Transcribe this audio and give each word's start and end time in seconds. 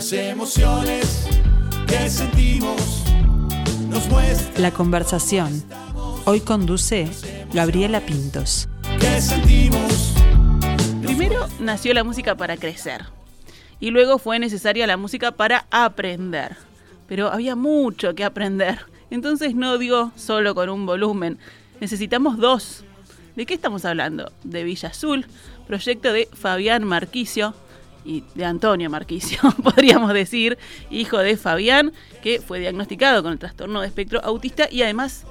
Las 0.00 0.14
emociones 0.14 1.26
que 1.86 2.08
sentimos 2.08 3.04
nos 3.90 4.08
muestran 4.08 4.62
La 4.62 4.70
conversación. 4.70 5.62
Hoy 6.24 6.40
conduce 6.40 7.06
Gabriela 7.52 8.00
Pintos. 8.00 8.66
sentimos. 9.18 10.14
Primero 11.02 11.46
nació 11.58 11.92
la 11.92 12.02
música 12.02 12.34
para 12.34 12.56
crecer 12.56 13.04
y 13.78 13.90
luego 13.90 14.16
fue 14.16 14.38
necesaria 14.38 14.86
la 14.86 14.96
música 14.96 15.32
para 15.32 15.66
aprender. 15.70 16.56
Pero 17.06 17.30
había 17.30 17.54
mucho 17.54 18.14
que 18.14 18.24
aprender, 18.24 18.78
entonces 19.10 19.54
no 19.54 19.76
dio 19.76 20.12
solo 20.16 20.54
con 20.54 20.70
un 20.70 20.86
volumen, 20.86 21.38
necesitamos 21.78 22.38
dos. 22.38 22.84
¿De 23.36 23.44
qué 23.44 23.52
estamos 23.52 23.84
hablando? 23.84 24.32
De 24.44 24.64
Villa 24.64 24.88
Azul, 24.88 25.26
proyecto 25.66 26.10
de 26.14 26.26
Fabián 26.32 26.84
Marquicio 26.84 27.54
y 28.04 28.24
de 28.34 28.44
Antonio 28.44 28.88
Marquicio, 28.90 29.38
podríamos 29.62 30.12
decir, 30.12 30.58
hijo 30.90 31.18
de 31.18 31.36
Fabián, 31.36 31.92
que 32.22 32.40
fue 32.40 32.60
diagnosticado 32.60 33.22
con 33.22 33.32
el 33.32 33.38
trastorno 33.38 33.80
de 33.80 33.86
espectro 33.86 34.20
autista 34.24 34.68
y 34.70 34.82
además 34.82 35.24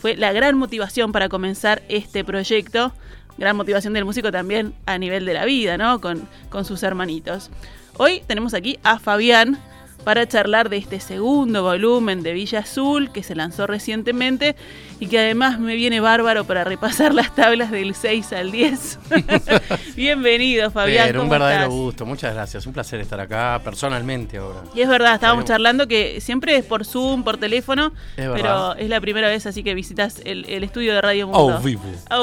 fue 0.00 0.16
la 0.16 0.32
gran 0.32 0.56
motivación 0.56 1.12
para 1.12 1.28
comenzar 1.28 1.82
este 1.88 2.24
proyecto. 2.24 2.92
Gran 3.38 3.56
motivación 3.56 3.92
del 3.92 4.04
músico 4.04 4.32
también 4.32 4.74
a 4.86 4.96
nivel 4.98 5.26
de 5.26 5.34
la 5.34 5.44
vida, 5.44 5.76
¿no? 5.76 6.00
Con, 6.00 6.26
con 6.48 6.64
sus 6.64 6.82
hermanitos. 6.82 7.50
Hoy 7.98 8.22
tenemos 8.26 8.54
aquí 8.54 8.78
a 8.82 8.98
Fabián 8.98 9.58
para 10.06 10.28
charlar 10.28 10.68
de 10.68 10.76
este 10.76 11.00
segundo 11.00 11.64
volumen 11.64 12.22
de 12.22 12.32
Villa 12.32 12.60
Azul 12.60 13.10
que 13.10 13.24
se 13.24 13.34
lanzó 13.34 13.66
recientemente 13.66 14.54
y 15.00 15.08
que 15.08 15.18
además 15.18 15.58
me 15.58 15.74
viene 15.74 15.98
bárbaro 15.98 16.44
para 16.44 16.62
repasar 16.62 17.12
las 17.12 17.34
tablas 17.34 17.72
del 17.72 17.92
6 17.92 18.32
al 18.34 18.52
10. 18.52 19.00
Bienvenido, 19.96 20.70
Fabián. 20.70 21.08
Pero 21.08 21.22
un 21.22 21.26
¿cómo 21.26 21.32
verdadero 21.32 21.62
estás? 21.62 21.74
gusto, 21.74 22.06
muchas 22.06 22.34
gracias. 22.34 22.64
Un 22.66 22.72
placer 22.72 23.00
estar 23.00 23.18
acá 23.18 23.60
personalmente 23.64 24.36
ahora. 24.36 24.60
Y 24.76 24.80
es 24.80 24.88
verdad, 24.88 25.14
estábamos 25.14 25.44
charlando 25.44 25.88
que 25.88 26.20
siempre 26.20 26.56
es 26.56 26.64
por 26.64 26.84
Zoom, 26.84 27.24
por 27.24 27.38
teléfono, 27.38 27.92
Es 28.16 28.28
pero 28.28 28.76
es 28.76 28.88
la 28.88 29.00
primera 29.00 29.26
vez 29.26 29.44
así 29.46 29.64
que 29.64 29.74
visitas 29.74 30.22
el, 30.24 30.48
el 30.48 30.62
estudio 30.62 30.94
de 30.94 31.00
Radio 31.00 31.26
Mundo. 31.26 31.54
Au 31.54 31.60
vivo. 31.60 31.82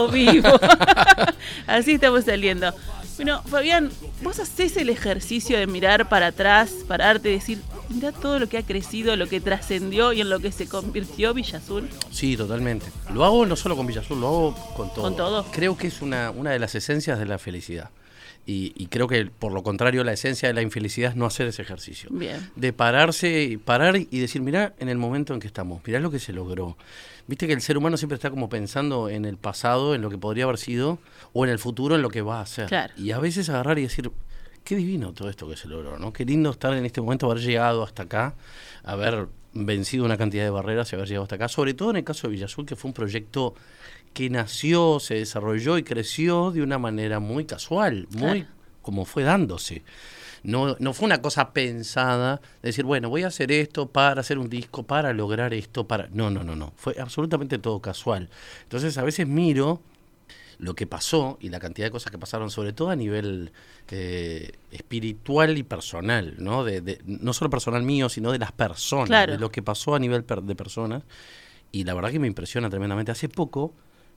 Vivo. 0.10 0.50
así 1.68 1.96
estamos 1.96 2.24
saliendo. 2.24 2.74
Bueno, 3.18 3.44
Fabián, 3.44 3.92
vos 4.22 4.40
haces 4.40 4.76
el 4.78 4.90
ejercicio 4.90 5.60
de 5.60 5.68
mirar 5.68 6.10
para 6.10 6.28
atrás, 6.28 6.72
pararte 6.88 7.30
y 7.30 7.34
decir, 7.34 7.60
mira 7.90 8.12
todo 8.12 8.40
lo 8.40 8.48
que 8.48 8.58
ha 8.58 8.64
crecido, 8.64 9.16
lo 9.16 9.28
que 9.28 9.42
trascendió 9.42 10.14
y 10.14 10.22
en 10.22 10.30
lo 10.30 10.40
que 10.40 10.52
se 10.52 10.68
convirtió 10.68 11.34
Villa 11.34 11.58
Azul. 11.58 11.90
Sí, 12.12 12.38
totalmente. 12.38 12.86
Lo 13.14 13.24
hago 13.24 13.46
no 13.46 13.56
solo 13.56 13.76
con 13.76 13.88
Villazul, 13.88 14.20
lo 14.20 14.28
hago 14.28 14.74
con 14.76 14.94
todo. 14.94 15.02
¿Con 15.04 15.16
todo? 15.16 15.46
Creo 15.52 15.78
que 15.78 15.88
es 15.88 16.02
una, 16.02 16.32
una 16.32 16.52
de 16.52 16.60
las 16.60 16.76
esencias 16.76 17.20
de 17.20 17.26
la 17.26 17.38
felicidad. 17.38 17.90
Y, 18.46 18.74
y 18.76 18.88
creo 18.88 19.08
que 19.08 19.26
por 19.26 19.54
lo 19.54 19.64
contrario, 19.64 20.04
la 20.04 20.12
esencia 20.12 20.50
de 20.50 20.54
la 20.54 20.62
infelicidad 20.62 21.12
es 21.12 21.16
no 21.16 21.26
hacer 21.26 21.48
ese 21.48 21.62
ejercicio. 21.62 22.10
Bien. 22.12 22.52
De 22.58 22.74
pararse, 22.74 23.58
parar 23.64 23.96
y 23.96 24.20
decir, 24.20 24.42
mirá 24.42 24.74
en 24.80 24.90
el 24.90 24.98
momento 24.98 25.34
en 25.34 25.40
que 25.40 25.48
estamos, 25.48 25.82
mirá 25.86 26.00
lo 26.02 26.12
que 26.12 26.20
se 26.20 26.34
logró. 26.34 26.78
Viste 27.26 27.48
que 27.48 27.54
el 27.54 27.62
ser 27.62 27.78
humano 27.78 27.96
siempre 27.96 28.16
está 28.16 28.30
como 28.30 28.50
pensando 28.50 29.08
en 29.08 29.24
el 29.24 29.38
pasado, 29.38 29.96
en 29.96 30.02
lo 30.02 30.10
que 30.10 30.18
podría 30.18 30.44
haber 30.44 30.58
sido, 30.58 31.00
o 31.32 31.46
en 31.46 31.52
el 31.52 31.60
futuro, 31.60 31.96
en 31.96 32.02
lo 32.02 32.10
que 32.10 32.22
va 32.22 32.42
a 32.42 32.46
ser. 32.46 32.68
Claro. 32.68 32.94
Y 32.98 33.12
a 33.12 33.20
veces 33.20 33.48
agarrar 33.48 33.80
y 33.80 33.84
decir, 33.84 34.12
qué 34.64 34.76
divino 34.76 35.14
todo 35.14 35.30
esto 35.30 35.48
que 35.50 35.56
se 35.58 35.68
logró, 35.68 35.98
¿no? 36.00 36.14
Qué 36.14 36.26
lindo 36.26 36.52
estar 36.52 36.74
en 36.74 36.86
este 36.86 37.02
momento, 37.02 37.30
haber 37.30 37.44
llegado 37.44 37.84
hasta 37.84 38.04
acá, 38.04 38.36
haber 38.84 39.28
vencido 39.54 40.06
una 40.06 40.18
cantidad 40.18 40.44
de 40.44 40.50
barreras 40.50 40.92
y 40.92 40.96
haber 40.96 41.08
llegado 41.08 41.24
hasta 41.24 41.36
acá. 41.36 41.48
Sobre 41.48 41.74
todo 41.74 41.92
en 41.92 41.98
el 41.98 42.04
caso 42.04 42.28
de 42.28 42.34
Villazul, 42.34 42.66
que 42.66 42.76
fue 42.76 42.90
un 42.90 42.94
proyecto 42.94 43.54
que 44.14 44.30
nació, 44.30 45.00
se 45.00 45.16
desarrolló 45.16 45.78
y 45.78 45.84
creció 45.84 46.52
de 46.52 46.62
una 46.62 46.78
manera 46.78 47.20
muy 47.20 47.46
casual, 47.46 48.08
muy 48.12 48.42
Claro. 48.42 48.46
como 48.82 49.06
fue 49.06 49.24
dándose. 49.24 49.84
No, 50.44 50.76
no 50.80 50.94
fue 50.94 51.06
una 51.06 51.22
cosa 51.22 51.54
pensada, 51.54 52.42
de 52.62 52.70
decir, 52.70 52.84
bueno, 52.84 53.10
voy 53.10 53.24
a 53.24 53.28
hacer 53.28 53.52
esto 53.52 53.88
para 53.88 54.20
hacer 54.22 54.38
un 54.38 54.50
disco, 54.50 54.84
para 54.84 55.14
lograr 55.14 55.54
esto, 55.54 55.88
para... 55.88 56.10
No, 56.12 56.30
no, 56.30 56.44
no, 56.44 56.54
no. 56.56 56.74
Fue 56.76 56.96
absolutamente 57.00 57.60
todo 57.60 57.80
casual. 57.80 58.30
Entonces 58.64 58.98
a 58.98 59.04
veces 59.04 59.26
miro 59.26 59.82
lo 60.60 60.76
que 60.76 60.88
pasó 60.88 61.38
y 61.42 61.50
la 61.50 61.60
cantidad 61.60 61.88
de 61.88 61.92
cosas 61.92 62.12
que 62.12 62.18
pasaron, 62.18 62.50
sobre 62.52 62.74
todo 62.74 62.90
a 62.90 62.96
nivel 62.96 63.52
eh, 63.90 64.52
espiritual 64.72 65.58
y 65.58 65.64
personal, 65.64 66.36
¿no? 66.40 66.64
De, 66.64 66.82
de- 66.82 67.00
no 67.06 67.34
solo 67.34 67.50
personal 67.50 67.84
mío, 67.84 68.10
sino 68.10 68.32
de 68.32 68.40
las 68.40 68.52
personas, 68.52 69.08
Claro. 69.08 69.34
de 69.34 69.40
lo 69.40 69.52
que 69.52 69.62
pasó 69.62 69.96
a 69.96 70.00
nivel 70.00 70.24
per- 70.24 70.44
de 70.44 70.56
personas. 70.56 71.04
Y 71.72 71.84
la 71.84 71.94
verdad 71.94 72.12
que 72.12 72.20
me 72.20 72.28
impresiona 72.28 72.70
tremendamente. 72.70 73.12
Hace 73.12 73.30
poco, 73.30 73.74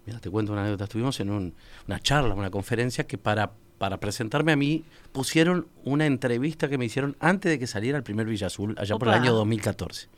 mira, 0.07 0.19
te 0.21 0.31
cuento 0.31 0.53
una 0.53 0.63
anécdota, 0.63 0.85
estuvimos 0.85 1.19
en 1.21 1.31
un- 1.31 1.55
una 1.89 2.01
charla, 2.01 2.35
una 2.35 2.51
conferencia 2.51 3.07
que 3.07 3.19
para, 3.19 3.53
para 3.79 3.99
presentarme 3.99 4.53
a 4.53 4.57
mí 4.57 4.85
pusieron 5.13 5.67
una 5.85 6.07
entrevista 6.07 6.69
que 6.69 6.79
me 6.79 6.85
hicieron 6.85 7.17
antes 7.21 7.51
de 7.51 7.59
que 7.59 7.67
saliera 7.67 7.99
el 7.99 8.05
primer 8.05 8.27
Villa 8.27 8.47
Azul, 8.49 8.75
allá 8.79 8.97
por 8.97 9.09
el 9.09 9.15
año 9.15 9.33
2014. 9.35 10.09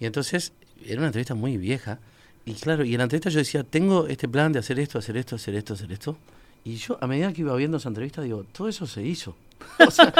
Y 0.00 0.06
entonces 0.06 0.52
era 0.84 0.98
una 0.98 1.06
entrevista 1.08 1.34
muy 1.34 1.56
vieja. 1.56 1.98
Y 2.46 2.52
claro, 2.54 2.84
y 2.84 2.92
en 2.92 2.98
la 2.98 3.04
entrevista 3.04 3.30
yo 3.30 3.38
decía, 3.38 3.64
tengo 3.64 4.06
este 4.06 4.28
plan 4.28 4.52
de 4.52 4.58
hacer 4.58 4.78
esto, 4.78 4.98
hacer 4.98 5.16
esto, 5.16 5.36
hacer 5.36 5.54
esto, 5.54 5.74
hacer 5.74 5.90
esto. 5.92 6.16
Y 6.64 6.76
yo, 6.76 6.98
a 7.00 7.06
medida 7.06 7.32
que 7.32 7.40
iba 7.42 7.54
viendo 7.56 7.76
esa 7.78 7.88
entrevista, 7.88 8.22
digo, 8.22 8.44
todo 8.52 8.68
eso 8.68 8.86
se 8.86 9.02
hizo. 9.02 9.36
O 9.86 9.90
sea, 9.90 10.12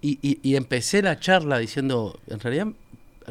y, 0.00 0.18
y- 0.22 0.38
y 0.42 0.56
empecé 0.56 1.02
la 1.02 1.18
charla 1.20 1.58
diciendo, 1.58 2.18
en 2.28 2.40
realidad 2.40 2.68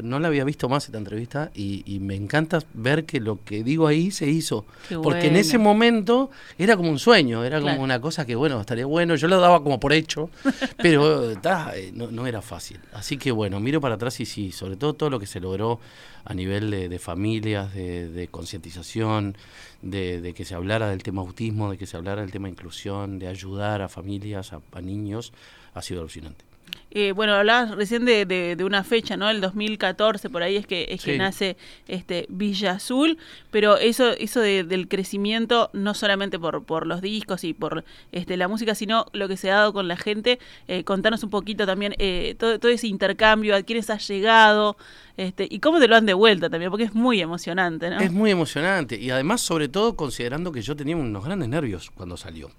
no 0.02 0.18
la 0.18 0.28
había 0.28 0.44
visto 0.44 0.68
más 0.68 0.86
esta 0.86 0.98
entrevista 0.98 1.50
y, 1.54 1.82
y 1.86 2.00
me 2.00 2.14
encanta 2.14 2.60
ver 2.74 3.04
que 3.04 3.20
lo 3.20 3.42
que 3.44 3.62
digo 3.62 3.86
ahí 3.86 4.10
se 4.10 4.28
hizo. 4.28 4.66
Qué 4.88 4.98
Porque 4.98 5.28
en 5.28 5.36
ese 5.36 5.58
momento 5.58 6.30
era 6.58 6.76
como 6.76 6.90
un 6.90 6.98
sueño, 6.98 7.44
era 7.44 7.60
como 7.60 7.82
una 7.82 8.00
cosa 8.00 8.26
que, 8.26 8.34
bueno, 8.34 8.60
estaría 8.60 8.86
bueno. 8.86 9.14
Yo 9.14 9.28
lo 9.28 9.40
daba 9.40 9.62
como 9.62 9.80
por 9.80 9.92
hecho, 9.92 10.30
pero 10.78 11.38
ta, 11.40 11.72
eh, 11.76 11.90
no, 11.94 12.10
no 12.10 12.26
era 12.26 12.42
fácil. 12.42 12.80
Así 12.92 13.16
que, 13.16 13.30
bueno, 13.30 13.60
miro 13.60 13.80
para 13.80 13.94
atrás 13.94 14.20
y 14.20 14.26
sí, 14.26 14.52
sobre 14.52 14.76
todo 14.76 14.94
todo 14.94 15.10
lo 15.10 15.20
que 15.20 15.26
se 15.26 15.40
logró 15.40 15.80
a 16.24 16.34
nivel 16.34 16.70
de, 16.70 16.88
de 16.88 16.98
familias, 16.98 17.72
de, 17.72 18.08
de 18.08 18.28
concientización, 18.28 19.36
de, 19.82 20.20
de 20.20 20.34
que 20.34 20.44
se 20.44 20.54
hablara 20.54 20.88
del 20.88 21.02
tema 21.02 21.22
autismo, 21.22 21.70
de 21.70 21.78
que 21.78 21.86
se 21.86 21.96
hablara 21.96 22.22
del 22.22 22.32
tema 22.32 22.48
inclusión, 22.48 23.18
de 23.18 23.28
ayudar 23.28 23.82
a 23.82 23.88
familias, 23.88 24.52
a, 24.52 24.60
a 24.72 24.80
niños, 24.80 25.32
ha 25.74 25.82
sido 25.82 26.00
alucinante. 26.00 26.44
Eh, 26.92 27.12
bueno, 27.12 27.34
hablabas 27.34 27.72
recién 27.72 28.04
de, 28.06 28.24
de- 28.24 28.56
de 28.56 28.64
una 28.64 28.82
fecha, 28.82 29.16
¿no? 29.18 29.28
El 29.28 29.40
2014, 29.42 30.30
por 30.30 30.42
ahí 30.42 30.56
es 30.56 30.66
que 30.66 30.86
es 30.88 31.02
que 31.02 31.18
nace 31.18 31.56
este 31.88 32.24
Villa 32.30 32.72
Azul, 32.72 33.18
pero 33.50 33.76
eso, 33.76 34.12
eso 34.12 34.40
de- 34.40 34.64
del 34.64 34.88
crecimiento, 34.88 35.68
no 35.74 35.92
solamente 35.94 36.38
por, 36.38 36.64
por 36.64 36.86
los 36.86 37.02
discos 37.02 37.44
y 37.44 37.52
por 37.52 37.84
este, 38.12 38.36
la 38.38 38.48
música, 38.48 38.74
sino 38.74 39.06
lo 39.12 39.28
que 39.28 39.36
se 39.36 39.50
ha 39.50 39.56
dado 39.56 39.72
con 39.74 39.88
la 39.88 39.96
gente. 39.96 40.38
Eh, 40.68 40.84
contanos 40.84 41.22
un 41.22 41.30
poquito 41.30 41.66
también 41.66 41.94
eh, 41.98 42.34
todo, 42.38 42.58
todo 42.58 42.70
ese 42.72 42.86
intercambio, 42.86 43.54
a 43.56 43.62
quiénes 43.62 43.90
has 43.90 44.06
llegado, 44.08 44.76
este, 45.18 45.46
y 45.50 45.58
cómo 45.58 45.80
te 45.80 45.88
lo 45.88 45.96
han 45.96 46.06
devuelto 46.06 46.48
también, 46.48 46.70
porque 46.70 46.84
es 46.84 46.94
muy 46.94 47.20
emocionante, 47.20 47.90
¿no? 47.90 47.98
Es 48.00 48.12
muy 48.12 48.30
emocionante 48.30 48.96
y 48.98 49.10
además, 49.10 49.40
sobre 49.42 49.68
todo, 49.68 49.96
considerando 49.96 50.50
que 50.52 50.62
yo 50.62 50.74
tenía 50.76 50.96
unos 50.96 51.24
grandes 51.24 51.48
nervios 51.48 51.90
cuando 51.90 52.16
salió. 52.16 52.50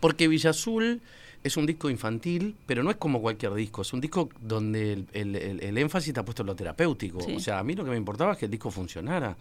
Porque 0.00 0.28
Villa 0.28 0.50
Azul 0.50 1.00
es 1.44 1.56
un 1.56 1.66
disco 1.66 1.88
infantil, 1.88 2.56
pero 2.66 2.82
no 2.82 2.90
es 2.90 2.96
como 2.96 3.20
cualquier 3.20 3.54
disco. 3.54 3.82
Es 3.82 3.92
un 3.92 4.00
disco 4.00 4.28
donde 4.40 4.92
el, 4.92 5.06
el- 5.12 5.36
el- 5.36 5.60
el 5.62 5.78
énfasis 5.78 6.08
está 6.08 6.24
puesto 6.24 6.42
en 6.42 6.46
lo 6.48 6.56
terapéutico. 6.56 7.20
Sí. 7.20 7.36
O 7.36 7.40
sea, 7.40 7.58
a 7.58 7.64
mí 7.64 7.74
lo 7.74 7.84
que 7.84 7.90
me 7.90 7.96
importaba 7.96 8.32
es 8.32 8.38
que 8.38 8.44
el 8.46 8.50
disco 8.50 8.70
funcionara, 8.70 9.36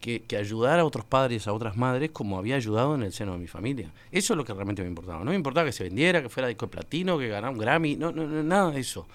que, 0.00 0.22
que 0.22 0.36
ayudara 0.36 0.82
a 0.82 0.84
otros 0.84 1.04
padres, 1.04 1.48
a 1.48 1.52
otras 1.52 1.76
madres, 1.76 2.10
como 2.12 2.38
había 2.38 2.54
ayudado 2.56 2.94
en 2.94 3.02
el 3.02 3.12
seno 3.12 3.32
de 3.32 3.38
mi 3.38 3.46
familia. 3.48 3.90
Eso 4.12 4.34
es 4.34 4.36
lo 4.36 4.44
que 4.44 4.52
realmente 4.54 4.82
me 4.82 4.88
importaba. 4.88 5.24
No 5.24 5.30
me 5.30 5.36
importaba 5.36 5.66
que 5.66 5.72
se 5.72 5.84
vendiera, 5.84 6.22
que 6.22 6.28
fuera 6.28 6.48
disco 6.48 6.66
de 6.66 6.70
platino, 6.72 7.18
que 7.18 7.28
ganara 7.28 7.50
un 7.50 7.58
Grammy, 7.58 7.96
no, 7.96 8.12
no, 8.12 8.26
no, 8.26 8.42
nada 8.44 8.70
de 8.70 8.80
eso. 8.80 9.06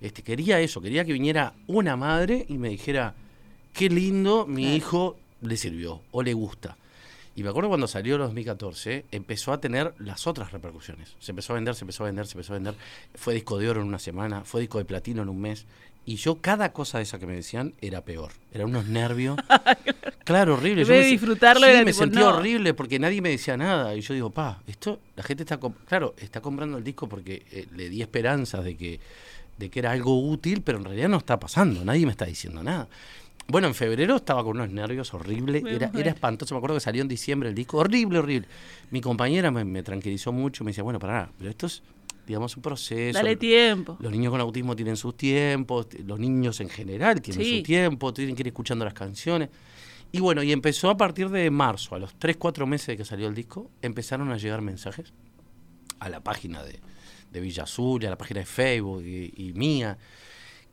Este, 0.00 0.22
quería 0.22 0.58
eso, 0.60 0.80
quería 0.80 1.04
que 1.04 1.12
viniera 1.12 1.52
una 1.68 1.96
madre 1.96 2.44
y 2.48 2.58
me 2.58 2.70
dijera, 2.70 3.14
qué 3.72 3.88
lindo, 3.88 4.46
mi 4.46 4.74
hijo 4.74 5.16
le 5.42 5.56
sirvió 5.56 6.00
o 6.10 6.22
le 6.22 6.32
gusta. 6.34 6.76
Y 7.34 7.42
me 7.42 7.48
acuerdo 7.48 7.68
cuando 7.70 7.86
salió 7.86 8.16
el 8.16 8.20
2014, 8.22 9.06
empezó 9.10 9.52
a 9.52 9.60
tener 9.60 9.94
las 9.98 10.26
otras 10.26 10.52
repercusiones. 10.52 11.16
Se 11.18 11.32
empezó 11.32 11.54
a 11.54 11.56
vender, 11.56 11.74
se 11.74 11.84
empezó 11.84 12.04
a 12.04 12.06
vender, 12.06 12.26
se 12.26 12.34
empezó 12.34 12.52
a 12.52 12.56
vender. 12.56 12.74
Fue 13.14 13.32
disco 13.34 13.58
de 13.58 13.70
oro 13.70 13.80
en 13.80 13.88
una 13.88 13.98
semana, 13.98 14.42
fue 14.44 14.60
disco 14.60 14.78
de 14.78 14.84
platino 14.84 15.22
en 15.22 15.30
un 15.30 15.40
mes. 15.40 15.66
Y 16.04 16.16
yo, 16.16 16.40
cada 16.40 16.72
cosa 16.72 16.98
de 16.98 17.04
esa 17.04 17.18
que 17.18 17.26
me 17.26 17.34
decían 17.34 17.74
era 17.80 18.04
peor. 18.04 18.32
Eran 18.52 18.68
unos 18.68 18.86
nervios. 18.86 19.38
claro, 20.24 20.54
horrible. 20.54 20.84
Yo 20.84 20.92
me 20.92 21.04
disfrutarlo, 21.04 21.66
sí, 21.66 21.72
me 21.72 21.84
tipo, 21.86 21.98
sentía 21.98 22.20
no. 22.20 22.36
horrible 22.36 22.74
porque 22.74 22.98
nadie 22.98 23.22
me 23.22 23.30
decía 23.30 23.56
nada. 23.56 23.94
Y 23.94 24.00
yo 24.00 24.12
digo, 24.12 24.30
pa, 24.30 24.60
esto, 24.66 25.00
la 25.14 25.22
gente 25.22 25.44
está, 25.44 25.58
claro, 25.86 26.14
está 26.18 26.40
comprando 26.40 26.76
el 26.78 26.84
disco 26.84 27.08
porque 27.08 27.46
eh, 27.52 27.66
le 27.74 27.88
di 27.88 28.02
esperanzas 28.02 28.64
de 28.64 28.76
que, 28.76 29.00
de 29.58 29.70
que 29.70 29.78
era 29.78 29.92
algo 29.92 30.20
útil, 30.20 30.62
pero 30.62 30.78
en 30.78 30.84
realidad 30.84 31.08
no 31.08 31.18
está 31.18 31.38
pasando. 31.38 31.84
Nadie 31.84 32.04
me 32.04 32.12
está 32.12 32.26
diciendo 32.26 32.64
nada. 32.64 32.88
Bueno, 33.48 33.66
en 33.66 33.74
febrero 33.74 34.16
estaba 34.16 34.42
con 34.44 34.56
unos 34.56 34.70
nervios 34.70 35.12
horribles, 35.14 35.62
era, 35.66 35.90
era 35.94 36.10
espantoso, 36.10 36.54
me 36.54 36.58
acuerdo 36.58 36.76
que 36.76 36.80
salió 36.80 37.02
en 37.02 37.08
diciembre 37.08 37.48
el 37.48 37.54
disco, 37.54 37.78
horrible, 37.78 38.18
horrible. 38.18 38.48
Mi 38.90 39.00
compañera 39.00 39.50
me, 39.50 39.64
me 39.64 39.82
tranquilizó 39.82 40.32
mucho, 40.32 40.64
me 40.64 40.70
decía, 40.70 40.84
bueno, 40.84 40.98
pará, 40.98 41.30
pero 41.36 41.50
esto 41.50 41.66
es, 41.66 41.82
digamos, 42.26 42.56
un 42.56 42.62
proceso. 42.62 43.18
Dale 43.18 43.36
tiempo. 43.36 43.96
Los 44.00 44.12
niños 44.12 44.30
con 44.30 44.40
autismo 44.40 44.74
tienen 44.76 44.96
sus 44.96 45.16
tiempos, 45.16 45.88
los 46.06 46.18
niños 46.18 46.60
en 46.60 46.68
general 46.68 47.20
tienen 47.20 47.44
Sí. 47.44 47.56
su 47.58 47.62
tiempo, 47.64 48.14
tienen 48.14 48.34
que 48.36 48.42
ir 48.42 48.46
escuchando 48.48 48.84
las 48.84 48.94
canciones. 48.94 49.50
Y 50.12 50.20
bueno, 50.20 50.42
y 50.42 50.52
empezó 50.52 50.88
a 50.90 50.96
partir 50.96 51.28
de 51.30 51.50
marzo, 51.50 51.94
a 51.94 51.98
los 51.98 52.14
3, 52.18 52.36
4 52.36 52.66
meses 52.66 52.86
de 52.88 52.96
que 52.98 53.04
salió 53.04 53.28
el 53.28 53.34
disco, 53.34 53.70
empezaron 53.82 54.30
a 54.30 54.36
llegar 54.36 54.60
mensajes 54.62 55.12
a 56.00 56.08
la 56.08 56.20
página 56.20 56.62
de, 56.62 56.80
de 57.30 57.40
Villa 57.40 57.64
Azul, 57.64 58.04
a 58.06 58.10
la 58.10 58.18
página 58.18 58.40
de 58.40 58.46
Facebook 58.46 59.02
y, 59.04 59.32
y 59.36 59.52
mía, 59.54 59.98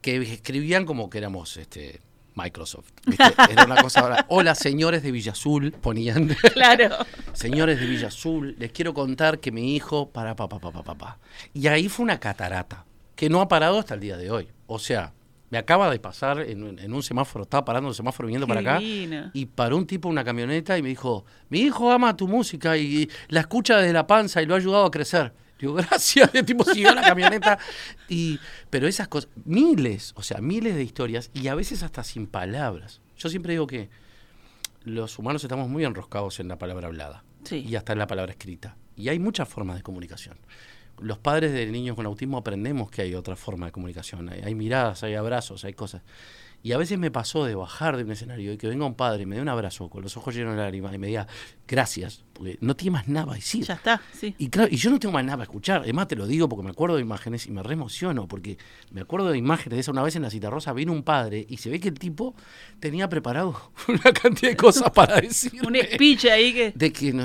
que 0.01 0.17
escribían 0.17 0.85
como 0.85 1.09
que 1.09 1.17
éramos 1.19 1.55
este 1.57 2.01
Microsoft. 2.43 2.91
¿viste? 3.05 3.23
Era 3.49 3.65
una 3.65 3.81
cosa 3.81 3.99
ahora. 4.01 4.25
Hola, 4.29 4.55
señores 4.55 5.03
de 5.03 5.11
Villa 5.11 5.31
Azul, 5.33 5.71
ponían. 5.71 6.35
Claro. 6.53 6.89
Señores 7.33 7.79
de 7.79 7.85
Villa 7.85 8.07
Azul, 8.07 8.55
les 8.57 8.71
quiero 8.71 8.93
contar 8.93 9.39
que 9.39 9.51
mi 9.51 9.75
hijo 9.75 10.09
para 10.09 10.35
papá, 10.35 10.59
papá, 10.59 10.83
papá. 10.83 11.19
Y 11.53 11.67
ahí 11.67 11.89
fue 11.89 12.03
una 12.03 12.19
catarata 12.19 12.85
que 13.15 13.29
no 13.29 13.41
ha 13.41 13.47
parado 13.47 13.79
hasta 13.79 13.93
el 13.95 13.99
día 13.99 14.17
de 14.17 14.31
hoy. 14.31 14.47
O 14.67 14.79
sea, 14.79 15.13
me 15.49 15.57
acaba 15.57 15.89
de 15.89 15.99
pasar 15.99 16.41
en, 16.41 16.63
un- 16.63 16.79
en 16.79 16.93
un 16.93 17.01
semáforo, 17.03 17.43
estaba 17.43 17.65
parando 17.65 17.87
en 17.87 17.89
un 17.89 17.95
semáforo 17.95 18.27
viniendo 18.27 18.45
Qué 18.47 18.53
para 18.53 18.75
acá 18.75 18.81
y 19.33 19.45
paró 19.47 19.77
un 19.77 19.87
tipo 19.87 20.07
en 20.07 20.11
una 20.13 20.23
camioneta 20.23 20.77
y 20.77 20.81
me 20.83 20.89
dijo, 20.89 21.25
mi 21.49 21.59
hijo 21.61 21.91
ama 21.91 22.15
tu 22.15 22.27
música 22.27 22.77
y 22.77 23.09
la 23.29 23.39
escucha 23.41 23.77
desde 23.77 23.93
la 23.93 24.05
panza 24.07 24.41
y 24.41 24.45
lo 24.45 24.53
ha 24.53 24.57
ayudado 24.57 24.85
a 24.85 24.91
crecer. 24.91 25.33
Digo, 25.59 25.73
gracias, 25.75 26.29
el 26.33 26.45
tipo 26.45 26.63
siguió 26.63 26.93
la 26.95 27.01
camioneta. 27.01 27.59
Y, 28.07 28.39
pero 28.69 28.87
esas 28.87 29.07
cosas, 29.07 29.29
miles, 29.45 30.13
o 30.15 30.23
sea, 30.23 30.39
miles 30.39 30.75
de 30.75 30.83
historias 30.83 31.29
y 31.33 31.47
a 31.49 31.55
veces 31.55 31.83
hasta 31.83 32.03
sin 32.03 32.27
palabras. 32.27 33.01
Yo 33.17 33.29
siempre 33.29 33.53
digo 33.53 33.67
que 33.67 33.89
los 34.83 35.19
humanos 35.19 35.43
estamos 35.43 35.67
muy 35.69 35.83
enroscados 35.83 36.39
en 36.39 36.47
la 36.47 36.57
palabra 36.57 36.87
hablada 36.87 37.23
Sí. 37.43 37.65
y 37.67 37.75
hasta 37.75 37.93
en 37.93 37.99
la 37.99 38.07
palabra 38.07 38.31
escrita. 38.31 38.77
Y 38.95 39.09
hay 39.09 39.19
muchas 39.19 39.47
formas 39.49 39.75
de 39.75 39.83
comunicación. 39.83 40.37
Los 40.99 41.17
padres 41.17 41.53
de 41.53 41.65
niños 41.67 41.95
con 41.95 42.05
autismo 42.05 42.37
aprendemos 42.37 42.89
que 42.91 43.01
hay 43.01 43.15
otra 43.15 43.35
forma 43.35 43.67
de 43.67 43.71
comunicación. 43.71 44.29
Hay, 44.29 44.41
hay 44.41 44.55
miradas, 44.55 45.03
hay 45.03 45.15
abrazos, 45.15 45.63
hay 45.63 45.73
cosas. 45.73 46.01
Y 46.61 46.73
a 46.73 46.77
veces 46.77 46.99
me 46.99 47.09
pasó 47.09 47.45
de 47.45 47.55
bajar 47.55 47.95
de 47.95 48.03
un 48.03 48.11
escenario 48.11 48.51
y 48.51 48.57
que 48.57 48.67
venga 48.67 48.85
un 48.85 48.95
padre 48.95 49.23
y 49.23 49.25
me 49.25 49.37
dé 49.37 49.41
un 49.41 49.47
abrazo 49.47 49.89
con 49.89 50.03
los 50.03 50.17
ojos 50.17 50.35
llenos 50.35 50.55
de 50.55 50.61
lágrimas 50.61 50.93
y 50.93 50.97
me 50.97 51.07
diga 51.07 51.25
gracias, 51.67 52.25
porque 52.33 52.57
no 52.59 52.75
tiene 52.75 52.91
más 52.91 53.07
nada 53.07 53.31
a 53.31 53.35
decir. 53.35 53.63
Ya 53.63 53.75
está, 53.75 54.01
sí. 54.13 54.35
Y 54.37 54.49
claro, 54.49 54.67
y 54.69 54.75
yo 54.75 54.89
no 54.89 54.99
tengo 54.99 55.13
más 55.13 55.23
nada 55.23 55.37
para 55.37 55.43
escuchar. 55.43 55.81
Además 55.81 56.09
te 56.09 56.17
lo 56.17 56.27
digo 56.27 56.49
porque 56.49 56.63
me 56.63 56.71
acuerdo 56.71 56.97
de 56.97 57.01
imágenes 57.01 57.47
y 57.47 57.51
me 57.51 57.63
reemociono, 57.63 58.27
porque 58.27 58.57
me 58.91 59.01
acuerdo 59.01 59.29
de 59.29 59.37
imágenes 59.37 59.77
de 59.77 59.79
esa 59.79 59.91
una 59.91 60.03
vez 60.03 60.15
en 60.17 60.23
la 60.23 60.29
cita 60.29 60.49
rosa 60.49 60.73
vino 60.73 60.91
un 60.91 61.03
padre 61.03 61.45
y 61.47 61.57
se 61.57 61.69
ve 61.69 61.79
que 61.79 61.87
el 61.87 61.97
tipo 61.97 62.35
tenía 62.79 63.07
preparado 63.07 63.71
una 63.87 64.11
cantidad 64.11 64.51
de 64.51 64.57
cosas 64.57 64.89
para 64.93 65.21
decir. 65.21 65.65
Un 65.65 65.77
speech 65.77 66.25
ahí 66.25 66.53
que. 66.53 66.73
De 66.75 66.91
que 66.91 67.13
no 67.13 67.23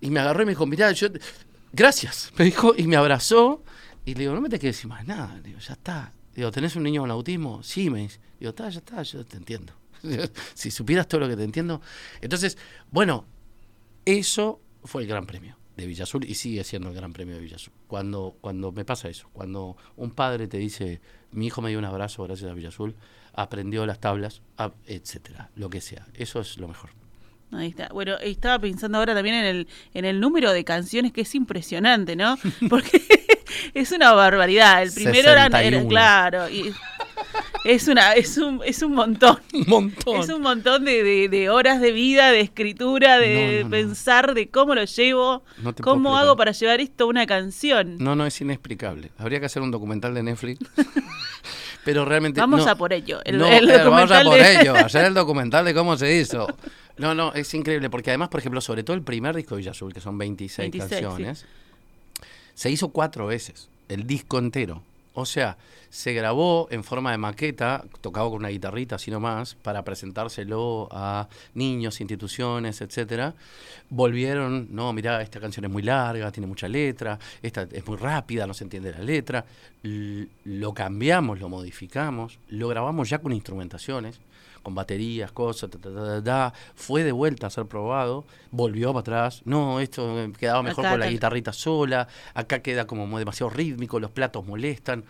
y 0.00 0.10
me 0.10 0.20
agarró 0.20 0.42
y 0.42 0.46
me 0.46 0.52
dijo, 0.52 0.66
mirá, 0.66 0.92
yo 0.92 1.08
gracias. 1.72 2.32
Me 2.36 2.44
dijo, 2.44 2.74
y 2.76 2.86
me 2.86 2.96
abrazó, 2.96 3.64
y 4.04 4.14
le 4.14 4.20
digo, 4.20 4.34
no 4.34 4.40
me 4.40 4.48
tenés 4.48 4.60
que 4.60 4.66
decir 4.68 4.88
más 4.88 5.06
nada. 5.06 5.34
Le 5.36 5.42
digo, 5.42 5.58
ya 5.58 5.72
está. 5.74 6.12
Digo, 6.38 6.52
¿tenés 6.52 6.76
un 6.76 6.84
niño 6.84 7.00
con 7.00 7.10
autismo? 7.10 7.64
Sí, 7.64 7.90
me 7.90 7.98
dice. 7.98 8.20
Digo, 8.38 8.50
está, 8.50 8.68
ya 8.68 8.78
está, 8.78 9.02
yo 9.02 9.24
te 9.26 9.38
entiendo. 9.38 9.72
si 10.54 10.70
supieras 10.70 11.08
todo 11.08 11.22
lo 11.22 11.28
que 11.28 11.36
te 11.36 11.42
entiendo. 11.42 11.82
Entonces, 12.20 12.56
bueno, 12.92 13.24
eso 14.04 14.60
fue 14.84 15.02
el 15.02 15.08
gran 15.08 15.26
premio 15.26 15.58
de 15.76 15.86
Villa 15.88 16.04
Azul 16.04 16.24
y 16.24 16.36
sigue 16.36 16.62
siendo 16.62 16.90
el 16.90 16.94
gran 16.94 17.12
premio 17.12 17.34
de 17.34 17.40
Villa 17.40 17.56
Azul. 17.56 17.72
Cuando, 17.88 18.36
cuando 18.40 18.70
me 18.70 18.84
pasa 18.84 19.08
eso, 19.08 19.28
cuando 19.32 19.76
un 19.96 20.12
padre 20.12 20.46
te 20.46 20.58
dice, 20.58 21.00
mi 21.32 21.48
hijo 21.48 21.60
me 21.60 21.70
dio 21.70 21.78
un 21.80 21.86
abrazo 21.86 22.22
gracias 22.22 22.48
a 22.48 22.54
Villa 22.54 22.68
Azul, 22.68 22.94
aprendió 23.32 23.84
las 23.84 23.98
tablas, 23.98 24.40
etcétera, 24.86 25.50
lo 25.56 25.68
que 25.70 25.80
sea. 25.80 26.06
Eso 26.14 26.38
es 26.38 26.56
lo 26.58 26.68
mejor. 26.68 26.90
Ahí 27.50 27.70
está. 27.70 27.88
Bueno, 27.88 28.16
estaba 28.18 28.60
pensando 28.60 28.98
ahora 28.98 29.12
también 29.12 29.34
en 29.34 29.44
el, 29.44 29.68
en 29.92 30.04
el 30.04 30.20
número 30.20 30.52
de 30.52 30.62
canciones 30.62 31.12
que 31.12 31.22
es 31.22 31.34
impresionante, 31.34 32.14
¿no? 32.14 32.38
Porque 32.70 33.17
es 33.74 33.92
una 33.92 34.12
barbaridad. 34.12 34.82
El 34.82 34.92
primero 34.92 35.30
era, 35.30 35.46
era- 35.46 35.58
61. 35.58 35.88
claro, 35.88 36.48
y 36.50 36.72
es 37.64 37.88
una, 37.88 38.12
es 38.14 38.38
un, 38.38 38.60
es 38.64 38.82
un 38.82 38.92
montón. 38.94 39.38
Montón. 39.66 40.20
Es 40.20 40.28
un 40.28 40.40
montón 40.42 40.84
de, 40.84 41.02
de- 41.02 41.28
de 41.28 41.50
horas 41.50 41.80
de 41.80 41.92
vida, 41.92 42.30
de 42.30 42.40
escritura, 42.40 43.18
de 43.18 43.34
No, 43.34 43.58
no, 43.58 43.64
no. 43.64 43.70
pensar 43.70 44.34
de 44.34 44.48
cómo 44.48 44.74
lo 44.74 44.84
llevo, 44.84 45.42
cómo 45.82 46.16
hago 46.16 46.36
para 46.36 46.52
llevar 46.52 46.80
esto 46.80 47.04
a 47.04 47.06
una 47.08 47.26
canción. 47.26 47.96
No, 47.98 48.14
no, 48.16 48.24
es 48.26 48.40
inexplicable. 48.40 49.10
Habría 49.18 49.40
que 49.40 49.46
hacer 49.46 49.62
un 49.62 49.70
documental 49.70 50.14
de 50.14 50.22
Netflix. 50.22 50.60
Pero 51.84 52.04
realmente. 52.04 52.40
Vamos 52.40 52.66
a 52.66 52.74
por 52.76 52.92
ello. 52.92 53.20
El, 53.24 53.40
el 53.42 53.68
eh, 53.70 53.78
vamos 53.78 54.10
a 54.10 54.22
documental 54.22 54.24
por 54.26 54.38
de- 54.38 54.60
ello, 54.60 54.74
hacer 54.84 55.04
el 55.06 55.14
documental 55.14 55.64
de 55.64 55.74
cómo 55.74 55.96
se 55.96 56.16
hizo. 56.16 56.46
No, 56.98 57.14
no, 57.14 57.32
es 57.32 57.52
increíble, 57.54 57.88
porque 57.90 58.10
además, 58.10 58.28
por 58.28 58.40
ejemplo, 58.40 58.60
sobre 58.60 58.82
todo 58.82 58.94
el 58.96 59.02
primer 59.02 59.34
disco 59.36 59.54
de 59.54 59.60
Villa 59.60 59.70
Azul, 59.70 59.92
que 59.94 60.00
son 60.00 60.18
26, 60.18 60.70
26, 60.70 60.90
canciones, 61.00 61.46
se 62.58 62.72
hizo 62.72 62.88
cuatro 62.88 63.28
veces, 63.28 63.68
el 63.88 64.04
disco 64.04 64.36
entero. 64.36 64.82
O 65.14 65.24
sea, 65.26 65.56
se 65.90 66.12
grabó 66.12 66.66
en 66.72 66.82
forma 66.82 67.12
de 67.12 67.16
maqueta, 67.16 67.84
tocado 68.00 68.30
con 68.30 68.40
una 68.40 68.48
guitarrita 68.48 68.96
así 68.96 69.12
nomás, 69.12 69.54
para 69.54 69.84
presentárselo 69.84 70.88
a 70.90 71.28
niños, 71.54 72.00
instituciones, 72.00 72.80
etcétera. 72.80 73.32
Volvieron, 73.90 74.66
no, 74.72 74.92
mirá, 74.92 75.22
esta 75.22 75.38
canción 75.38 75.66
es 75.66 75.70
muy 75.70 75.84
larga, 75.84 76.32
tiene 76.32 76.48
mucha 76.48 76.66
letra, 76.66 77.16
esta 77.40 77.62
es 77.70 77.86
muy 77.86 77.96
rápida, 77.96 78.44
no 78.44 78.54
se 78.54 78.64
entiende 78.64 78.90
la 78.90 79.04
letra. 79.04 79.44
Lo 80.42 80.74
cambiamos, 80.74 81.38
lo 81.38 81.48
modificamos, 81.48 82.40
lo 82.48 82.66
grabamos 82.66 83.08
ya 83.08 83.20
con 83.20 83.32
instrumentaciones, 83.32 84.18
con 84.62 84.74
baterías, 84.74 85.32
cosas, 85.32 85.70
ta, 86.24 86.52
fue 86.74 87.04
de 87.04 87.12
vuelta 87.12 87.46
a 87.46 87.50
ser 87.50 87.66
probado, 87.66 88.24
volvió 88.50 88.92
para 88.92 89.00
atrás, 89.00 89.42
no, 89.44 89.80
esto 89.80 90.18
eh, 90.20 90.32
quedaba 90.38 90.62
mejor 90.62 90.84
Acá 90.84 90.92
con 90.92 91.00
la 91.00 91.08
guitarrita 91.08 91.52
sola, 91.52 92.08
acá 92.34 92.60
queda 92.60 92.86
como 92.86 93.18
demasiado 93.18 93.50
rítmico, 93.50 94.00
los 94.00 94.10
platos 94.10 94.46
molestan, 94.46 95.04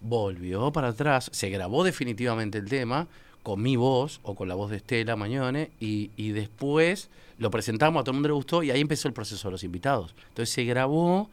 volvió 0.00 0.72
para 0.72 0.88
atrás, 0.88 1.30
se 1.32 1.50
grabó 1.50 1.84
definitivamente 1.84 2.58
el 2.58 2.68
tema 2.68 3.06
con 3.42 3.60
mi 3.60 3.76
voz 3.76 4.20
o 4.22 4.34
con 4.34 4.48
la 4.48 4.54
voz 4.54 4.70
de 4.70 4.76
Estela 4.76 5.16
Mañone 5.16 5.70
y, 5.80 6.10
y 6.16 6.30
después 6.30 7.10
lo 7.38 7.50
presentamos, 7.50 8.00
a 8.00 8.04
todo 8.04 8.12
el 8.12 8.16
mundo 8.16 8.28
le 8.28 8.34
gustó 8.34 8.62
y 8.62 8.70
ahí 8.70 8.80
empezó 8.80 9.08
el 9.08 9.14
proceso 9.14 9.48
de 9.48 9.52
los 9.52 9.64
invitados. 9.64 10.14
Entonces 10.28 10.54
se 10.54 10.64
grabó, 10.64 11.28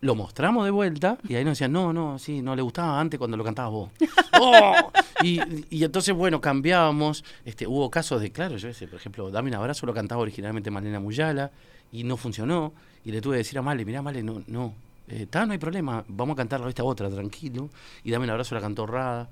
lo 0.00 0.14
mostramos 0.14 0.64
de 0.64 0.70
vuelta 0.70 1.18
y 1.28 1.34
ahí 1.34 1.44
nos 1.44 1.52
decían, 1.52 1.72
no, 1.72 1.92
no, 1.92 2.18
sí, 2.18 2.40
no 2.40 2.54
le 2.54 2.62
gustaba 2.62 3.00
antes 3.00 3.18
cuando 3.18 3.36
lo 3.36 3.44
cantabas 3.44 3.72
vos. 3.72 3.90
¡Oh! 4.40 4.92
y, 5.22 5.40
y 5.70 5.84
entonces, 5.84 6.14
bueno, 6.14 6.40
cambiábamos. 6.40 7.24
Este, 7.44 7.66
hubo 7.66 7.90
casos 7.90 8.20
de, 8.20 8.30
claro, 8.30 8.56
yo 8.56 8.72
sé, 8.72 8.86
por 8.86 8.98
ejemplo, 8.98 9.30
Dame 9.30 9.50
un 9.50 9.56
abrazo 9.56 9.86
lo 9.86 9.94
cantaba 9.94 10.22
originalmente 10.22 10.70
Malena 10.70 11.00
Muyala 11.00 11.50
y 11.90 12.04
no 12.04 12.16
funcionó. 12.16 12.72
Y 13.04 13.10
le 13.10 13.20
tuve 13.20 13.34
que 13.34 13.38
decir 13.38 13.58
a 13.58 13.62
Male, 13.62 13.84
mirá, 13.84 14.02
Male, 14.02 14.22
no, 14.22 14.42
no, 14.46 14.74
eh, 15.08 15.26
ta, 15.28 15.46
no 15.46 15.52
hay 15.52 15.58
problema, 15.58 16.04
vamos 16.08 16.34
a 16.34 16.36
cantar 16.36 16.66
esta 16.68 16.84
otra, 16.84 17.10
tranquilo. 17.10 17.70
Y 18.04 18.10
Dame 18.10 18.24
un 18.24 18.30
abrazo 18.30 18.54
la 18.54 18.60
cantó 18.60 18.86
Rada. 18.86 19.28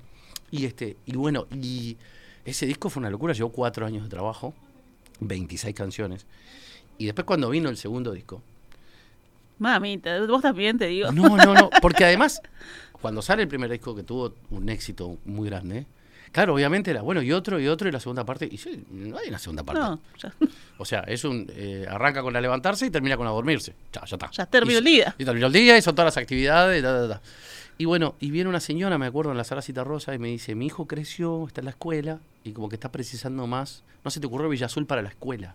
Y 0.51 0.65
este, 0.65 0.97
y 1.05 1.15
bueno, 1.15 1.47
y 1.51 1.97
ese 2.45 2.65
disco 2.65 2.89
fue 2.89 3.01
una 3.01 3.09
locura, 3.09 3.33
llevó 3.33 3.49
cuatro 3.49 3.85
años 3.85 4.03
de 4.03 4.09
trabajo, 4.09 4.53
26 5.19 5.75
canciones. 5.75 6.25
Y 6.97 7.05
después 7.05 7.25
cuando 7.25 7.49
vino 7.49 7.69
el 7.69 7.77
segundo 7.77 8.11
disco, 8.11 8.41
Mamita, 9.59 10.25
vos 10.25 10.41
también 10.41 10.77
te 10.77 10.87
digo. 10.87 11.11
no, 11.11 11.37
no, 11.37 11.53
no, 11.53 11.69
porque 11.81 12.05
además, 12.05 12.41
cuando 13.01 13.21
sale 13.21 13.43
el 13.43 13.47
primer 13.47 13.71
disco 13.71 13.95
que 13.95 14.03
tuvo 14.03 14.33
un 14.51 14.69
éxito 14.69 15.17
muy 15.25 15.49
grande, 15.49 15.85
claro, 16.31 16.53
obviamente 16.53 16.91
era 16.91 17.01
bueno 17.01 17.21
y 17.21 17.31
otro 17.31 17.59
y 17.59 17.67
otro 17.67 17.89
y 17.89 17.91
la 17.91 17.99
segunda 17.99 18.25
parte, 18.25 18.47
y 18.51 18.57
sí, 18.57 18.85
no 18.91 19.17
hay 19.17 19.29
una 19.29 19.39
segunda 19.39 19.63
parte. 19.63 19.81
No, 19.81 19.99
ya, 20.17 20.33
O 20.77 20.85
sea, 20.85 21.01
es 21.01 21.23
un 21.23 21.47
eh, 21.49 21.85
arranca 21.89 22.21
con 22.21 22.33
la 22.33 22.41
levantarse 22.41 22.85
y 22.85 22.89
termina 22.89 23.17
con 23.17 23.25
la 23.25 23.31
dormirse. 23.31 23.73
Ya, 23.91 24.05
ya 24.05 24.15
está. 24.15 24.29
ya 24.31 24.45
terminó 24.45 24.79
el 24.79 24.85
día. 24.85 25.15
Y 25.17 25.25
terminó 25.25 25.47
el 25.47 25.53
día 25.53 25.77
y 25.77 25.81
son 25.81 25.95
todas 25.95 26.15
las 26.15 26.21
actividades. 26.21 26.81
ta, 26.83 27.07
ta, 27.07 27.15
ta. 27.15 27.21
Y 27.79 27.85
bueno, 27.85 28.15
y 28.19 28.31
viene 28.31 28.49
una 28.49 28.59
señora, 28.59 28.97
me 28.97 29.05
acuerdo, 29.05 29.31
en 29.31 29.37
la 29.37 29.43
sala 29.43 29.61
Cita 29.61 29.83
Rosa 29.83 30.13
y 30.15 30.17
me 30.17 30.29
dice, 30.29 30.55
mi 30.55 30.65
hijo 30.65 30.87
creció, 30.87 31.45
está 31.47 31.61
en 31.61 31.65
la 31.65 31.71
escuela 31.71 32.19
y 32.43 32.51
como 32.51 32.69
que 32.69 32.75
está 32.75 32.91
precisando 32.91 33.45
más. 33.45 33.83
No 34.03 34.09
se 34.09 34.19
te 34.19 34.25
ocurrió 34.25 34.49
Villa 34.49 34.65
Azul 34.65 34.87
para 34.87 35.03
la 35.03 35.09
escuela. 35.09 35.53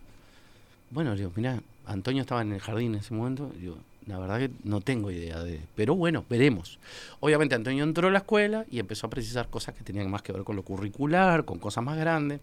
Bueno, 0.89 1.11
le 1.11 1.17
digo, 1.17 1.31
mirá, 1.35 1.59
Antonio 1.85 2.21
estaba 2.21 2.41
en 2.41 2.53
el 2.53 2.61
jardín 2.61 2.93
en 2.93 2.99
ese 3.01 3.13
momento. 3.13 3.51
y 3.57 3.61
Digo, 3.61 3.77
la 4.07 4.19
verdad 4.19 4.39
que 4.39 4.51
no 4.63 4.81
tengo 4.81 5.11
idea 5.11 5.43
de... 5.43 5.59
Pero 5.75 5.95
bueno, 5.95 6.25
veremos. 6.29 6.79
Obviamente 7.19 7.55
Antonio 7.55 7.83
entró 7.83 8.07
a 8.07 8.11
la 8.11 8.19
escuela 8.19 8.65
y 8.69 8.79
empezó 8.79 9.07
a 9.07 9.09
precisar 9.09 9.49
cosas 9.49 9.75
que 9.75 9.83
tenían 9.83 10.09
más 10.09 10.21
que 10.21 10.31
ver 10.31 10.43
con 10.43 10.55
lo 10.55 10.63
curricular, 10.63 11.45
con 11.45 11.59
cosas 11.59 11.83
más 11.83 11.97
grandes. 11.97 12.41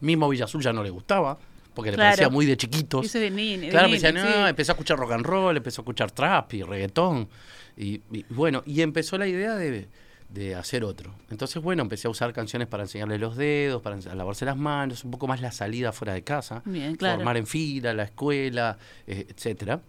Mismo 0.00 0.28
Villa 0.28 0.44
Azul 0.46 0.62
ya 0.62 0.72
no 0.72 0.82
le 0.82 0.90
gustaba, 0.90 1.38
porque 1.74 1.90
le 1.92 1.96
parecía 1.96 2.28
muy 2.28 2.46
de 2.46 2.56
chiquitos. 2.56 3.04
Ese 3.06 3.18
de 3.18 3.30
de 3.30 3.68
Claro, 3.68 3.88
me 3.88 3.98
nene, 3.98 4.12
decía, 4.12 4.12
no, 4.12 4.44
sí. 4.44 4.48
empezó 4.50 4.72
a 4.72 4.74
escuchar 4.74 4.98
rock 4.98 5.12
and 5.12 5.26
roll, 5.26 5.56
empezó 5.56 5.80
a 5.80 5.82
escuchar 5.82 6.10
trap 6.10 6.54
y 6.54 6.62
reggaetón. 6.62 7.28
Y, 7.76 8.00
y 8.10 8.24
bueno, 8.30 8.62
y 8.66 8.80
empezó 8.80 9.16
la 9.18 9.26
idea 9.28 9.54
de, 9.56 9.88
de 10.30 10.54
hacer 10.54 10.84
otro. 10.84 11.14
Entonces, 11.30 11.62
bueno, 11.62 11.82
empecé 11.82 12.08
a 12.08 12.10
usar 12.10 12.32
canciones 12.32 12.68
para 12.68 12.84
enseñarle 12.84 13.18
los 13.18 13.36
dedos, 13.36 13.82
para 13.82 13.96
lavarse 14.14 14.44
las 14.44 14.56
manos, 14.56 15.04
un 15.04 15.10
poco 15.10 15.26
más 15.26 15.40
la 15.40 15.52
salida 15.52 15.92
fuera 15.92 16.14
de 16.14 16.22
casa, 16.22 16.62
Bien, 16.64 16.94
claro. 16.96 17.16
formar 17.16 17.36
en 17.36 17.46
fila, 17.46 17.92
la 17.94 18.04
escuela, 18.04 18.78
eh, 19.06 19.26
etcétera. 19.28 19.80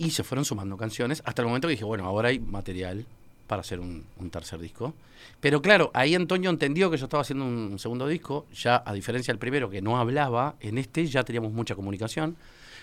Y 0.00 0.10
se 0.10 0.24
fueron 0.24 0.46
sumando 0.46 0.78
canciones 0.78 1.22
hasta 1.26 1.42
el 1.42 1.48
momento 1.48 1.68
que 1.68 1.72
dije, 1.72 1.84
bueno, 1.84 2.06
ahora 2.06 2.30
hay 2.30 2.38
material 2.40 3.04
para 3.46 3.60
hacer 3.60 3.80
un, 3.80 4.04
un 4.18 4.30
tercer 4.30 4.58
disco. 4.58 4.94
Pero 5.40 5.60
claro, 5.60 5.90
ahí 5.92 6.14
Antonio 6.14 6.48
entendió 6.48 6.90
que 6.90 6.96
yo 6.96 7.04
estaba 7.04 7.20
haciendo 7.20 7.44
un 7.44 7.78
segundo 7.78 8.06
disco, 8.06 8.46
ya 8.54 8.82
a 8.86 8.94
diferencia 8.94 9.30
del 9.30 9.38
primero 9.38 9.68
que 9.68 9.82
no 9.82 9.98
hablaba, 9.98 10.54
en 10.60 10.78
este 10.78 11.06
ya 11.06 11.22
teníamos 11.22 11.52
mucha 11.52 11.74
comunicación. 11.74 12.36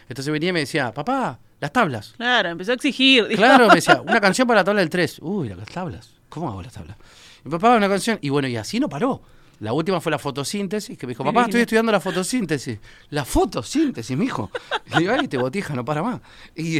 Entonces 0.07 0.31
venía 0.31 0.49
y 0.49 0.53
me 0.53 0.59
decía, 0.59 0.93
papá, 0.93 1.39
las 1.59 1.73
tablas. 1.73 2.13
Claro, 2.17 2.49
empezó 2.49 2.71
a 2.71 2.75
exigir. 2.75 3.27
dijo. 3.27 3.41
Claro, 3.41 3.67
me 3.67 3.75
decía, 3.75 3.99
una 4.05 4.21
canción 4.21 4.47
para 4.47 4.61
la 4.61 4.63
tabla 4.63 4.81
del 4.81 4.89
3. 4.91 5.17
Uy, 5.21 5.49
las 5.49 5.69
tablas. 5.69 6.11
¿Cómo 6.29 6.49
hago 6.49 6.61
las 6.61 6.73
tablas? 6.73 6.97
Mi 7.43 7.51
papá, 7.51 7.75
una 7.75 7.89
canción. 7.89 8.19
Y 8.21 8.29
bueno, 8.29 8.47
y 8.47 8.57
así 8.57 8.79
no 8.79 8.89
paró. 8.89 9.21
La 9.59 9.73
última 9.73 9.99
fue 9.99 10.11
la 10.11 10.19
fotosíntesis, 10.19 10.97
que 10.97 11.07
me 11.07 11.11
dijo, 11.11 11.23
papá, 11.23 11.41
estoy 11.45 11.61
estudiando 11.61 11.91
la 11.91 11.99
fotosíntesis. 11.99 12.77
La 13.09 13.25
fotosíntesis, 13.25 14.15
mijo. 14.17 14.51
Le 14.93 14.99
digo, 14.99 15.13
ay, 15.13 15.27
te 15.27 15.37
botija, 15.37 15.73
no 15.73 15.83
para 15.83 16.03
más. 16.03 16.21
Y, 16.55 16.79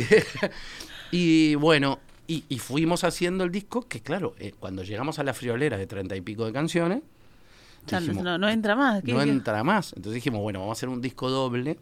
y 1.12 1.56
bueno, 1.56 2.00
Y, 2.30 2.44
y 2.50 2.60
fuimos 2.60 3.04
haciendo 3.06 3.46
el 3.46 3.52
disco, 3.52 3.84
que 3.88 4.02
claro, 4.02 4.36
eh, 4.40 4.54
cuando 4.60 4.84
llegamos 4.84 5.18
a 5.18 5.24
la 5.24 5.34
friolera 5.34 5.78
de 5.78 5.88
treinta 5.88 6.14
y 6.16 6.20
pico 6.22 6.46
de 6.46 6.52
canciones, 6.52 7.00
no- 7.90 8.00
dijimos, 8.02 8.24
no, 8.24 8.38
no 8.38 8.50
entra 8.50 8.76
más. 8.76 9.02
¿qué- 9.02 9.14
no 9.14 9.20
qué? 9.24 9.30
entra 9.30 9.64
más. 9.64 9.94
Entonces 9.96 10.16
dijimos, 10.16 10.42
bueno, 10.42 10.60
vamos 10.60 10.78
a 10.78 10.78
hacer 10.78 10.90
un 10.90 11.00
disco 11.02 11.30
doble. 11.30 11.78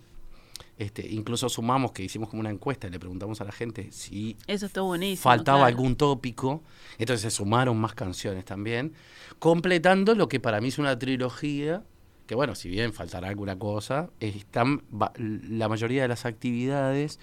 Este, 0.77 1.07
incluso 1.07 1.47
sumamos 1.47 1.91
que 1.93 2.03
hicimos 2.03 2.29
como 2.29 2.41
una 2.41 2.49
encuesta 2.49 2.87
y 2.87 2.91
le 2.91 2.99
preguntamos 2.99 3.39
a 3.39 3.45
la 3.45 3.51
gente 3.51 3.91
si 3.91 4.35
Eso 4.47 4.65
está 4.65 4.81
buenísimo. 4.81 5.23
faltaba 5.23 5.59
claro. 5.59 5.67
algún 5.67 5.95
tópico. 5.95 6.63
Entonces 6.97 7.21
se 7.21 7.31
sumaron 7.31 7.77
más 7.77 7.93
canciones 7.93 8.43
también, 8.45 8.93
completando 9.39 10.15
lo 10.15 10.27
que 10.27 10.39
para 10.39 10.59
mí 10.61 10.67
es 10.69 10.77
una 10.77 10.97
trilogía. 10.99 11.83
Que 12.27 12.35
bueno, 12.35 12.55
si 12.55 12.69
bien 12.69 12.91
faltará 12.91 13.29
alguna 13.29 13.57
cosa, 13.59 14.09
están 14.19 14.83
la 15.19 15.69
mayoría 15.69 16.01
de 16.01 16.07
las 16.07 16.25
actividades 16.25 17.19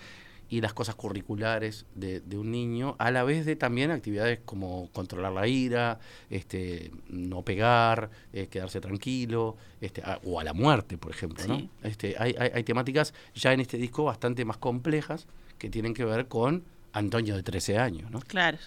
y 0.53 0.61
las 0.61 0.75
cosas 0.75 0.95
curriculares 0.97 1.87
de, 1.95 2.21
de 2.21 2.37
un 2.37 2.51
niño, 2.51 2.95
a 2.99 3.11
la 3.11 3.25
vez 3.25 3.47
de 3.47 3.57
también 3.57 3.91
actividades 3.91 4.39
como 4.45 4.91
controlar 4.93 5.33
la 5.33 5.49
ira, 5.49 5.99
este, 6.29 6.91
no 7.09 7.41
pegar, 7.41 8.11
eh, 8.35 8.49
quedarse 8.49 8.79
tranquilo, 8.79 9.57
este, 9.81 10.03
a- 10.03 10.21
o 10.25 10.39
a 10.41 10.45
la 10.45 10.53
muerte, 10.53 10.99
por 10.99 11.11
ejemplo. 11.11 11.43
¿no? 11.47 11.57
Sí. 11.57 11.71
Este, 11.83 12.17
hay, 12.19 12.35
hay, 12.39 12.51
hay 12.53 12.65
temáticas 12.65 13.15
ya 13.35 13.55
en 13.55 13.61
este 13.61 13.79
disco 13.79 14.05
bastante 14.05 14.45
más 14.45 14.59
complejas 14.59 15.27
que 15.57 15.71
tienen 15.71 15.95
que 15.95 16.05
ver 16.05 16.27
con 16.29 16.65
Antonio 16.93 17.35
de 17.35 17.43
13 17.43 17.79
años. 17.79 18.11
¿no? 18.11 18.21
Claro. 18.21 18.59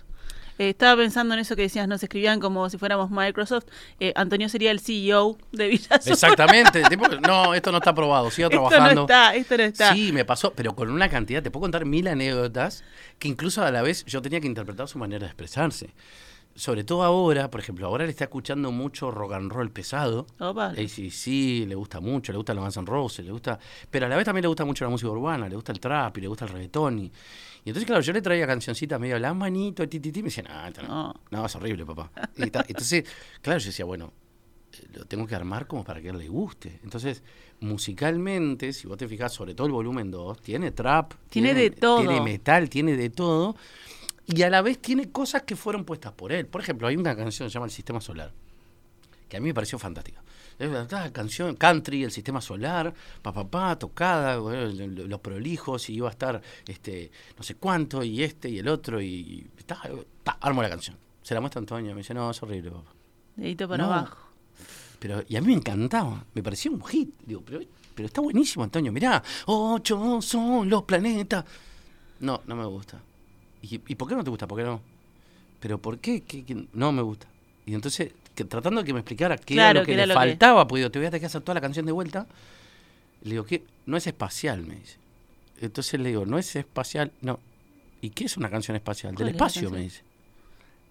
Eh, 0.57 0.69
estaba 0.69 1.01
pensando 1.01 1.33
en 1.33 1.41
eso 1.41 1.55
que 1.55 1.63
decías, 1.63 1.87
nos 1.87 2.01
escribían 2.01 2.39
como 2.39 2.69
si 2.69 2.77
fuéramos 2.77 3.11
Microsoft. 3.11 3.65
Eh, 3.99 4.13
Antonio 4.15 4.49
sería 4.49 4.71
el 4.71 4.79
CEO 4.79 5.37
de 5.51 5.67
Villa 5.67 5.95
Azul. 5.95 6.13
Exactamente. 6.13 6.81
tipo, 6.83 7.07
no, 7.07 7.53
esto 7.55 7.71
no 7.71 7.77
está 7.77 7.91
aprobado, 7.91 8.29
sigo 8.31 8.49
Esto 8.49 8.61
trabajando. 8.61 8.95
no 8.95 9.01
está, 9.01 9.35
esto 9.35 9.57
no 9.57 9.63
está. 9.63 9.93
Sí, 9.93 10.11
me 10.11 10.25
pasó, 10.25 10.53
pero 10.53 10.75
con 10.75 10.89
una 10.89 11.09
cantidad, 11.09 11.43
te 11.43 11.51
puedo 11.51 11.61
contar 11.61 11.85
mil 11.85 12.07
anécdotas 12.07 12.83
que 13.19 13.27
incluso 13.27 13.63
a 13.63 13.71
la 13.71 13.81
vez 13.81 14.05
yo 14.05 14.21
tenía 14.21 14.39
que 14.39 14.47
interpretar 14.47 14.87
su 14.87 14.97
manera 14.97 15.21
de 15.21 15.27
expresarse. 15.27 15.93
Sobre 16.57 16.85
todo 16.85 17.03
ahora, 17.03 17.51
por 17.51 17.59
ejemplo, 17.59 17.85
ahora 17.85 18.05
le 18.05 18.11
está 18.11 18.23
escuchando 18.23 18.71
mucho 18.71 19.11
rock 19.11 19.33
and 19.33 19.51
roll 19.51 19.71
pesado. 19.71 20.25
Opa. 20.39 20.73
sí, 20.87 21.65
le 21.67 21.75
gusta 21.75 21.99
mucho, 21.99 22.31
le 22.31 22.37
gusta 22.37 22.53
los 22.53 22.63
Guns 22.63 22.77
N' 22.77 22.85
Roses, 22.85 23.25
le 23.25 23.31
gusta, 23.33 23.59
pero 23.91 24.05
a 24.05 24.09
la 24.09 24.15
vez 24.15 24.23
también 24.23 24.43
le 24.43 24.47
gusta 24.47 24.63
mucho 24.63 24.85
la 24.85 24.89
música 24.89 25.09
urbana, 25.11 25.49
le 25.49 25.55
gusta 25.55 25.73
el 25.73 25.81
trap 25.81 26.17
y 26.17 26.21
le 26.21 26.27
gusta 26.29 26.45
el 26.45 26.51
reggaetón. 26.51 26.99
Y, 26.99 27.11
y 27.65 27.69
entonces, 27.69 27.85
claro, 27.87 28.01
yo 28.01 28.13
le 28.13 28.21
traía 28.21 28.45
cancioncitas 28.47 28.99
medio 28.99 29.17
la 29.19 29.33
manito, 29.33 29.89
ti, 29.89 29.99
ti, 29.99 30.11
ti, 30.11 30.21
me 30.21 30.27
decían, 30.29 30.45
ah, 30.49 30.69
no, 30.77 30.87
No. 30.87 31.13
no, 31.31 31.45
es 31.47 31.55
horrible, 31.55 31.85
papá. 31.85 32.11
Y 32.37 32.49
ta- 32.51 32.63
entonces, 32.67 33.03
claro, 33.41 33.59
yo 33.59 33.65
decía, 33.65 33.83
bueno, 33.85 34.13
eh, 34.73 34.85
lo 34.93 35.05
tengo 35.05 35.25
que 35.25 35.35
armar 35.35 35.65
como 35.67 35.83
para 35.83 35.99
que 36.01 36.09
él 36.09 36.17
le 36.19 36.27
guste. 36.29 36.79
Entonces, 36.83 37.23
musicalmente, 37.59 38.71
si 38.73 38.87
vos 38.87 38.97
te 38.97 39.07
fijas, 39.07 39.33
sobre 39.33 39.53
todo 39.55 39.67
el 39.67 39.73
volumen 39.73 40.11
2, 40.11 40.39
tiene 40.41 40.71
trap, 40.71 41.13
Tiene 41.29 41.53
de 41.53 41.71
todo. 41.71 41.99
tiene 41.99 42.21
metal, 42.21 42.69
tiene 42.69 42.95
de 42.95 43.09
todo. 43.09 43.55
Y 44.27 44.41
a 44.41 44.49
la 44.49 44.61
vez 44.61 44.79
tiene 44.79 45.11
cosas 45.11 45.43
que 45.43 45.55
fueron 45.55 45.85
puestas 45.85 46.11
por 46.13 46.31
él. 46.31 46.45
Por 46.47 46.61
ejemplo, 46.61 46.87
hay 46.87 46.95
una 46.97 47.15
canción 47.15 47.45
que 47.47 47.51
se 47.51 47.53
llama 47.53 47.65
El 47.67 47.71
Sistema 47.71 48.01
Solar, 48.01 48.31
que 49.29 49.37
a 49.37 49.39
mí 49.39 49.47
me 49.47 49.53
pareció 49.53 49.77
fantástica. 49.77 50.21
Canción 51.11 51.55
country, 51.55 52.03
el 52.03 52.11
sistema 52.11 52.39
solar, 52.41 52.93
pa, 53.21 53.33
pa, 53.33 53.45
pa, 53.47 53.77
tocada, 53.77 54.37
los 54.37 55.19
prolijos, 55.19 55.89
y 55.89 55.95
iba 55.95 56.07
a 56.07 56.11
estar 56.11 56.41
este 56.67 57.11
no 57.37 57.43
sé 57.43 57.55
cuánto, 57.55 58.03
y 58.03 58.23
este 58.23 58.49
y 58.49 58.59
el 58.59 58.67
otro, 58.69 59.01
y, 59.01 59.05
y 59.07 59.63
ta, 59.65 59.81
ta, 60.23 60.37
armo 60.41 60.61
la 60.61 60.69
canción. 60.69 60.97
Se 61.21 61.33
la 61.33 61.41
muestra 61.41 61.59
Antonio, 61.59 61.91
me 61.93 61.97
dice, 62.01 62.13
no, 62.13 62.31
es 62.31 62.41
horrible, 62.41 62.71
papá. 62.71 62.91
Dedito 63.35 63.67
para 63.67 63.83
No. 63.85 63.91
abajo. 63.93 64.17
Pero, 64.99 65.23
y 65.27 65.35
a 65.35 65.41
mí 65.41 65.47
me 65.47 65.53
encantaba, 65.53 66.23
me 66.33 66.41
parecía 66.41 66.71
un 66.71 66.81
hit. 66.85 67.09
Digo, 67.25 67.41
pero, 67.45 67.59
pero 67.93 68.07
está 68.07 68.21
buenísimo, 68.21 68.63
Antonio, 68.63 68.91
mirá, 68.91 69.21
ocho 69.47 70.21
son 70.21 70.69
los 70.69 70.83
planetas. 70.83 71.43
No, 72.21 72.41
no 72.47 72.55
me 72.55 72.65
gusta. 72.65 73.01
¿Y, 73.61 73.75
y 73.87 73.95
por 73.95 74.07
qué 74.07 74.15
no 74.15 74.23
te 74.23 74.29
gusta? 74.29 74.47
¿Por 74.47 74.57
qué 74.59 74.63
no? 74.63 74.81
Pero 75.59 75.79
¿por 75.81 75.99
qué? 75.99 76.21
¿Qué- 76.21 76.45
qué? 76.45 76.67
No 76.73 76.91
me 76.93 77.01
gusta. 77.01 77.27
Y 77.65 77.73
entonces, 77.73 78.13
que, 78.35 78.43
tratando 78.45 78.81
de 78.81 78.85
que 78.85 78.93
me 78.93 78.99
explicara 78.99 79.37
qué 79.37 79.55
Claro, 79.55 79.71
era 79.71 79.79
lo 79.81 79.85
que 79.85 79.93
era 79.93 80.01
le 80.05 80.13
lo 80.13 80.19
que- 80.19 80.27
faltaba, 80.27 80.67
pues 80.67 80.79
digo, 80.81 80.91
te 80.91 80.99
voy 80.99 81.07
a 81.07 81.09
tener 81.09 81.21
que 81.21 81.25
hacer 81.27 81.41
toda 81.41 81.55
la 81.55 81.61
canción 81.61 81.85
de 81.85 81.91
vuelta. 81.91 82.27
Le 83.23 83.31
digo, 83.31 83.45
¿qué? 83.45 83.63
No 83.85 83.97
es 83.97 84.05
espacial, 84.07 84.61
me 84.63 84.75
dice. 84.75 84.97
Entonces 85.61 85.99
le 85.99 86.09
digo, 86.09 86.25
no 86.25 86.37
es 86.37 86.55
espacial, 86.55 87.11
no. 87.21 87.39
¿Y 88.01 88.09
qué 88.11 88.25
es 88.25 88.37
una 88.37 88.49
canción 88.49 88.75
espacial? 88.75 89.15
¿Cuál 89.15 89.25
Del 89.27 89.35
es 89.35 89.41
espacio, 89.41 89.71
me 89.71 89.79
dice. 89.81 90.01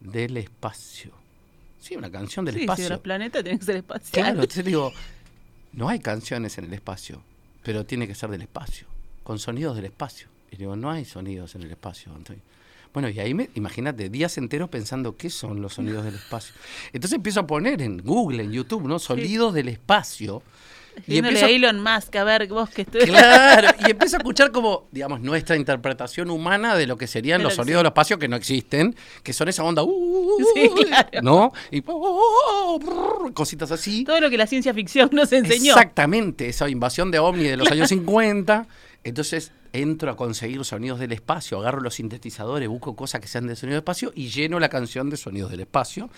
Del 0.01 0.37
espacio. 0.37 1.13
Sí, 1.81 1.97
una 1.97 2.11
canción 2.11 2.45
del 2.45 2.55
sí, 2.55 2.61
espacio. 2.63 2.85
si 2.87 2.91
los 2.91 3.01
planetas 3.01 3.43
tienen 3.43 3.59
que 3.59 3.65
ser 3.67 3.77
espaciales. 3.77 4.11
Claro, 4.13 4.41
entonces 4.41 4.65
digo, 4.65 4.91
no 5.75 5.89
hay 5.89 5.99
canciones 6.01 6.57
en 6.59 6.65
el 6.65 6.73
espacio, 6.73 7.23
pero 7.63 7.85
tiene 7.85 8.09
que 8.09 8.15
ser 8.15 8.31
del 8.31 8.43
espacio, 8.43 8.87
con 9.23 9.39
sonidos 9.39 9.77
del 9.77 9.85
espacio. 9.87 10.29
Y 10.51 10.57
digo, 10.57 10.77
no 10.77 10.91
hay 10.91 11.05
sonidos 11.05 11.55
en 11.57 11.63
el 11.63 11.71
espacio, 11.71 12.13
Antonio. 12.15 12.43
Bueno, 12.95 13.09
y 13.09 13.19
ahí 13.19 13.35
me, 13.35 13.51
imagínate, 13.57 14.09
días 14.09 14.39
enteros 14.39 14.71
pensando 14.71 15.17
qué 15.17 15.29
son 15.29 15.61
los 15.61 15.75
sonidos 15.75 16.05
del 16.05 16.15
espacio. 16.15 16.55
Entonces 16.93 17.17
empiezo 17.17 17.41
a 17.41 17.47
poner 17.47 17.83
en 17.83 17.99
Google, 17.99 18.45
en 18.45 18.53
YouTube, 18.53 18.87
¿no? 18.87 19.01
Sonidos 19.01 19.53
del 19.53 19.69
espacio. 19.69 20.45
Y 21.09 21.19
empiezo, 21.19 21.47
a 21.47 21.51
Elon 21.51 21.83
Musk, 21.83 22.15
a 22.15 22.23
ver, 22.23 22.47
vos 22.47 22.71
que 22.71 22.83
estoy... 22.83 23.01
claro, 23.01 23.69
y 23.85 23.91
empiezo 23.91 24.15
a 24.15 24.19
escuchar 24.19 24.53
como, 24.53 24.87
digamos, 24.93 25.21
nuestra 25.21 25.57
interpretación 25.57 26.31
humana 26.31 26.77
de 26.77 26.87
lo 26.87 26.97
que 26.97 27.09
serían 27.09 27.39
De 27.39 27.43
lo 27.43 27.49
los 27.49 27.57
sonidos 27.57 27.81
del 27.81 27.87
espacio 27.87 28.17
que 28.17 28.29
no 28.29 28.37
existen, 28.37 28.95
que 29.25 29.33
son 29.33 29.49
esa 29.49 29.65
onda, 29.65 29.83
uh, 29.83 30.39
Sí, 30.55 30.71
claro. 30.85 31.09
¿no? 31.21 31.53
Y 31.73 31.81
uh, 31.81 32.79
brr, 32.79 33.35
cositas 33.35 33.73
así. 33.73 34.05
Todo 34.05 34.21
lo 34.21 34.31
que 34.31 34.39
la 34.39 34.47
ciencia 34.47 34.73
ficción 34.73 35.11
nos 35.11 35.33
enseñó. 35.33 35.73
Exactamente, 35.73 36.49
esa 36.49 36.69
invasión 36.69 37.11
de 37.11 37.19
ovni 37.19 37.43
de 37.43 37.57
los 37.57 37.69
años 37.73 37.89
50. 37.89 38.69
Entonces 39.03 39.51
entro 39.75 40.11
a 40.11 40.17
conseguir 40.17 40.65
sonidos 40.65 40.99
del 41.01 41.13
espacio, 41.13 41.59
agarro 41.59 41.81
los 41.81 41.95
sintetizadores, 41.97 42.69
busco 42.69 42.95
cosas 42.97 43.21
que 43.21 43.29
sean 43.29 43.47
de 43.47 43.57
sonido 43.57 43.75
del 43.75 43.81
espacio 43.83 44.13
y 44.15 44.29
lleno 44.29 44.59
la 44.61 44.69
canción 44.69 45.11
de 45.11 45.17
sonidos 45.17 45.51
del 45.51 45.61
espacio. 45.61 46.09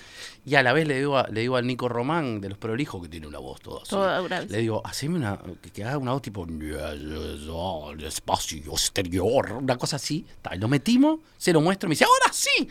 Y 0.44 0.54
a 0.56 0.62
la 0.62 0.72
vez 0.72 0.86
le 0.86 0.98
digo, 0.98 1.18
a- 1.18 1.26
le 1.28 1.40
digo 1.40 1.56
al 1.56 1.66
Nico 1.66 1.88
Román 1.88 2.40
de 2.40 2.50
Los 2.50 2.58
Prolijos, 2.58 3.02
que 3.02 3.08
tiene 3.08 3.26
una 3.26 3.38
voz 3.38 3.60
toda 3.60 3.82
así. 3.82 3.90
Toda. 3.90 4.20
Le 4.42 4.58
digo, 4.58 4.82
haceme 4.84 5.16
una, 5.16 5.38
que, 5.62 5.70
que 5.70 5.84
haga 5.84 5.98
una 5.98 6.12
voz 6.12 6.22
tipo, 6.22 6.44
el 6.46 8.04
espacio 8.04 8.58
exterior, 8.72 9.52
una 9.52 9.76
cosa 9.76 9.96
así. 9.96 10.26
Ta, 10.42 10.54
y 10.54 10.58
lo 10.58 10.68
metimos, 10.68 11.20
se 11.38 11.52
lo 11.52 11.60
muestro 11.60 11.86
y 11.86 11.90
me 11.90 11.92
dice, 11.94 12.04
ahora 12.04 12.32
sí, 12.32 12.68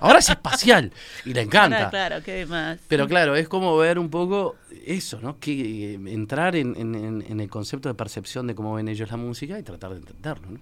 ahora 0.00 0.18
es 0.18 0.28
espacial. 0.28 0.92
Y 1.24 1.32
le 1.34 1.42
encanta. 1.42 1.90
Claro, 1.90 1.90
claro, 1.90 2.22
qué 2.24 2.46
más. 2.46 2.78
Pero 2.88 3.08
claro, 3.08 3.36
es 3.36 3.48
como 3.48 3.76
ver 3.76 3.98
un 3.98 4.10
poco 4.10 4.56
eso, 4.84 5.20
¿no? 5.20 5.38
Que 5.38 5.94
eh, 5.94 6.00
entrar 6.06 6.56
en, 6.56 6.74
en- 6.76 6.94
en- 6.94 7.24
en 7.28 7.40
el 7.40 7.48
concepto 7.48 7.88
de 7.88 7.94
percepción 7.94 8.46
de 8.46 8.54
cómo 8.54 8.74
ven 8.74 8.88
ellos 8.88 9.10
la 9.10 9.16
música 9.16 9.58
y 9.58 9.62
tratar 9.62 9.77
de 9.78 9.96
entenderlo, 9.96 10.50
¿no? 10.50 10.60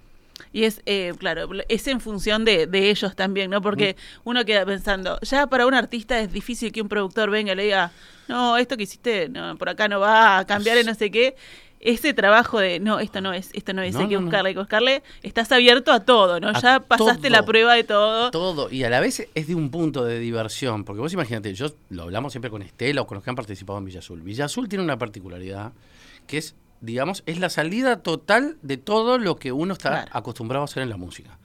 Y 0.53 0.63
es, 0.65 0.81
eh, 0.85 1.13
claro, 1.17 1.49
es 1.67 1.87
en 1.87 1.99
función 1.99 2.45
de, 2.45 2.67
de 2.67 2.89
ellos 2.89 3.15
también, 3.15 3.49
¿no? 3.49 3.61
Porque 3.61 3.95
uno 4.23 4.45
queda 4.45 4.65
pensando, 4.65 5.19
ya 5.21 5.47
para 5.47 5.65
un 5.65 5.73
artista 5.73 6.19
es 6.19 6.31
difícil 6.31 6.71
que 6.71 6.81
un 6.81 6.89
productor 6.89 7.31
venga 7.31 7.53
y 7.53 7.55
le 7.55 7.63
diga, 7.63 7.91
no, 8.27 8.57
esto 8.57 8.77
que 8.77 8.83
hiciste 8.83 9.29
no, 9.29 9.57
por 9.57 9.69
acá 9.69 9.87
no 9.87 9.99
va 9.99 10.39
a 10.39 10.45
cambiar 10.45 10.77
y 10.77 10.83
no 10.83 10.93
sé 10.93 11.11
qué. 11.11 11.35
Ese 11.79 12.13
trabajo 12.15 12.59
de, 12.59 12.79
no, 12.79 12.99
esto 12.99 13.21
no 13.21 13.33
es, 13.33 13.51
esto 13.53 13.71
no 13.71 13.83
es, 13.83 13.93
No, 13.93 14.01
hay 14.01 14.07
que 14.09 14.17
buscarle, 14.17 14.49
hay 14.49 14.55
que 14.55 14.59
buscarle, 14.59 15.03
estás 15.21 15.51
abierto 15.51 15.91
a 15.91 15.99
todo, 15.99 16.39
¿no? 16.39 16.49
A 16.49 16.59
ya 16.59 16.79
pasaste 16.79 17.29
la 17.29 17.45
prueba 17.45 17.75
de 17.75 17.83
todo. 17.83 18.31
Todo, 18.31 18.71
y 18.71 18.83
a 18.83 18.89
la 18.89 18.99
vez 18.99 19.27
es 19.35 19.47
de 19.47 19.53
un 19.53 19.69
punto 19.69 20.03
de 20.03 20.19
diversión, 20.19 20.83
porque 20.83 21.01
vos 21.01 21.13
imagínate, 21.13 21.53
yo 21.53 21.67
lo 21.89 22.03
hablamos 22.03 22.33
siempre 22.33 22.49
con 22.49 22.63
Estela 22.63 23.01
o 23.01 23.07
con 23.07 23.15
los 23.15 23.23
que 23.23 23.29
han 23.29 23.35
participado 23.35 23.77
en 23.77 23.85
Villa 23.85 23.99
Azul. 23.99 24.21
Villa 24.23 24.45
Azul 24.45 24.67
tiene 24.67 24.83
una 24.83 24.97
particularidad 24.97 25.71
que 26.25 26.39
es, 26.39 26.55
digamos, 26.81 27.23
es 27.25 27.39
la 27.39 27.49
salida 27.49 28.01
total 28.03 28.57
de 28.61 28.77
todo 28.77 29.17
lo 29.17 29.35
que 29.37 29.51
uno 29.51 29.73
está 29.73 29.89
Claro. 29.89 30.11
acostumbrado 30.13 30.61
a 30.63 30.65
hacer 30.65 30.83
en 30.83 30.89
la 30.89 30.97
música. 30.97 31.37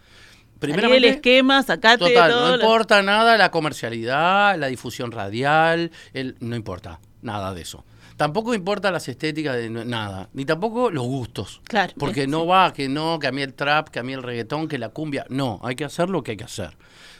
Salí 0.61 0.75
del 0.93 1.05
esquema, 1.07 1.61
sacate 1.65 1.99
Total, 1.99 2.31
todo. 2.31 2.51
no 2.51 2.57
lo- 2.57 2.62
importa 2.62 3.03
nada 3.03 3.37
la 3.37 3.51
comercialidad, 3.51 4.57
la 4.57 4.69
difusión 4.69 5.11
radial, 5.11 5.91
el, 6.12 6.37
no 6.41 6.55
importa 6.55 7.01
nada 7.21 7.53
de 7.53 7.62
eso. 7.62 7.85
Tampoco 8.17 8.55
importa 8.55 8.93
las 8.93 9.09
estéticas 9.09 9.57
de 9.57 9.69
nada, 9.71 10.29
ni 10.35 10.45
tampoco 10.45 10.91
los 10.93 11.05
gustos. 11.05 11.61
Claro, 11.65 11.93
Porque 11.99 12.23
es- 12.25 12.29
no 12.29 12.47
va, 12.47 12.73
que 12.73 12.89
no, 12.89 13.19
que 13.19 13.27
a 13.27 13.33
mí 13.33 13.43
el 13.43 13.55
trap, 13.55 13.89
que 13.89 13.99
a 13.99 14.03
mí 14.05 14.12
el 14.12 14.23
reggaetón, 14.23 14.69
que 14.69 14.79
la 14.79 14.91
cumbia. 14.91 15.27
No, 15.31 15.59
hay 15.65 15.75
que 15.75 15.85
hacer 15.85 16.09
lo 16.11 16.23
que 16.23 16.33
hay 16.33 16.37
que 16.37 16.45
hacer. 16.45 16.77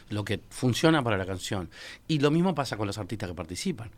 Lo 0.09 0.23
que 0.23 0.39
funciona 0.49 1.03
para 1.03 1.17
la 1.17 1.25
canción. 1.25 1.69
Y 2.07 2.19
lo 2.19 2.31
mismo 2.31 2.55
pasa 2.55 2.77
con 2.77 2.87
los 2.87 2.97
artistas 2.97 3.27
que 3.27 3.35
participan. 3.35 3.89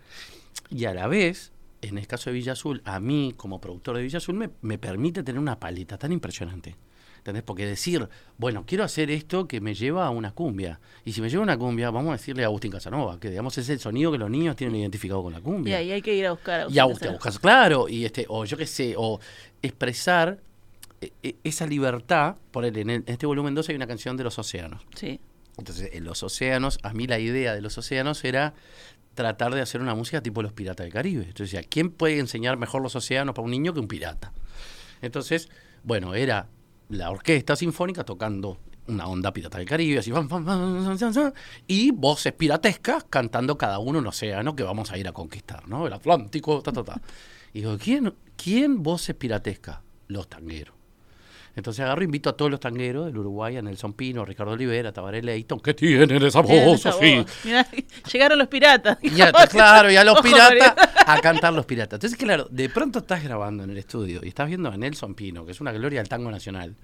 Y 0.72 0.86
a 0.86 0.93
la 0.95 1.05
vez, 1.07 1.51
en 1.82 1.98
el 1.98 2.08
caso 2.08 2.29
de 2.29 2.34
Villa 2.36 2.53
Azul, 2.53 2.82
a 2.86 3.00
mí, 3.00 3.34
como 3.38 3.60
productor 3.62 3.98
de 3.98 4.03
Villa 4.03 4.17
Azul, 4.17 4.36
me, 4.36 4.50
me 4.62 4.77
permite 4.77 5.24
tener 5.24 5.39
una 5.39 5.60
paleta 5.60 5.98
tan 5.98 6.12
impresionante. 6.12 6.75
¿Entendés? 7.17 7.41
Porque 7.41 7.65
decir, 7.65 8.08
bueno, 8.38 8.65
quiero 8.67 8.84
hacer 8.84 9.10
esto 9.10 9.48
que 9.48 9.60
me 9.60 9.74
lleva 9.74 10.05
a 10.05 10.12
una 10.12 10.32
cumbia. 10.32 10.79
Y 11.05 11.12
si 11.13 11.22
me 11.22 11.29
lleva 11.29 11.41
a 11.41 11.44
una 11.46 11.58
cumbia, 11.58 11.89
vamos 11.89 12.10
a 12.10 12.17
decirle 12.17 12.44
a 12.44 12.46
Agustín 12.48 12.72
Casanova, 12.72 13.20
que 13.20 13.32
digamos 13.32 13.58
es 13.58 13.67
el 13.70 13.79
sonido 13.79 14.12
que 14.12 14.20
los 14.20 14.29
niños 14.29 14.55
tienen 14.55 14.75
identificado 14.75 15.24
con 15.24 15.34
la 15.34 15.39
Y 15.39 15.41
cumbia. 15.41 15.77
ahí 15.77 15.91
hay 15.91 16.01
que 16.03 16.13
ir 16.13 16.27
a 16.27 16.32
buscar. 16.34 16.67
Y 16.70 16.77
a 16.77 16.84
buscar 16.86 16.94
usted 16.94 17.12
buscas, 17.13 17.39
claro, 17.39 17.89
y 17.89 18.05
este, 18.05 18.27
o 18.29 18.46
yo 18.46 18.55
qué 18.58 18.67
sé, 18.67 18.94
o 18.96 19.20
expresar 19.63 20.39
eh, 21.01 21.10
eh, 21.24 21.36
esa 21.44 21.65
libertad, 21.65 22.36
por 22.51 22.63
en, 22.63 22.75
el- 22.75 22.89
en 22.89 23.03
este 23.08 23.25
volumen 23.25 23.55
2 23.55 23.70
hay 23.70 23.75
una 23.75 23.88
canción 23.88 24.15
de 24.17 24.24
los 24.24 24.38
océanos. 24.38 24.84
Sí. 24.96 25.20
Entonces, 25.57 25.89
en 25.93 26.03
los 26.03 26.24
océanos, 26.24 26.79
a 26.83 26.93
mí 26.93 27.07
la 27.07 27.19
idea 27.19 27.53
de 27.53 27.62
los 27.62 27.77
océanos 27.77 28.24
era 28.24 28.53
tratar 29.13 29.55
de 29.55 29.62
hacer 29.62 29.81
una 29.81 29.95
música 29.95 30.21
tipo 30.21 30.41
los 30.41 30.53
piratas 30.53 30.85
del 30.85 30.93
Caribe. 30.93 31.24
Entonces, 31.24 31.51
decía, 31.51 31.67
¿quién 31.67 31.89
puede 31.89 32.19
enseñar 32.19 32.57
mejor 32.57 32.81
los 32.81 32.95
océanos 32.95 33.33
para 33.33 33.45
un 33.45 33.51
niño 33.51 33.74
que 33.74 33.79
un 33.79 33.88
pirata? 33.88 34.33
Entonces, 35.01 35.50
bueno, 35.83 36.15
era 36.15 36.47
la 36.89 37.09
orquesta 37.09 37.55
sinfónica 37.55 38.03
tocando 38.03 38.59
una 38.88 39.07
onda 39.07 39.33
pirata 39.33 39.57
del 39.57 39.67
Caribe, 39.67 40.00
así, 40.00 40.12
y 41.67 41.91
voces 41.91 42.33
piratescas 42.33 43.05
cantando 43.09 43.57
cada 43.57 43.79
uno 43.79 44.00
un 44.00 44.07
océano 44.07 44.55
que 44.55 44.63
vamos 44.63 44.91
a 44.91 44.97
ir 44.97 45.07
a 45.07 45.12
conquistar, 45.12 45.67
¿no? 45.67 45.88
El 45.88 45.93
Atlántico, 45.93 46.62
ta, 46.62 46.71
ta, 46.71 46.83
ta. 46.83 47.01
Y 47.53 47.59
digo, 47.59 47.77
¿quién, 47.79 48.13
quién 48.35 48.83
voces 48.83 49.15
piratescas? 49.15 49.79
Los 50.07 50.29
tangueros. 50.29 50.75
Entonces 51.55 51.83
agarro 51.85 52.01
e 52.01 52.05
invito 52.05 52.29
a 52.29 52.33
todos 52.35 52.51
los 52.51 52.59
tangueros 52.59 53.05
del 53.05 53.17
Uruguay, 53.17 53.55
a 53.57 53.62
Nelson 53.62 53.93
Pino, 53.93 54.25
Ricardo 54.25 54.51
Olivera, 54.53 54.91
Tabaré 54.91 55.21
Leighton, 55.24 55.59
que 55.62 55.74
tienen 55.74 56.21
esa 56.24 56.41
voz 56.41 56.85
así. 56.85 57.25
llegaron 58.12 58.38
los 58.39 58.47
piratas. 58.50 58.97
Y 59.01 59.09
claro, 59.50 59.89
y 59.91 59.95
a 59.95 60.03
los 60.03 60.19
piratas, 60.21 60.74
a 61.05 61.19
cantar 61.21 61.53
los 61.53 61.65
piratas. 61.65 61.97
Entonces, 61.97 62.17
claro, 62.19 62.47
de 62.50 62.67
pronto 62.69 63.00
estás 63.00 63.24
grabando 63.24 63.63
en 63.63 63.69
el 63.69 63.77
estudio 63.77 64.19
y 64.24 64.27
estás 64.27 64.47
viendo 64.47 64.69
a 64.69 64.75
Nelson 64.77 65.15
Pino, 65.15 65.45
que 65.45 65.51
es 65.53 65.62
una 65.62 65.71
gloria 65.71 66.00
del 66.00 66.09
tango 66.09 66.29
nacional. 66.29 66.75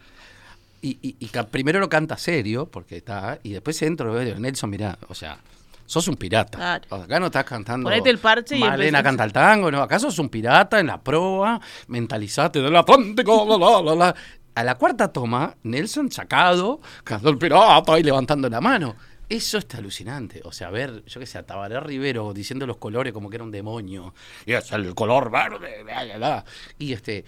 Y, 0.81 0.97
y- 1.01 1.15
y 1.19 1.27
primero 1.51 1.79
lo 1.79 1.89
canta 1.89 2.17
serio, 2.17 2.65
porque 2.71 2.97
está, 2.97 3.39
y 3.43 3.51
después 3.51 3.79
entro 3.83 4.19
y 4.19 4.25
veo, 4.25 4.39
Nelson, 4.39 4.69
mirá, 4.69 4.97
o 5.09 5.13
sea, 5.13 5.37
sos 5.85 6.07
un 6.07 6.15
pirata. 6.15 6.57
Claro. 6.57 6.85
O 6.89 6.95
sea, 6.95 7.05
Acá 7.05 7.19
no 7.19 7.25
estás 7.27 7.43
cantando. 7.43 7.87
Ponete 7.89 8.09
el 8.09 8.17
parche 8.17 8.55
y 8.57 8.61
Malena 8.61 8.85
empezás. 8.99 9.03
canta 9.03 9.23
el 9.25 9.33
tango, 9.33 9.69
no, 9.69 9.81
acá 9.83 9.99
sos 9.99 10.17
un 10.17 10.29
pirata 10.29 10.79
en 10.79 10.87
la 10.87 10.99
proa, 10.99 11.59
mentalizate 11.87 12.61
del 12.61 12.75
Atlántico, 12.75 13.45
la, 13.47 13.57
la, 13.57 13.81
la, 13.81 13.95
la. 13.95 14.15
A 14.55 14.63
la 14.63 14.75
cuarta 14.75 15.11
toma, 15.13 15.55
Nelson 15.63 16.11
sacado, 16.11 16.81
cantando 17.03 17.29
el 17.31 17.37
pirata 17.37 17.97
y 17.99 18.03
levantando 18.03 18.49
la 18.49 18.59
mano. 18.61 18.95
Eso 19.29 19.57
está 19.57 19.77
alucinante. 19.77 20.41
O 20.43 20.51
sea, 20.51 20.69
ver, 20.69 21.05
yo 21.05 21.19
qué 21.21 21.25
sé, 21.25 21.37
a 21.37 21.43
Tabaré 21.45 21.79
Rivero 21.79 22.33
diciendo 22.33 22.67
los 22.67 22.75
colores 22.77 23.13
como 23.13 23.29
que 23.29 23.37
era 23.37 23.45
un 23.45 23.51
demonio. 23.51 24.13
Y 24.45 24.51
es 24.53 24.69
el 24.73 24.93
color 24.93 25.31
verde, 25.31 25.83
bla, 25.83 26.03
bla, 26.03 26.17
bla. 26.17 26.45
Y 26.77 26.91
este, 26.91 27.23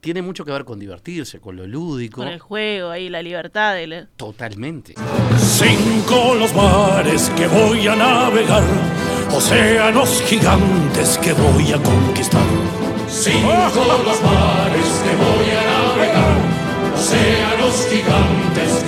tiene 0.00 0.20
mucho 0.20 0.44
que 0.44 0.50
ver 0.50 0.64
con 0.64 0.80
divertirse, 0.80 1.38
con 1.38 1.54
lo 1.54 1.64
lúdico. 1.64 2.22
Con 2.22 2.28
el 2.28 2.40
juego 2.40 2.90
ahí, 2.90 3.08
la 3.08 3.22
libertad. 3.22 3.74
de 3.76 3.86
la- 3.86 4.06
Totalmente. 4.16 4.94
Cinco 5.38 6.34
los 6.34 6.52
mares 6.54 7.30
que 7.36 7.46
voy 7.46 7.86
a 7.86 7.94
navegar, 7.94 8.64
océanos 9.32 10.22
gigantes 10.26 11.18
que 11.18 11.32
voy 11.34 11.72
a 11.72 11.80
conquistar. 11.80 12.42
Cinco 13.08 13.84
los 14.04 14.22
mares 14.22 15.02
que 15.04 15.16
voy 15.16 15.50
a 15.50 15.62
navegar, 15.62 15.77
gigantes 17.90 18.84
que 18.84 18.87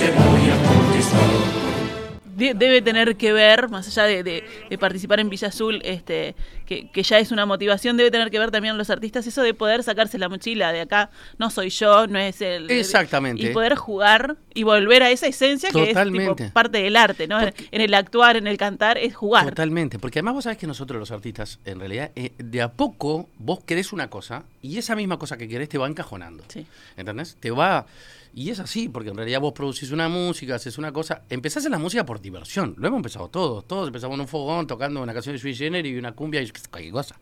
De- 2.41 2.53
debe 2.53 2.81
tener 2.81 3.15
que 3.15 3.31
ver, 3.33 3.69
más 3.69 3.87
allá 3.87 4.03
de, 4.03 4.23
de- 4.23 4.43
de 4.69 4.77
participar 4.77 5.19
en 5.19 5.29
Villa 5.29 5.47
Azul, 5.49 5.81
este, 5.83 6.35
que, 6.65 6.89
que 6.89 7.03
ya 7.03 7.19
es 7.19 7.31
una 7.31 7.45
motivación, 7.45 7.97
debe 7.97 8.11
tener 8.11 8.31
que 8.31 8.39
ver 8.39 8.51
también 8.51 8.77
los 8.77 8.89
artistas 8.89 9.25
eso 9.27 9.41
de 9.43 9.53
poder 9.53 9.83
sacarse 9.83 10.17
la 10.17 10.29
mochila 10.29 10.71
de 10.73 10.81
acá, 10.81 11.09
no 11.37 11.49
soy 11.49 11.69
yo, 11.69 12.07
no 12.07 12.19
es 12.19 12.41
el... 12.41 12.69
Exactamente. 12.71 13.43
Y 13.43 13.49
poder 13.53 13.75
jugar 13.75 14.35
y 14.53 14.63
volver 14.63 15.03
a 15.03 15.11
esa 15.11 15.27
esencia 15.27 15.69
que 15.71 15.91
es 15.91 15.97
tipo, 16.11 16.35
parte 16.53 16.81
del 16.81 16.95
arte, 16.95 17.27
¿no? 17.27 17.39
Porque- 17.39 17.67
en 17.71 17.81
el 17.81 17.93
actuar, 17.93 18.37
en 18.37 18.47
el 18.47 18.57
cantar, 18.57 18.97
es 18.97 19.15
jugar. 19.15 19.45
Totalmente, 19.49 19.99
porque 19.99 20.19
además 20.19 20.33
vos 20.35 20.43
sabés 20.45 20.57
que 20.57 20.67
nosotros 20.67 20.99
los 20.99 21.11
artistas, 21.11 21.59
en 21.65 21.79
realidad, 21.79 22.11
eh, 22.15 22.31
de 22.37 22.61
a 22.61 22.71
poco 22.71 23.29
vos 23.37 23.59
querés 23.63 23.93
una 23.93 24.09
cosa 24.09 24.43
y 24.61 24.77
esa 24.77 24.95
misma 24.95 25.17
cosa 25.17 25.37
que 25.37 25.47
querés 25.47 25.69
te 25.69 25.77
va 25.77 25.87
encajonando. 25.87 26.43
Sí. 26.47 26.65
¿Entendés? 26.97 27.37
Te 27.39 27.51
va... 27.51 27.85
Y 28.33 28.49
es 28.49 28.59
así, 28.59 28.87
porque 28.87 29.09
en 29.09 29.17
realidad 29.17 29.41
vos 29.41 29.51
producís 29.51 29.91
una 29.91 30.07
música, 30.07 30.55
haces 30.55 30.77
una 30.77 30.93
cosa... 30.93 31.23
Empezás 31.29 31.65
en 31.65 31.71
la 31.71 31.77
música 31.77 32.05
por 32.05 32.21
diversión. 32.21 32.75
Lo 32.77 32.87
hemos 32.87 32.99
empezado 32.99 33.27
todos. 33.27 33.67
Todos 33.67 33.87
empezamos 33.87 34.15
en 34.15 34.21
un 34.21 34.27
fogón 34.27 34.67
tocando 34.67 35.03
una 35.03 35.13
canción 35.13 35.35
de 35.35 35.39
Sui 35.39 35.53
Generis 35.53 35.93
y 35.93 35.97
una 35.97 36.13
cumbia 36.13 36.41
y 36.41 36.49
cualquier 36.69 36.93
cosa. 36.93 37.17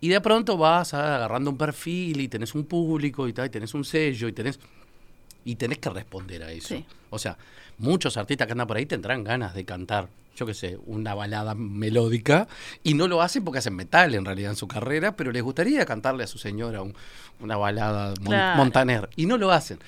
Y 0.00 0.08
de 0.08 0.20
pronto 0.20 0.56
vas 0.56 0.94
agarrando 0.94 1.50
un 1.50 1.58
perfil 1.58 2.20
y 2.20 2.28
tenés 2.28 2.54
un 2.54 2.64
público 2.64 3.26
y 3.26 3.32
tal, 3.32 3.46
y 3.46 3.50
tenés 3.50 3.74
un 3.74 3.84
sello 3.84 4.28
y 4.28 4.32
tenés... 4.32 4.60
Y 5.44 5.56
tenés 5.56 5.78
que 5.78 5.90
responder 5.90 6.44
a 6.44 6.52
eso. 6.52 6.68
Sí. 6.68 6.84
O 7.10 7.18
sea, 7.18 7.36
muchos 7.78 8.16
artistas 8.16 8.46
que 8.46 8.52
andan 8.52 8.68
por 8.68 8.76
ahí 8.76 8.86
tendrán 8.86 9.24
ganas 9.24 9.54
de 9.54 9.64
cantar, 9.64 10.08
yo 10.36 10.46
qué 10.46 10.54
sé, 10.54 10.78
una 10.86 11.14
balada 11.14 11.54
melódica 11.54 12.48
y 12.82 12.94
no 12.94 13.06
lo 13.08 13.20
hacen 13.22 13.44
porque 13.44 13.58
hacen 13.58 13.74
metal 13.76 14.14
en 14.14 14.24
realidad 14.24 14.50
en 14.52 14.56
su 14.56 14.66
carrera, 14.68 15.14
pero 15.14 15.30
les 15.32 15.42
gustaría 15.42 15.84
cantarle 15.84 16.24
a 16.24 16.26
su 16.26 16.38
señora 16.38 16.82
un- 16.82 16.94
una 17.40 17.56
balada 17.56 18.14
mon- 18.20 18.26
Claro. 18.28 18.56
Montaner 18.56 19.10
y 19.16 19.26
no 19.26 19.36
lo 19.36 19.50
hacen. 19.52 19.78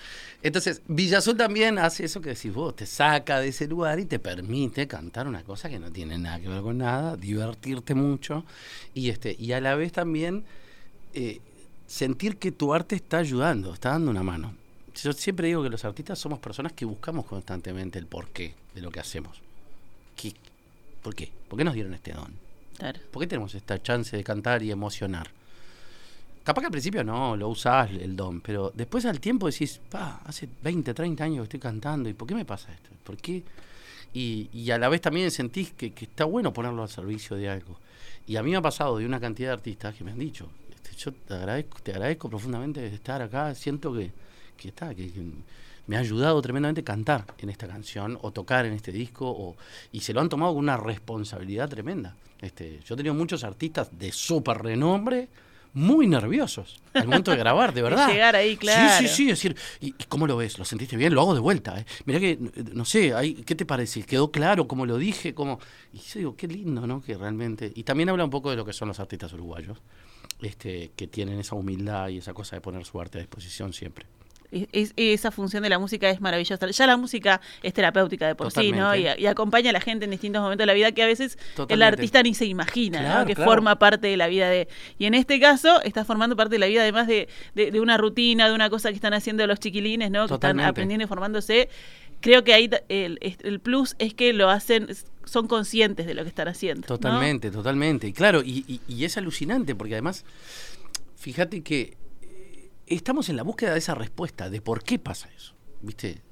Entonces, 0.43 0.83
Villazón 0.87 1.39
también 1.39 1.79
hace 1.79 2.05
eso 2.05 2.21
que 2.21 2.31
decís 2.31 2.53
vos, 2.53 2.77
te 2.77 2.85
saca 2.85 3.41
de 3.41 3.49
ese 3.49 3.67
lugar 3.67 3.99
y 4.01 4.05
te 4.05 4.19
permite 4.19 4.87
cantar 4.87 5.27
una 5.27 5.43
cosa 5.43 5.71
que 5.71 5.79
no 5.79 5.91
tiene 5.91 6.19
nada 6.19 6.39
que 6.41 6.49
ver 6.49 6.61
con 6.61 6.77
nada, 6.79 7.17
divertirte 7.17 7.95
mucho 7.95 8.45
y 8.93 9.09
este 9.09 9.35
y 9.39 9.53
a 9.53 9.61
la 9.63 9.75
vez 9.75 9.93
también 9.93 10.45
eh, 11.15 11.41
sentir 11.87 12.37
que 12.37 12.53
tu 12.53 12.75
arte 12.75 12.97
está 12.97 13.19
ayudando, 13.19 13.73
está 13.73 13.91
dando 13.91 14.11
una 14.11 14.23
mano. 14.23 14.55
Yo 15.03 15.13
siempre 15.13 15.49
digo 15.49 15.63
que 15.63 15.71
los 15.71 15.85
artistas 15.85 16.19
somos 16.19 16.39
personas 16.41 16.73
que 16.73 16.85
buscamos 16.85 17.25
constantemente 17.25 17.99
el 17.99 18.07
porqué 18.07 18.55
de 18.75 18.83
lo 18.83 18.91
que 18.91 19.01
hacemos. 19.01 19.41
¿Qué- 20.17 20.35
¿Por 21.03 21.15
qué? 21.15 21.31
¿Por 21.49 21.59
qué 21.59 21.65
nos 21.65 21.75
dieron 21.75 21.95
este 21.95 22.13
don? 22.13 22.33
Claro. 22.79 23.01
¿Por 23.11 23.21
qué 23.23 23.27
tenemos 23.27 23.55
esta 23.55 23.81
chance 23.83 24.17
de 24.17 24.25
cantar 24.25 24.63
y 24.63 24.71
emocionar? 24.71 25.29
Capaz 26.43 26.61
que 26.61 26.67
al 26.67 26.73
principio 26.73 27.03
no, 27.05 27.37
lo 27.37 27.49
usás 27.49 27.91
el 27.91 28.15
don, 28.17 28.41
pero 28.43 28.71
después 28.75 29.07
al 29.07 29.19
tiempo 29.19 29.47
decís, 29.51 29.81
pa, 29.91 30.21
hace 30.27 30.47
20, 30.63 30.93
30 30.93 31.25
años 31.25 31.39
que 31.39 31.57
estoy 31.57 31.61
cantando, 31.61 32.09
¿y 32.09 32.13
por 32.13 32.29
qué 32.29 32.35
me 32.35 32.45
pasa 32.45 32.71
esto? 32.73 32.91
¿Por 33.03 33.17
qué? 33.17 33.43
Y, 34.13 34.51
y 34.53 34.71
a 34.71 34.79
la 34.79 34.89
vez 34.91 35.01
también 35.01 35.31
sentís 35.31 35.73
que, 35.73 35.93
que 35.95 36.05
está 36.05 36.25
bueno 36.27 36.53
ponerlo 36.53 36.83
al 36.83 36.89
servicio 36.91 37.37
de 37.37 37.49
algo. 37.49 37.79
Y 38.27 38.37
a 38.37 38.43
mí 38.43 38.51
me 38.51 38.57
ha 38.59 38.63
pasado 38.63 38.99
de 38.99 39.07
una 39.07 39.19
cantidad 39.21 39.49
de 39.49 39.55
artistas 39.55 39.95
que 39.95 40.05
me 40.05 40.11
han 40.13 40.19
dicho, 40.19 40.49
este, 40.75 40.95
yo 40.97 41.13
te 41.13 41.35
agradezco, 41.35 41.79
te 41.83 41.93
agradezco 41.93 42.29
profundamente 42.29 42.81
de 42.83 42.95
estar 42.95 43.23
acá, 43.23 43.55
siento 43.55 43.95
que, 43.95 44.11
que 44.59 44.69
está, 44.69 44.95
que, 44.95 45.11
que 45.11 45.23
me 45.87 45.97
ha 45.97 46.01
ayudado 46.01 46.41
tremendamente 46.43 46.85
cantar 46.85 47.27
en 47.39 47.51
esta 47.51 47.69
canción 47.69 48.19
o 48.23 48.33
tocar 48.33 48.67
en 48.67 48.73
este 48.73 48.93
disco 48.93 49.29
o, 49.29 49.57
y 49.93 50.01
se 50.01 50.13
lo 50.13 50.21
han 50.21 50.29
tomado 50.29 50.55
con 50.55 50.65
una 50.65 50.77
responsabilidad 50.77 51.69
tremenda. 51.69 52.17
Este, 52.41 52.81
yo 52.85 52.95
he 52.95 52.97
tenido 52.97 53.15
muchos 53.15 53.45
artistas 53.45 53.89
de 53.99 54.13
súper 54.13 54.59
renombre 54.59 55.29
muy 55.75 56.07
nerviosos 56.07 56.81
al 56.95 57.07
momento 57.07 57.33
de 57.33 57.37
grabar, 57.37 57.75
de 57.75 57.83
verdad. 57.83 58.09
llegar 58.09 58.37
ahí, 58.37 58.57
claro. 58.57 58.97
Sí, 58.97 59.09
sí, 59.09 59.15
sí, 59.15 59.23
es 59.25 59.39
decir, 59.39 59.57
¿y, 59.81 59.93
cómo 60.09 60.27
lo 60.27 60.37
ves? 60.37 60.59
¿Lo 60.59 60.65
sentiste 60.65 60.97
bien? 60.97 61.13
Lo 61.13 61.21
hago 61.21 61.35
de 61.35 61.41
vuelta. 61.41 61.79
¿eh? 61.79 61.85
Mirá 62.07 62.21
que, 62.21 62.39
no 62.73 62.85
sé, 62.85 63.13
ahí, 63.13 63.35
¿qué 63.35 63.55
te 63.55 63.67
parece? 63.67 64.05
¿Quedó 64.05 64.31
claro 64.31 64.69
cómo 64.69 64.87
lo 64.87 64.97
dije? 64.97 65.35
¿Cómo? 65.35 65.59
Y 65.93 65.99
yo 65.99 66.19
digo, 66.19 66.37
qué 66.37 66.47
lindo, 66.47 66.87
¿no? 66.87 67.03
Que 67.03 67.17
realmente... 67.17 67.73
Y 67.75 67.83
también 67.83 68.09
habla 68.09 68.25
un 68.25 68.31
poco 68.31 68.51
de 68.51 68.57
lo 68.57 68.65
que 68.65 68.73
son 68.73 68.89
los 68.89 69.01
artistas 69.01 69.33
uruguayos, 69.33 69.79
este, 70.41 70.93
que 70.95 71.09
tienen 71.09 71.41
esa 71.41 71.57
humildad 71.57 72.09
y 72.09 72.19
esa 72.19 72.35
cosa 72.35 72.55
de 72.55 72.61
poner 72.61 72.85
su 72.85 73.01
arte 73.01 73.19
a 73.19 73.21
disposición 73.21 73.73
siempre. 73.73 74.07
Es- 74.55 74.69
es- 74.73 74.93
esa 74.97 75.31
función 75.31 75.63
de 75.65 75.69
la 75.69 75.79
música 75.79 76.09
es 76.09 76.21
maravillosa. 76.21 76.71
Ya 76.71 76.87
la 76.87 76.97
música 76.97 77.41
es 77.63 77.73
terapéutica 77.75 78.27
de 78.29 78.35
por 78.37 78.53
sí, 78.53 78.71
¿no? 78.73 78.95
Y, 78.95 79.27
acompaña 79.27 79.71
a 79.71 79.73
la 79.73 79.81
gente 79.81 80.05
en 80.05 80.11
distintos 80.13 80.41
momentos 80.43 80.63
de 80.63 80.67
la 80.67 80.75
vida 80.75 80.93
que 80.93 81.03
a 81.03 81.07
veces 81.07 81.39
el 81.69 81.83
artista 81.83 82.23
ni 82.23 82.35
se 82.35 82.47
imagina, 82.47 83.21
¿no? 83.21 83.27
Que 83.27 83.35
claro. 83.35 83.51
forma 83.51 83.79
parte 83.79 84.07
de 84.07 84.17
la 84.17 84.29
vida 84.29 84.49
de... 84.49 84.69
Y 84.99 85.07
en 85.07 85.15
este 85.15 85.41
caso 85.41 85.83
está 85.83 86.05
formando 86.05 86.37
parte 86.37 86.55
de 86.55 86.59
la 86.61 86.67
vida 86.67 86.83
además 86.83 87.07
de, 87.09 87.29
de- 87.55 87.71
de 87.71 87.81
una 87.81 87.97
rutina, 87.97 88.49
de 88.49 88.55
una 88.55 88.71
cosa 88.71 88.91
que 88.91 88.95
están 88.95 89.13
haciendo 89.15 89.47
los 89.47 89.59
chiquilines, 89.61 90.11
¿no? 90.11 90.29
Que 90.29 90.35
están 90.35 90.61
aprendiendo 90.61 91.05
y 91.05 91.09
formándose. 91.09 91.69
Creo 92.21 92.45
que 92.45 92.55
ahí 92.55 92.71
el, 92.89 93.19
el 93.21 93.61
plus 93.61 93.97
es 93.99 94.15
que 94.15 94.33
lo 94.33 94.49
hacen, 94.49 94.89
son 95.25 95.47
conscientes 95.49 96.07
de 96.07 96.15
lo 96.15 96.23
que 96.23 96.29
están 96.29 96.49
haciendo. 96.49 96.83
¿no? 96.83 96.87
Totalmente, 96.97 97.51
totalmente. 97.51 98.07
Y 98.07 98.13
claro, 98.13 98.43
y, 98.43 98.65
y- 98.69 98.81
y 98.89 99.05
es 99.05 99.17
alucinante 99.19 99.75
porque 99.75 99.95
además, 99.95 100.25
fíjate 101.17 101.63
que 101.63 101.97
estamos 102.87 103.29
en 103.29 103.37
la 103.37 103.43
búsqueda 103.43 103.73
de 103.73 103.79
esa 103.79 103.95
respuesta, 103.95 104.51
de 104.51 104.61
por 104.61 104.83
qué 104.83 104.99
pasa 104.99 105.29
eso. 105.37 105.55
¿Viste? 105.81 106.23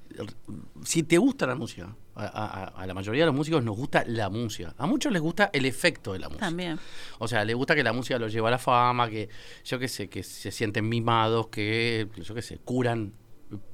Si 0.84 1.02
te 1.04 1.16
gusta 1.18 1.46
la 1.46 1.54
música, 1.54 1.96
a, 2.14 2.24
a- 2.26 2.64
a 2.82 2.86
la 2.86 2.92
mayoría 2.92 3.22
de 3.22 3.26
los 3.26 3.34
músicos 3.34 3.64
nos 3.64 3.76
gusta 3.76 4.04
la 4.06 4.28
música. 4.28 4.74
A 4.76 4.86
muchos 4.86 5.10
les 5.12 5.22
gusta 5.22 5.48
el 5.52 5.64
efecto 5.64 6.12
de 6.12 6.18
la 6.18 6.28
música. 6.28 6.46
También. 6.46 6.78
O 7.18 7.26
sea, 7.28 7.44
les 7.46 7.56
gusta 7.56 7.74
que 7.74 7.82
la 7.82 7.94
música 7.94 8.18
los 8.18 8.30
lleva 8.32 8.48
a 8.48 8.50
la 8.50 8.58
fama, 8.58 9.08
que 9.08 9.30
yo 9.64 9.78
qué 9.78 9.88
sé, 9.88 10.08
que 10.08 10.22
se 10.22 10.50
sienten 10.50 10.86
mimados, 10.88 11.48
que 11.48 12.08
yo 12.22 12.34
qué 12.34 12.42
sé, 12.42 12.58
curan 12.58 13.14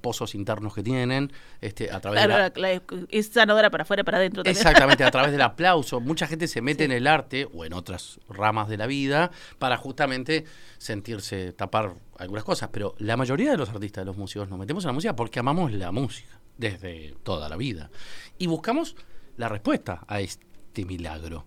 pozos 0.01 0.35
internos 0.35 0.75
que 0.75 0.83
tienen 0.83 1.33
este, 1.61 1.91
a 1.91 2.01
través 2.01 2.21
de 2.23 2.27
Claro, 2.27 2.53
la, 2.57 2.69
la- 2.75 2.83
es 3.11 3.29
sanadora 3.29 3.71
para 3.71 3.83
afuera, 3.83 4.05
para 4.05 4.19
adentro 4.19 4.43
también. 4.43 4.57
Exactamente, 4.57 5.05
a 5.05 5.11
través 5.11 5.33
del 5.33 5.41
aplauso. 5.43 6.01
Mucha 6.01 6.27
gente 6.27 6.49
se 6.49 6.61
mete 6.62 6.85
en 6.85 6.93
el 6.93 7.07
arte 7.07 7.49
o 7.53 7.64
en 7.64 7.73
otras 7.73 8.21
ramas 8.29 8.69
de 8.69 8.77
la 8.77 8.87
vida 8.87 9.31
para 9.59 9.77
justamente 9.77 10.45
sentirse, 10.79 11.53
tapar 11.53 11.95
algunas 12.19 12.45
cosas. 12.45 12.69
Pero 12.73 12.95
la 12.99 13.17
mayoría 13.17 13.51
de 13.51 13.57
los 13.57 13.69
artistas, 13.71 14.03
de 14.03 14.07
los 14.07 14.17
músicos, 14.17 14.49
nos 14.49 14.59
metemos 14.59 14.85
en 14.85 14.88
la 14.88 14.93
música 14.95 15.17
porque 15.17 15.41
amamos 15.41 15.73
la 15.73 15.93
música 15.93 16.41
desde 16.57 17.14
toda 17.23 17.49
la 17.49 17.57
vida. 17.57 17.91
Y 18.38 18.47
buscamos 18.47 18.97
la 19.37 19.49
respuesta 19.49 20.05
a 20.09 20.21
este 20.21 20.85
milagro. 20.85 21.47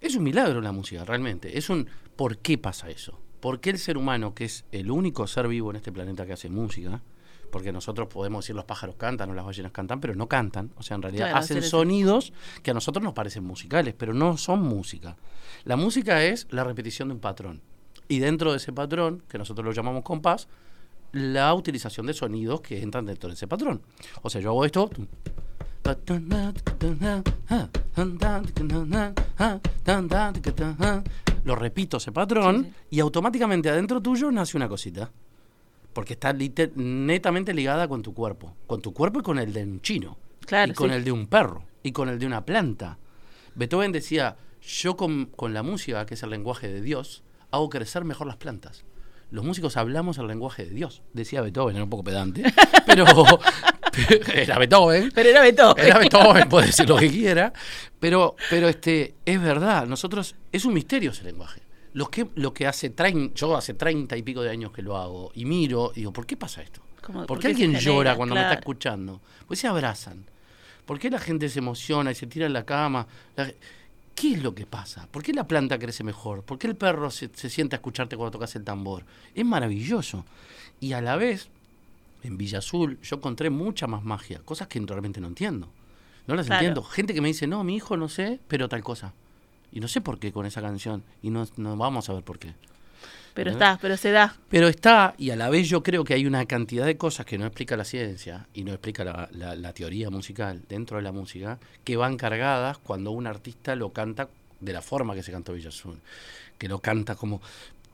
Es 0.00 0.14
un 0.14 0.24
milagro 0.24 0.60
la 0.60 0.72
música, 0.72 1.04
realmente. 1.04 1.56
Es 1.58 1.70
un 1.70 1.88
¿por 2.16 2.38
qué 2.38 2.58
pasa 2.58 2.90
eso? 2.90 3.20
¿Por 3.40 3.60
qué 3.60 3.70
el 3.70 3.78
ser 3.78 3.96
humano, 3.96 4.34
que 4.34 4.44
es 4.44 4.64
el 4.72 4.90
único 4.90 5.26
ser 5.26 5.46
vivo 5.48 5.70
en 5.70 5.76
este 5.76 5.92
planeta 5.92 6.26
que 6.26 6.32
hace 6.32 6.48
música, 6.48 7.02
porque 7.56 7.72
nosotros 7.72 8.08
podemos 8.08 8.44
decir 8.44 8.54
los 8.54 8.66
pájaros 8.66 8.96
cantan 8.96 9.30
o 9.30 9.34
las 9.34 9.46
ballenas 9.46 9.72
cantan, 9.72 9.98
pero 9.98 10.14
no 10.14 10.28
cantan, 10.28 10.72
o 10.76 10.82
sea, 10.82 10.94
en 10.96 11.00
realidad 11.00 11.28
Claro, 11.30 11.38
hacen 11.38 11.62
sonidos 11.62 12.34
que 12.62 12.70
a 12.70 12.74
nosotros 12.74 13.02
nos 13.02 13.14
parecen 13.14 13.44
musicales, 13.44 13.94
pero 13.96 14.12
no 14.12 14.36
son 14.36 14.60
música. 14.60 15.16
La 15.64 15.74
música 15.76 16.22
es 16.22 16.46
la 16.50 16.64
repetición 16.64 17.08
de 17.08 17.14
un 17.14 17.20
patrón. 17.20 17.62
Y 18.08 18.18
dentro 18.18 18.50
de 18.50 18.58
ese 18.58 18.74
patrón, 18.74 19.22
que 19.26 19.38
nosotros 19.38 19.64
lo 19.64 19.72
llamamos 19.72 20.02
compás, 20.02 20.48
la 21.12 21.54
utilización 21.54 22.04
de 22.04 22.12
sonidos 22.12 22.60
que 22.60 22.82
entran 22.82 23.06
dentro 23.06 23.30
de 23.30 23.36
ese 23.36 23.48
patrón. 23.48 23.80
O 24.20 24.28
sea, 24.28 24.42
yo 24.42 24.50
hago 24.50 24.66
esto, 24.66 24.90
Lo 31.44 31.54
repito 31.56 31.96
ese 31.96 32.12
patrón 32.12 32.64
Sí, 32.64 32.70
sí. 32.70 32.96
y 32.96 33.00
automáticamente 33.00 33.70
adentro 33.70 34.02
tuyo 34.02 34.30
nace 34.30 34.58
una 34.58 34.68
cosita. 34.68 35.10
Porque 35.96 36.12
está 36.12 36.34
netamente 36.34 37.54
ligada 37.54 37.88
con 37.88 38.02
tu 38.02 38.12
cuerpo. 38.12 38.54
Con 38.66 38.82
tu 38.82 38.92
cuerpo 38.92 39.20
y 39.20 39.22
con 39.22 39.38
el 39.38 39.54
de 39.54 39.62
un 39.62 39.80
chino. 39.80 40.18
Claro, 40.44 40.72
y 40.72 40.74
con 40.74 40.90
sí. 40.90 40.96
el 40.96 41.04
de 41.04 41.10
un 41.10 41.26
perro. 41.26 41.64
Y 41.82 41.92
con 41.92 42.10
el 42.10 42.18
de 42.18 42.26
una 42.26 42.44
planta. 42.44 42.98
Beethoven 43.54 43.92
decía, 43.92 44.36
yo 44.60 44.94
con, 44.98 45.24
con 45.24 45.54
la 45.54 45.62
música, 45.62 46.04
que 46.04 46.12
es 46.12 46.22
el 46.22 46.28
lenguaje 46.28 46.68
de 46.68 46.82
Dios, 46.82 47.22
hago 47.50 47.70
crecer 47.70 48.04
mejor 48.04 48.26
las 48.26 48.36
plantas. 48.36 48.84
Los 49.30 49.42
músicos 49.42 49.78
hablamos 49.78 50.18
el 50.18 50.26
lenguaje 50.26 50.66
de 50.66 50.72
Dios, 50.72 51.00
decía 51.14 51.40
Beethoven, 51.40 51.76
era 51.76 51.84
un 51.84 51.90
poco 51.90 52.04
pedante, 52.04 52.42
pero 52.86 53.06
era 54.34 54.58
Beethoven. 54.58 55.10
Pero 55.14 55.30
era 55.30 55.40
Beethoven. 55.40 55.82
Era 55.86 55.98
Beethoven, 55.98 56.48
puede 56.50 56.66
decir 56.66 56.86
lo 56.86 56.98
que 56.98 57.10
quiera, 57.10 57.54
pero, 57.98 58.36
pero 58.50 58.68
este, 58.68 59.14
es 59.24 59.40
verdad, 59.40 59.86
nosotros, 59.86 60.34
es 60.52 60.66
un 60.66 60.74
misterio 60.74 61.12
ese 61.12 61.24
lenguaje. 61.24 61.65
Lo 61.96 62.10
que, 62.10 62.28
lo 62.34 62.52
que 62.52 62.66
hace, 62.66 62.94
trein- 62.94 63.32
yo 63.34 63.56
hace 63.56 63.72
treinta 63.72 64.16
y 64.18 64.22
pico 64.22 64.42
de 64.42 64.50
años 64.50 64.70
que 64.70 64.82
lo 64.82 64.98
hago, 64.98 65.30
y 65.34 65.46
miro, 65.46 65.92
y 65.94 66.00
digo, 66.00 66.12
¿por 66.12 66.26
qué 66.26 66.36
pasa 66.36 66.60
esto? 66.62 66.82
Como, 67.00 67.20
¿Por 67.20 67.26
¿por 67.26 67.38
qué 67.38 67.46
alguien 67.48 67.70
genera? 67.72 67.80
llora 67.84 68.16
cuando 68.16 68.34
me 68.34 68.42
está 68.42 68.54
escuchando? 68.54 69.20
¿Por 69.40 69.48
qué 69.48 69.56
se 69.56 69.66
abrazan? 69.66 70.26
¿Por 70.84 70.98
qué 70.98 71.08
la 71.08 71.18
gente 71.18 71.48
se 71.48 71.58
emociona 71.60 72.10
y 72.10 72.14
se 72.14 72.26
tira 72.26 72.44
en 72.44 72.52
la 72.52 72.64
cama? 72.66 73.06
La- 73.34 73.50
¿Qué 74.14 74.32
es 74.34 74.42
lo 74.42 74.54
que 74.54 74.66
pasa? 74.66 75.08
¿Por 75.10 75.22
qué 75.22 75.32
la 75.32 75.46
planta 75.48 75.78
crece 75.78 76.04
mejor? 76.04 76.42
¿Por 76.42 76.58
qué 76.58 76.66
el 76.66 76.76
perro 76.76 77.10
se, 77.10 77.30
se 77.34 77.48
sienta 77.48 77.76
a 77.76 77.78
escucharte 77.78 78.14
cuando 78.16 78.32
tocas 78.32 78.54
el 78.56 78.64
tambor? 78.64 79.04
Es 79.34 79.44
maravilloso. 79.46 80.24
Y 80.80 80.92
a 80.92 81.00
la 81.00 81.16
vez, 81.16 81.48
en 82.22 82.36
Villa 82.36 82.58
Azul, 82.58 82.98
yo 83.02 83.16
encontré 83.16 83.48
mucha 83.50 83.86
más 83.86 84.04
magia, 84.04 84.40
cosas 84.44 84.68
que 84.68 84.80
realmente 84.80 85.20
no 85.20 85.28
entiendo. 85.28 85.68
No 86.26 86.34
las 86.34 86.46
Claro. 86.46 86.60
entiendo. 86.60 86.82
Gente 86.82 87.14
que 87.14 87.20
me 87.22 87.28
dice, 87.28 87.46
no, 87.46 87.62
mi 87.64 87.76
hijo 87.76 87.96
no 87.96 88.08
sé, 88.08 88.40
pero 88.48 88.68
tal 88.68 88.82
cosa. 88.82 89.14
Y 89.72 89.80
no 89.80 89.88
sé 89.88 90.00
por 90.00 90.18
qué 90.18 90.32
con 90.32 90.46
esa 90.46 90.60
canción. 90.62 91.02
Y 91.22 91.30
no, 91.30 91.46
no 91.56 91.76
vamos 91.76 92.08
a 92.08 92.14
ver 92.14 92.22
por 92.22 92.38
qué. 92.38 92.54
Pero 93.34 93.50
está, 93.50 93.78
pero 93.82 93.96
se 93.98 94.10
da. 94.12 94.34
Pero 94.48 94.66
está, 94.66 95.14
y 95.18 95.28
a 95.28 95.36
la 95.36 95.50
vez 95.50 95.68
yo 95.68 95.82
creo 95.82 96.04
que 96.04 96.14
hay 96.14 96.24
una 96.24 96.46
cantidad 96.46 96.86
de 96.86 96.96
cosas 96.96 97.26
que 97.26 97.36
no 97.36 97.44
explica 97.44 97.76
la 97.76 97.84
ciencia 97.84 98.46
y 98.54 98.64
no 98.64 98.72
explica 98.72 99.04
la, 99.04 99.28
la- 99.32 99.54
la 99.56 99.72
teoría 99.74 100.08
musical 100.08 100.62
dentro 100.70 100.96
de 100.96 101.02
la 101.02 101.12
música, 101.12 101.58
que 101.84 101.96
van 101.98 102.16
cargadas 102.16 102.78
cuando 102.78 103.10
un 103.10 103.26
artista 103.26 103.76
lo 103.76 103.90
canta 103.90 104.30
de 104.60 104.72
la 104.72 104.80
forma 104.80 105.14
que 105.14 105.22
se 105.22 105.32
cantó 105.32 105.52
Villazón, 105.52 106.00
que 106.56 106.66
lo 106.66 106.78
canta 106.78 107.14
como 107.14 107.42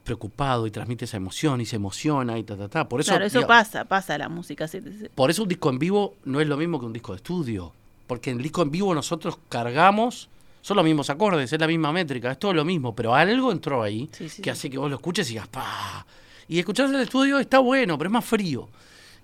preocupado 0.05 0.67
y 0.69 0.71
transmite 0.71 1.07
esa 1.07 1.17
emoción 1.17 1.61
y 1.61 1.67
se 1.67 1.75
emociona 1.77 2.39
y 2.39 2.45
ta, 2.45 2.57
ta, 2.57 2.69
ta. 2.69 2.89
Por 2.89 3.01
eso, 3.01 3.11
claro, 3.11 3.25
eso 3.25 3.45
pasa, 3.49 3.85
pasa 3.85 4.17
la 4.19 4.29
música. 4.29 4.69
se- 4.69 4.81
por 5.15 5.31
eso 5.31 5.43
un 5.43 5.49
disco 5.49 5.71
en 5.71 5.81
vivo 5.81 6.15
no 6.25 6.41
es 6.41 6.47
lo 6.47 6.57
mismo 6.57 6.79
que 6.79 6.87
un 6.87 6.93
disco 6.93 7.13
de 7.13 7.17
estudio. 7.17 7.73
Porque 8.07 8.31
en 8.31 8.37
el 8.37 8.43
disco 8.45 8.63
en 8.63 8.71
vivo 8.71 8.95
nosotros 8.95 9.39
cargamos, 9.49 10.29
son 10.63 10.77
los 10.79 10.85
mismos 10.85 11.11
acordes, 11.11 11.53
es 11.53 11.61
la 11.61 11.67
misma 11.67 11.93
métrica, 11.93 12.31
es 12.33 12.39
todo 12.39 12.55
lo 12.55 12.65
mismo, 12.65 12.95
pero 12.95 13.15
algo 13.15 13.53
entró 13.53 13.83
ahí 13.83 14.09
Sí, 14.13 14.29
sí, 14.31 14.41
que 14.41 14.51
hace 14.51 14.71
que 14.71 14.79
vos 14.79 14.89
lo 14.89 14.97
escuches 14.97 15.29
y 15.29 15.35
digas, 15.35 15.49
¡pa! 15.49 16.07
Y 16.49 16.59
escuchar 16.59 16.89
en 16.89 16.95
el 16.95 17.03
estudio 17.03 17.39
está 17.39 17.59
bueno, 17.59 17.99
pero 17.99 18.09
es 18.09 18.13
más 18.13 18.25
frío. 18.25 18.69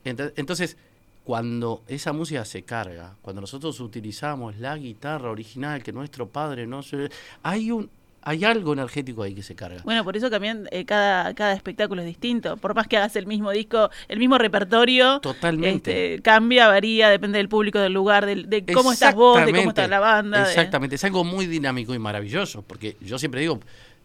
Ent- 0.04 0.32
Entonces, 0.36 0.76
cuando 1.24 1.82
esa 1.88 2.12
música 2.12 2.44
se 2.44 2.62
carga, 2.62 3.16
cuando 3.22 3.40
nosotros 3.42 3.78
utilizamos 3.80 4.56
la 4.58 4.76
guitarra 4.76 5.30
original 5.30 5.82
que 5.82 5.92
nuestro 5.92 6.28
padre 6.28 6.66
no 6.66 6.82
se... 6.82 7.10
Hay, 7.42 7.70
un, 7.70 7.90
hay 8.28 8.44
algo 8.44 8.74
energético 8.74 9.22
ahí 9.22 9.34
que 9.34 9.42
se 9.42 9.54
carga. 9.54 9.80
Bueno, 9.84 10.04
por 10.04 10.16
eso 10.16 10.28
también 10.28 10.68
eh, 10.70 10.84
cada, 10.84 11.32
cada 11.34 11.54
espectáculo 11.54 12.02
es 12.02 12.06
distinto. 12.06 12.56
Por 12.58 12.74
más 12.74 12.86
que 12.86 12.96
hagas 12.98 13.16
el 13.16 13.26
mismo 13.26 13.50
disco, 13.52 13.88
el 14.08 14.18
mismo 14.18 14.36
repertorio, 14.36 15.20
Totalmente. 15.20 16.12
este, 16.14 16.22
cambia, 16.22 16.68
varía, 16.68 17.08
depende 17.08 17.38
del 17.38 17.48
público, 17.48 17.78
del 17.78 17.92
lugar, 17.94 18.26
del- 18.26 18.50
de, 18.50 18.64
cómo 18.66 18.92
estás 18.92 19.14
vos, 19.14 19.44
de 19.44 19.52
cómo 19.52 19.70
está 19.70 19.88
la 19.88 20.00
banda. 20.00 20.42
de- 20.44 20.48
Exactamente, 20.50 20.96
es 20.96 21.04
algo 21.04 21.24
muy 21.24 21.46
dinámico 21.46 21.94
y 21.94 21.98
maravilloso, 21.98 22.62
porque 22.62 22.96
yo 23.00 23.18
siempre 23.18 23.40
digo, 23.40 23.60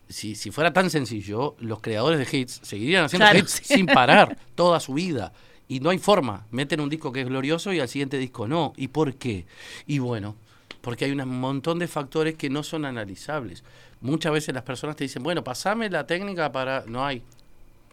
si, 0.07 0.35
si 0.35 0.51
fuera 0.51 0.71
tan 0.71 0.89
sencillo, 0.89 1.55
los 1.59 1.81
creadores 1.81 2.19
de 2.31 2.37
hits 2.37 2.59
seguirían 2.63 3.05
haciendo 3.05 3.25
Claro, 3.25 3.39
hits 3.39 3.51
sí. 3.51 3.73
sin 3.75 3.85
parar 3.87 4.37
toda 4.55 4.79
su 4.79 4.93
vida. 4.93 5.33
Y 5.67 5.79
no 5.79 5.89
hay 5.89 5.97
forma, 5.97 6.45
meten 6.51 6.81
un 6.81 6.89
disco 6.89 7.11
que 7.11 7.21
es 7.21 7.27
glorioso 7.27 7.73
y 7.73 7.79
al 7.79 7.87
siguiente 7.89 8.17
disco 8.17 8.47
no. 8.47 8.73
¿Y 8.77 8.89
por 8.89 9.15
qué? 9.15 9.45
Y 9.87 9.99
bueno, 9.99 10.35
porque 10.83 11.05
hay 11.05 11.11
un 11.13 11.39
montón 11.39 11.79
de 11.79 11.87
factores 11.87 12.35
que 12.35 12.49
no 12.49 12.61
son 12.61 12.83
analizables. 12.83 13.63
Muchas 14.01 14.33
veces 14.33 14.53
las 14.53 14.63
personas 14.63 14.97
te 14.97 15.05
dicen, 15.05 15.23
bueno, 15.23 15.41
pasame 15.41 15.89
la 15.89 16.05
técnica 16.05 16.51
para... 16.51 16.83
No 16.87 17.05
hay. 17.05 17.23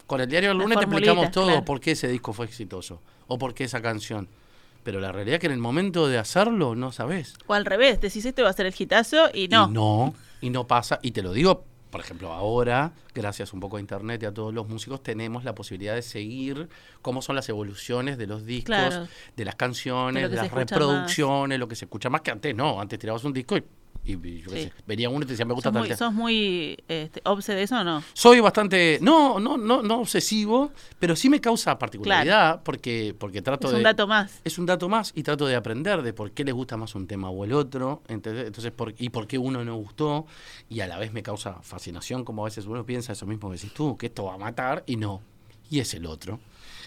Con 0.09 0.21
el 0.21 0.29
diario 0.29 0.49
del 0.49 0.59
lunes 0.59 0.77
te 0.77 0.87
explicamos 0.87 1.31
todo 1.31 1.47
claro. 1.47 1.65
por 1.65 1.81
qué 1.81 1.93
ese 1.93 2.09
disco 2.09 2.33
fue 2.33 2.47
exitoso 2.47 3.01
o 3.29 3.39
por 3.39 3.55
qué 3.55 3.63
esa 3.63 3.81
canción. 3.81 4.27
Pero 4.83 4.99
la 4.99 5.13
realidad 5.13 5.35
es 5.37 5.41
que 5.41 5.47
en 5.47 5.53
el 5.53 5.61
momento 5.61 6.09
de 6.09 6.19
hacerlo 6.19 6.75
no 6.75 6.91
sabes. 6.91 7.35
O 7.47 7.55
al 7.55 7.65
revés, 7.65 8.01
decís 8.01 8.25
este 8.25 8.43
va 8.43 8.51
a 8.51 8.55
ser 8.55 8.67
el 8.67 8.75
hitazo 8.77 9.31
y 9.33 9.47
no. 9.47 9.69
Y 9.69 9.73
no, 9.73 10.15
y 10.41 10.51
no 10.51 10.67
pasa. 10.67 10.99
Y 11.01 11.13
te 11.13 11.23
lo 11.23 11.33
digo, 11.33 11.65
por 11.91 12.01
ejemplo, 12.01 12.33
ahora, 12.33 12.93
gracias 13.15 13.53
un 13.53 13.61
poco 13.61 13.77
a 13.77 13.81
internet 13.81 14.23
y 14.23 14.27
a 14.27 14.33
todos 14.33 14.55
los 14.55 14.69
músicos, 14.69 15.03
tenemos 15.03 15.45
la 15.45 15.55
posibilidad 15.55 15.95
de 15.95 16.03
seguir 16.03 16.69
cómo 17.03 17.21
son 17.23 17.37
las 17.37 17.49
evoluciones 17.49 18.17
de 18.17 18.27
los 18.27 18.47
discos, 18.47 18.67
Claro. 18.77 19.09
de 19.37 19.45
las 19.45 19.57
canciones, 19.57 20.31
De 20.31 20.37
las 20.37 20.51
reproducciones, 20.53 21.59
lo 21.59 21.67
que 21.69 21.75
se 21.77 21.87
escucha 21.87 22.09
más 22.11 22.21
que 22.21 22.31
antes, 22.31 22.55
no. 22.55 22.81
Antes 22.81 22.99
tirabas 22.99 23.25
un 23.25 23.33
disco 23.33 23.57
y, 23.57 23.65
y- 24.05 24.13
yo 24.41 24.51
qué 24.51 24.57
Sí. 24.57 24.63
sé, 24.65 24.73
venía 24.87 25.09
uno 25.11 25.21
y 25.23 25.27
te 25.27 25.33
decía, 25.33 25.45
me 25.45 25.55
gusta 25.55 25.69
¿Sos 25.71 25.79
muy, 25.79 25.89
tema". 25.89 25.97
sos 25.99 26.13
muy 26.15 26.79
este, 26.89 27.21
obse 27.25 27.55
de 27.55 27.63
eso 27.63 27.77
o 27.79 27.85
no? 27.85 28.03
Soy 28.13 28.41
bastante, 28.41 28.99
no, 29.03 29.39
no, 29.39 29.57
no, 29.57 29.83
no 29.83 30.01
obsesivo, 30.01 30.73
pero 30.99 31.15
sí 31.17 31.29
me 31.29 31.41
causa 31.41 31.79
particularidad 31.79 32.63
porque, 32.63 33.15
porque 33.19 33.43
trato 33.43 33.67
Es 33.69 33.73
de 33.73 33.77
un 33.79 33.83
dato 33.85 34.07
más. 34.07 34.41
es 34.45 34.59
un 34.59 34.67
dato 34.67 34.89
más 34.89 35.13
y 35.15 35.23
trato 35.23 35.47
de 35.47 35.55
aprender 35.57 36.03
de 36.03 36.13
por 36.13 36.33
qué 36.33 36.45
les 36.45 36.55
gusta 36.55 36.77
más 36.77 36.95
un 36.95 37.07
tema 37.07 37.31
o 37.31 37.45
el 37.45 37.53
otro, 37.53 38.03
¿entendés? 38.09 38.47
entonces 38.47 38.73
por, 38.73 38.95
y 38.99 39.11
por 39.11 39.27
qué 39.27 39.39
uno 39.39 39.65
no 39.65 39.77
gustó 39.77 40.27
y 40.69 40.81
a 40.81 40.87
la 40.87 40.99
vez 40.99 41.13
me 41.13 41.23
causa 41.23 41.61
fascinación 41.63 42.25
como 42.25 42.43
a 42.43 42.47
veces 42.47 42.67
uno 42.67 42.85
piensa 42.87 43.13
eso 43.13 43.27
mismo 43.27 43.51
que 43.51 43.57
decís 43.57 43.73
tú, 43.75 43.97
que 43.97 44.07
esto 44.07 44.25
va 44.25 44.35
a 44.35 44.39
matar 44.39 44.83
y 44.87 44.97
no, 44.97 45.21
y 45.71 45.79
es 45.81 45.95
el 45.95 46.07
otro. 46.07 46.41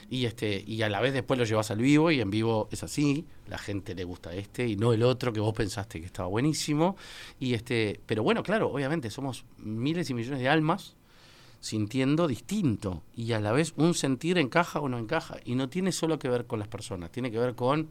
Y 0.09 0.25
este 0.25 0.63
y 0.65 0.81
a 0.81 0.89
la 0.89 1.01
vez 1.01 1.13
después 1.13 1.37
lo 1.39 1.45
llevas 1.45 1.71
al 1.71 1.79
vivo 1.79 2.11
y 2.11 2.19
en 2.21 2.29
vivo 2.29 2.67
es 2.71 2.83
así, 2.83 3.25
la 3.47 3.57
gente 3.57 3.95
le 3.95 4.03
gusta 4.03 4.33
este 4.35 4.67
y 4.67 4.75
no 4.75 4.93
el 4.93 5.03
otro 5.03 5.33
que 5.33 5.39
vos 5.39 5.53
pensaste 5.53 5.99
que 5.99 6.05
estaba 6.05 6.27
buenísimo 6.27 6.95
y 7.39 7.53
este, 7.53 7.99
pero 8.05 8.23
bueno, 8.23 8.43
claro, 8.43 8.69
obviamente 8.71 9.09
somos 9.09 9.45
miles 9.57 10.09
y 10.09 10.13
millones 10.13 10.39
de 10.39 10.49
almas 10.49 10.95
sintiendo 11.59 12.27
distinto 12.27 13.03
y 13.15 13.31
a 13.31 13.39
la 13.39 13.51
vez 13.53 13.73
un 13.77 13.93
sentir 13.93 14.37
encaja 14.37 14.79
o 14.81 14.89
no 14.89 14.97
encaja 14.99 15.37
y 15.45 15.55
no 15.55 15.69
tiene 15.69 15.91
solo 15.91 16.19
que 16.19 16.27
ver 16.29 16.45
con 16.45 16.59
las 16.59 16.67
personas, 16.67 17.11
tiene 17.11 17.31
que 17.31 17.39
ver 17.39 17.55
con 17.55 17.87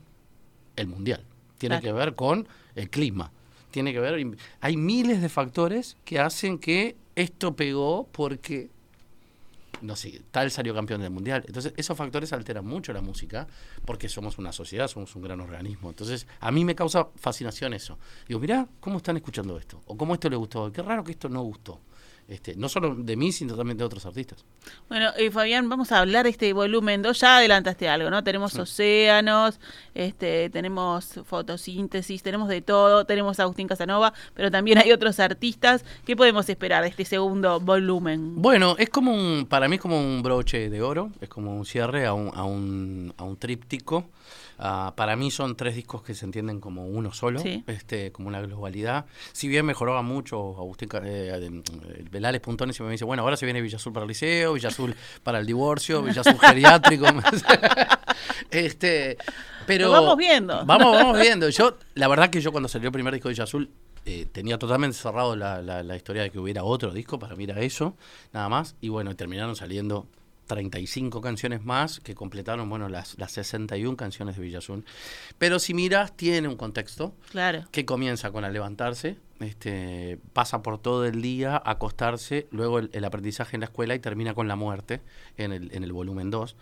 el 0.76 0.86
mundial, 0.86 1.24
tiene 1.58 1.80
Claro. 1.80 1.82
que 1.98 2.04
ver 2.04 2.14
con 2.14 2.48
el 2.74 2.90
clima, 2.90 3.32
tiene 3.70 3.92
que 3.92 4.00
ver 4.00 4.36
hay 4.60 4.76
miles 4.76 5.22
de 5.22 5.28
factores 5.30 5.96
que 6.04 6.18
hacen 6.20 6.58
que 6.58 6.96
esto 7.16 7.56
pegó 7.56 8.08
porque 8.12 8.70
no 9.82 9.96
sé, 9.96 10.22
tal 10.30 10.50
salió 10.50 10.74
campeón 10.74 11.00
del 11.00 11.10
mundial. 11.10 11.44
Entonces, 11.46 11.74
esos 11.76 11.96
factores 11.96 12.32
alteran 12.32 12.64
mucho 12.64 12.92
la 12.92 13.00
música 13.00 13.46
porque 13.84 14.08
somos 14.08 14.38
una 14.38 14.52
sociedad, 14.52 14.88
somos 14.88 15.14
un 15.16 15.22
gran 15.22 15.40
organismo. 15.40 15.90
Entonces, 15.90 16.26
a 16.40 16.50
mí 16.50 16.64
me 16.64 16.74
causa 16.74 17.08
fascinación 17.16 17.74
eso. 17.74 17.98
Digo, 18.26 18.40
mirá, 18.40 18.66
¿cómo 18.80 18.98
están 18.98 19.16
escuchando 19.16 19.58
esto? 19.58 19.82
O 19.86 19.96
cómo 19.96 20.14
esto 20.14 20.30
le 20.30 20.36
gustó. 20.36 20.72
Qué 20.72 20.82
raro 20.82 21.04
que 21.04 21.12
esto 21.12 21.28
no 21.28 21.42
gustó. 21.42 21.80
Este, 22.32 22.56
no 22.56 22.70
solo 22.70 22.94
de 22.94 23.14
mí, 23.14 23.30
sino 23.30 23.54
también 23.54 23.76
de 23.76 23.84
otros 23.84 24.06
artistas. 24.06 24.42
Bueno, 24.88 25.10
eh, 25.18 25.30
Fabián, 25.30 25.68
vamos 25.68 25.92
a 25.92 25.98
hablar 25.98 26.24
de 26.24 26.30
este 26.30 26.54
volumen 26.54 27.02
2. 27.02 27.20
Ya 27.20 27.36
adelantaste 27.36 27.90
algo, 27.90 28.08
¿no? 28.08 28.24
Tenemos 28.24 28.58
océanos, 28.58 29.60
este, 29.94 30.48
tenemos 30.48 31.20
fotosíntesis, 31.26 32.22
tenemos 32.22 32.48
de 32.48 32.62
todo, 32.62 33.04
tenemos 33.04 33.38
a 33.38 33.42
Agustín 33.42 33.68
Casanova, 33.68 34.14
pero 34.32 34.50
también 34.50 34.78
hay 34.78 34.92
otros 34.92 35.20
artistas. 35.20 35.84
¿Qué 36.06 36.16
podemos 36.16 36.48
esperar 36.48 36.84
de 36.84 36.88
este 36.88 37.04
segundo 37.04 37.60
volumen? 37.60 38.40
Bueno, 38.40 38.76
es 38.78 38.88
como 38.88 39.12
un, 39.12 39.44
para 39.44 39.68
mí 39.68 39.74
es 39.76 39.82
como 39.82 40.00
un 40.00 40.22
broche 40.22 40.70
de 40.70 40.80
oro, 40.80 41.10
es 41.20 41.28
como 41.28 41.54
un 41.54 41.66
cierre 41.66 42.06
a 42.06 42.14
un, 42.14 42.30
a 42.34 42.44
un, 42.44 43.12
a 43.18 43.24
un 43.24 43.36
tríptico. 43.36 44.06
Ah, 44.64 44.92
para 44.96 45.16
mí 45.16 45.32
son 45.32 45.56
tres 45.56 45.74
discos 45.74 46.02
que 46.04 46.14
se 46.14 46.24
entienden 46.24 46.60
como 46.60 46.86
uno 46.86 47.12
solo, 47.12 47.40
Sí. 47.40 47.64
este, 47.66 48.12
como 48.12 48.28
una 48.28 48.40
globalidad. 48.40 49.06
Si 49.32 49.48
bien 49.48 49.66
mejoraba 49.66 50.02
mucho 50.02 50.36
Agustín 50.56 50.88
eh, 51.02 51.32
eh, 51.52 52.04
Velales 52.10 52.40
Puntones 52.40 52.78
y 52.78 52.82
me 52.84 52.90
dice, 52.92 53.04
bueno, 53.04 53.24
ahora 53.24 53.36
se 53.36 53.44
viene 53.44 53.60
Villa 53.60 53.76
Azul 53.78 53.92
para 53.92 54.04
el 54.04 54.08
liceo, 54.08 54.52
Villa 54.52 54.68
Azul 54.68 54.94
para 55.24 55.40
el 55.40 55.46
divorcio, 55.46 56.00
Villa 56.02 56.20
Azul 56.20 56.38
geriátrico. 56.38 57.06
este, 58.50 59.16
pero 59.66 59.86
Lo 59.86 59.92
vamos 59.92 60.16
viendo. 60.16 60.64
Vamos, 60.64 60.96
vamos 60.96 61.20
viendo. 61.20 61.48
Yo, 61.48 61.76
la 61.94 62.08
verdad 62.08 62.30
que 62.30 62.40
yo 62.40 62.52
cuando 62.52 62.68
salió 62.68 62.88
el 62.88 62.92
primer 62.92 63.12
disco 63.12 63.28
de 63.28 63.34
Villa 63.34 63.44
Azul 63.44 63.70
eh, 64.04 64.26
tenía 64.30 64.58
totalmente 64.58 64.96
cerrado 64.96 65.36
la, 65.36 65.62
la- 65.62 65.82
la 65.82 65.96
historia 65.96 66.22
de 66.22 66.30
que 66.30 66.38
hubiera 66.38 66.64
otro 66.64 66.92
disco, 66.92 67.18
para 67.18 67.36
mí 67.36 67.44
era 67.44 67.60
eso, 67.60 67.96
nada 68.32 68.48
más. 68.48 68.76
Y 68.80 68.88
bueno, 68.88 69.14
terminaron 69.16 69.56
saliendo 69.56 70.06
35 70.52 71.20
canciones 71.20 71.64
más 71.64 71.98
que 72.00 72.14
completaron, 72.14 72.68
bueno, 72.68 72.88
las, 72.88 73.18
las 73.18 73.32
61 73.32 73.96
canciones 73.96 74.36
de 74.36 74.42
Villa 74.42 74.58
Azul. 74.58 74.84
Pero 75.38 75.58
si 75.58 75.72
miras, 75.72 76.14
tiene 76.16 76.48
un 76.48 76.56
contexto 76.56 77.14
Claro. 77.30 77.64
que 77.70 77.84
comienza 77.84 78.30
con 78.30 78.44
al 78.44 78.52
levantarse, 78.52 79.16
este, 79.40 80.18
pasa 80.32 80.62
por 80.62 80.78
todo 80.78 81.06
el 81.06 81.22
día, 81.22 81.60
acostarse, 81.64 82.46
luego 82.50 82.78
el, 82.78 82.90
el 82.92 83.04
aprendizaje 83.04 83.56
en 83.56 83.60
la 83.60 83.66
escuela 83.66 83.94
y 83.94 83.98
termina 83.98 84.34
con 84.34 84.46
la 84.46 84.56
muerte 84.56 85.00
en 85.36 85.52
el, 85.52 85.74
en 85.74 85.84
el 85.84 85.92
volumen 85.92 86.30
2. 86.30 86.54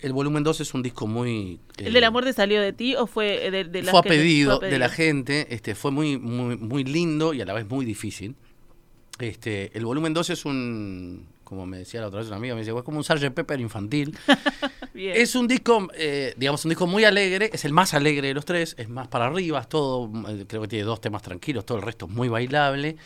El 0.00 0.12
volumen 0.12 0.44
2 0.44 0.60
es 0.60 0.74
un 0.74 0.82
disco 0.82 1.06
muy... 1.06 1.60
¿El 1.76 1.92
de 1.92 1.98
eh, 1.98 2.02
la 2.02 2.10
muerte 2.10 2.32
salió 2.32 2.60
de 2.60 2.72
ti 2.72 2.94
o 2.94 3.06
fue 3.06 3.50
de, 3.50 3.64
de 3.64 3.82
las 3.82 3.90
fue 3.90 4.00
a 4.00 4.02
pedido 4.02 4.58
de 4.58 4.78
la 4.78 4.88
gente, 4.88 5.54
este, 5.54 5.74
fue 5.74 5.90
muy, 5.90 6.18
muy, 6.18 6.56
muy 6.56 6.84
lindo 6.84 7.34
y 7.34 7.40
a 7.40 7.44
la 7.44 7.52
vez 7.52 7.68
muy 7.68 7.84
difícil. 7.84 8.36
Este, 9.18 9.76
el 9.76 9.84
volumen 9.84 10.14
2 10.14 10.30
es 10.30 10.44
un, 10.44 11.26
como 11.48 11.64
me 11.64 11.78
decía 11.78 12.02
la 12.02 12.08
otra 12.08 12.18
vez 12.18 12.28
una 12.28 12.36
amiga, 12.36 12.54
me 12.54 12.60
decía, 12.60 12.76
es 12.76 12.82
como 12.82 12.98
un 12.98 13.04
Sgt. 13.04 13.30
Pepper 13.32 13.58
infantil. 13.58 14.14
Bien. 14.92 15.14
es 15.16 15.34
un 15.34 15.48
disco, 15.48 15.88
eh, 15.94 16.34
digamos, 16.36 16.62
un 16.66 16.70
disco 16.70 16.86
muy 16.86 17.04
alegre, 17.04 17.50
es 17.52 17.64
el 17.64 17.72
más 17.72 17.94
alegre 17.94 18.28
de 18.28 18.34
los 18.34 18.44
tres, 18.44 18.74
es 18.78 18.90
más 18.90 19.08
para 19.08 19.26
arriba, 19.26 19.58
es 19.60 19.68
todo, 19.68 20.10
eh, 20.28 20.44
creo 20.46 20.62
que 20.62 20.68
tiene 20.68 20.84
dos 20.84 21.00
temas 21.00 21.22
tranquilos, 21.22 21.64
todo 21.64 21.78
el 21.78 21.84
resto 21.84 22.04
es 22.04 22.12
muy 22.12 22.28
bailable. 22.28 22.96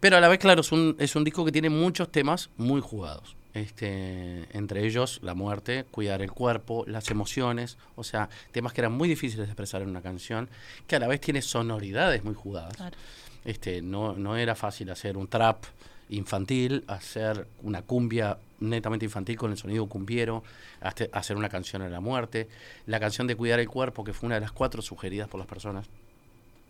Pero 0.00 0.16
a 0.16 0.20
la 0.20 0.26
vez, 0.26 0.40
claro, 0.40 0.62
es 0.62 0.72
un, 0.72 0.96
es 0.98 1.14
un 1.14 1.22
disco 1.22 1.44
que 1.44 1.52
tiene 1.52 1.70
muchos 1.70 2.10
temas 2.10 2.50
muy 2.56 2.80
jugados. 2.80 3.36
Este, 3.52 4.48
entre 4.56 4.84
ellos 4.84 5.20
la 5.22 5.34
muerte, 5.34 5.84
cuidar 5.88 6.20
el 6.20 6.32
cuerpo, 6.32 6.84
las 6.88 7.08
emociones, 7.12 7.78
o 7.94 8.02
sea, 8.02 8.28
temas 8.50 8.72
que 8.72 8.80
eran 8.80 8.92
muy 8.92 9.08
difíciles 9.08 9.46
de 9.46 9.52
expresar 9.52 9.82
en 9.82 9.90
una 9.90 10.02
canción, 10.02 10.48
que 10.88 10.96
a 10.96 10.98
la 10.98 11.06
vez 11.06 11.20
tiene 11.20 11.42
sonoridades 11.42 12.24
muy 12.24 12.34
jugadas. 12.34 12.76
Claro. 12.76 12.96
Este, 13.44 13.82
no, 13.82 14.14
no 14.14 14.36
era 14.36 14.56
fácil 14.56 14.90
hacer 14.90 15.16
un 15.16 15.28
trap 15.28 15.64
infantil, 16.08 16.84
hacer 16.86 17.46
una 17.62 17.82
cumbia 17.82 18.38
netamente 18.60 19.04
infantil 19.04 19.36
con 19.36 19.50
el 19.50 19.56
sonido 19.56 19.86
cumbiero, 19.86 20.42
hace- 20.80 21.10
hacer 21.12 21.36
una 21.36 21.48
canción 21.48 21.82
a 21.82 21.88
la 21.88 22.00
muerte, 22.00 22.48
la 22.86 23.00
canción 23.00 23.26
de 23.26 23.36
cuidar 23.36 23.60
el 23.60 23.68
cuerpo, 23.68 24.04
que 24.04 24.12
fue 24.12 24.26
una 24.26 24.36
de 24.36 24.40
las 24.42 24.52
cuatro 24.52 24.82
sugeridas 24.82 25.28
por 25.28 25.38
las 25.38 25.48
personas, 25.48 25.86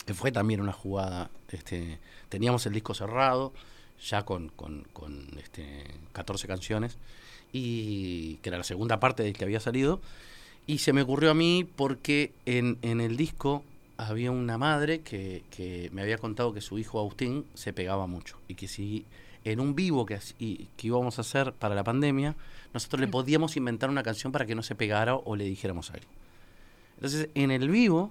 que 0.07 0.15
fue 0.15 0.33
también 0.33 0.61
una 0.61 0.73
jugada, 0.73 1.31
este, 1.51 1.99
teníamos 2.29 2.67
el 2.67 2.73
disco 2.75 2.95
cerrado, 2.95 3.53
ya 4.09 4.25
con, 4.25 4.49
con, 4.51 4.87
con, 4.93 5.29
este, 5.39 5.85
14 6.13 6.47
canciones, 6.47 6.99
y 7.53 8.37
que 8.37 8.49
era 8.51 8.59
la 8.59 8.65
segunda 8.65 8.99
parte 9.01 9.23
del 9.23 9.33
que 9.35 9.45
había 9.45 9.61
salido, 9.61 10.01
y 10.67 10.79
se 10.79 10.93
me 10.93 11.03
ocurrió 11.03 11.31
a 11.31 11.35
mí 11.35 11.69
porque 11.77 12.33
en, 12.47 12.79
en 12.83 13.01
el 13.01 13.17
disco 13.17 13.63
había 13.97 14.33
una 14.33 14.59
madre 14.59 15.01
que, 15.01 15.45
que 15.51 15.89
me 15.93 16.03
había 16.03 16.19
contado 16.19 16.53
que 16.53 16.61
su 16.61 16.79
hijo 16.79 16.99
Agustín 16.99 17.45
se 17.55 17.73
pegaba 17.73 18.07
mucho, 18.07 18.39
y 18.49 18.55
que 18.57 18.67
si 18.67 19.07
en 19.45 19.61
un 19.61 19.75
vivo 19.75 20.07
que, 20.07 20.17
hac- 20.17 20.35
y- 20.39 20.69
que 20.77 20.87
íbamos 20.89 21.19
a 21.19 21.21
hacer 21.23 21.53
para 21.53 21.75
la 21.75 21.85
pandemia, 21.85 22.35
nosotros 22.73 23.01
le 23.01 23.09
podíamos 23.09 23.57
inventar 23.57 23.91
una 23.91 24.03
canción 24.03 24.33
para 24.33 24.47
que 24.47 24.55
no 24.55 24.63
se 24.63 24.75
pegara 24.75 25.15
o 25.15 25.37
le 25.37 25.45
dijéramos 25.45 25.91
algo. 25.91 26.07
Entonces, 26.97 27.29
en 27.35 27.51
el 27.51 27.69
vivo 27.69 28.11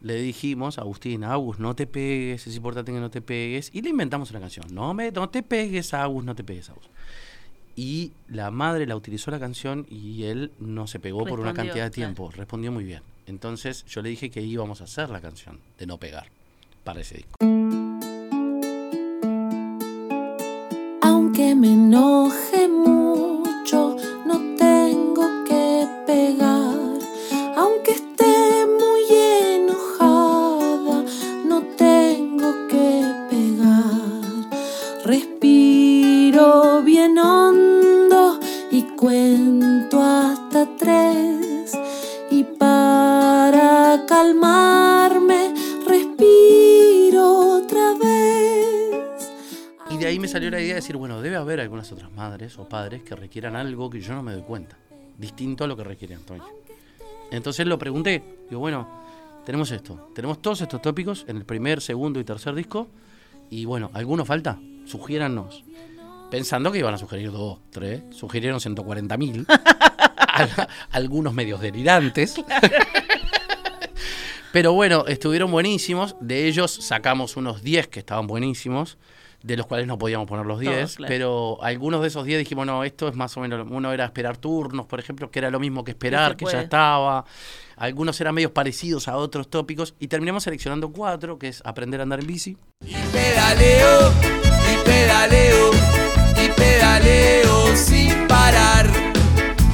le 0.00 0.16
dijimos 0.16 0.76
a 0.78 0.82
Agustín, 0.82 1.24
Agus, 1.24 1.58
no 1.58 1.74
te 1.74 1.86
pegues, 1.86 2.46
es 2.46 2.56
importante 2.56 2.92
que 2.92 2.98
no 3.00 3.10
te 3.10 3.22
pegues. 3.22 3.70
Y 3.72 3.80
le 3.82 3.90
inventamos 3.90 4.30
una 4.32 4.40
canción. 4.40 4.66
No, 4.72 4.92
me, 4.92 5.10
no 5.12 5.28
te 5.30 5.42
pegues, 5.42 5.94
Agus, 5.94 6.24
no 6.24 6.34
te 6.34 6.44
pegues, 6.44 6.68
Agus. 6.70 6.84
Y 7.76 8.12
la 8.28 8.50
madre 8.50 8.86
la 8.86 8.96
utilizó 8.96 9.30
la 9.30 9.40
canción 9.40 9.86
y 9.90 10.24
él 10.24 10.52
no 10.60 10.86
se 10.86 11.00
pegó 11.00 11.24
por 11.24 11.40
una 11.40 11.50
Respondió, 11.50 11.72
cantidad 11.72 11.84
de 11.86 11.90
claro. 11.90 12.14
tiempo. 12.14 12.30
Respondió 12.36 12.70
muy 12.72 12.84
bien. 12.84 13.02
Entonces 13.26 13.84
yo 13.86 14.02
le 14.02 14.10
dije 14.10 14.30
que 14.30 14.42
íbamos 14.42 14.80
a 14.80 14.84
hacer 14.84 15.08
la 15.10 15.20
canción 15.20 15.58
de 15.78 15.86
no 15.86 15.98
pegar 15.98 16.26
para 16.84 17.00
ese 17.00 17.16
disco. 17.16 17.36
Aunque 21.36 21.56
me 21.56 21.72
enoje 21.72 22.68
mucho, 22.68 23.03
de 50.74 50.80
decir, 50.80 50.96
bueno, 50.96 51.22
debe 51.22 51.36
haber 51.36 51.60
algunas 51.60 51.90
otras 51.92 52.10
madres 52.12 52.58
o 52.58 52.68
padres 52.68 53.02
que 53.02 53.14
requieran 53.14 53.56
algo 53.56 53.88
que 53.90 54.00
yo 54.00 54.14
no 54.14 54.22
me 54.22 54.32
doy 54.32 54.42
cuenta, 54.42 54.76
distinto 55.18 55.64
a 55.64 55.66
lo 55.66 55.76
que 55.76 55.84
requiere 55.84 56.14
Antonio. 56.14 56.44
Entonces 57.30 57.66
lo 57.66 57.78
pregunté, 57.78 58.22
digo, 58.48 58.60
bueno, 58.60 58.88
tenemos 59.44 59.70
esto, 59.70 60.10
tenemos 60.14 60.40
todos 60.42 60.60
estos 60.60 60.82
tópicos 60.82 61.24
en 61.28 61.36
el 61.36 61.44
primer, 61.44 61.80
segundo 61.80 62.20
y 62.20 62.24
tercer 62.24 62.54
disco, 62.54 62.88
y 63.50 63.64
bueno, 63.64 63.90
¿alguno 63.94 64.24
falta? 64.24 64.58
Sugiérannos. 64.84 65.64
Pensando 66.30 66.72
que 66.72 66.78
iban 66.78 66.94
a 66.94 66.98
sugerir 66.98 67.30
dos, 67.30 67.60
tres, 67.70 68.02
sugirieron 68.10 68.60
140 68.60 69.16
mil, 69.16 69.46
algunos 70.90 71.32
medios 71.34 71.60
delirantes. 71.60 72.34
Pero 74.52 74.72
bueno, 74.72 75.04
estuvieron 75.08 75.50
buenísimos. 75.50 76.14
De 76.20 76.46
ellos 76.46 76.70
sacamos 76.70 77.36
unos 77.36 77.62
10 77.62 77.88
que 77.88 77.98
estaban 77.98 78.28
buenísimos, 78.28 78.98
de 79.44 79.58
los 79.58 79.66
cuales 79.66 79.86
no 79.86 79.98
podíamos 79.98 80.26
poner 80.26 80.46
los 80.46 80.58
10. 80.58 80.96
claro. 80.96 81.08
Pero 81.08 81.58
algunos 81.62 82.00
de 82.00 82.08
esos 82.08 82.24
10 82.24 82.38
dijimos, 82.38 82.64
no, 82.64 82.82
esto 82.82 83.08
es 83.08 83.14
más 83.14 83.36
o 83.36 83.40
menos. 83.40 83.66
Uno 83.70 83.92
era 83.92 84.06
esperar 84.06 84.38
turnos, 84.38 84.86
por 84.86 84.98
ejemplo, 84.98 85.30
que 85.30 85.38
era 85.38 85.50
lo 85.50 85.60
mismo 85.60 85.84
que 85.84 85.90
esperar, 85.90 86.34
que 86.34 86.46
ya 86.46 86.62
estaba. 86.62 87.26
Algunos 87.76 88.18
eran 88.22 88.34
medios 88.34 88.52
parecidos 88.52 89.06
a 89.06 89.18
otros 89.18 89.50
tópicos. 89.50 89.94
Y 89.98 90.08
terminamos 90.08 90.44
seleccionando 90.44 90.90
cuatro, 90.90 91.38
que 91.38 91.48
es 91.48 91.60
aprender 91.66 92.00
a 92.00 92.04
andar 92.04 92.20
en 92.20 92.26
bici. 92.26 92.56
Y 92.86 92.94
pedaleo, 92.94 94.12
y 94.72 94.88
pedaleo, 94.88 95.70
y 96.42 96.48
pedaleo 96.48 97.76
sin 97.76 98.26
parar. 98.26 98.88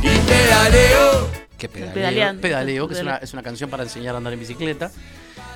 Y 0.03 0.19
pedaleo. 0.29 1.31
que 1.57 1.69
pedaleo, 1.69 1.95
pedaleando, 1.95 2.43
pedaleo, 2.43 2.89
que 2.89 2.95
es 2.95 3.03
una, 3.03 3.17
es 3.19 3.33
una 3.35 3.45
canción 3.45 3.71
para 3.71 3.85
enseñar 3.85 4.17
a 4.17 4.19
andar 4.19 4.33
en 4.33 4.41
bicicleta. 4.41 4.91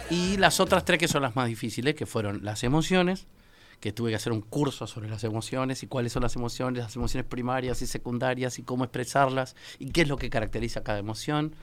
Y 0.09 0.37
las 0.37 0.61
otras 0.61 0.85
tres 0.85 1.01
que 1.01 1.09
son 1.09 1.23
las 1.23 1.35
más 1.35 1.49
difíciles, 1.49 1.97
que 1.97 2.07
fueron 2.07 2.45
las 2.45 2.63
emociones, 2.63 3.27
que 3.81 3.93
tuve 3.93 4.11
que 4.11 4.17
hacer 4.17 4.33
un 4.33 4.41
curso 4.41 4.87
sobre 4.87 5.09
las 5.09 5.25
emociones 5.25 5.83
y 5.83 5.87
cuáles 5.87 6.13
son 6.13 6.23
las 6.23 6.37
emociones, 6.37 6.83
las 6.83 6.97
emociones 6.97 7.27
primarias 7.29 7.83
y 7.83 7.87
secundarias 7.87 8.59
y 8.59 8.63
cómo 8.63 8.85
expresarlas 8.85 9.57
y 9.79 9.91
qué 9.91 10.03
es 10.03 10.09
lo 10.09 10.17
que 10.17 10.31
caracteriza 10.31 10.83
cada 10.83 10.99
emoción. 10.99 11.55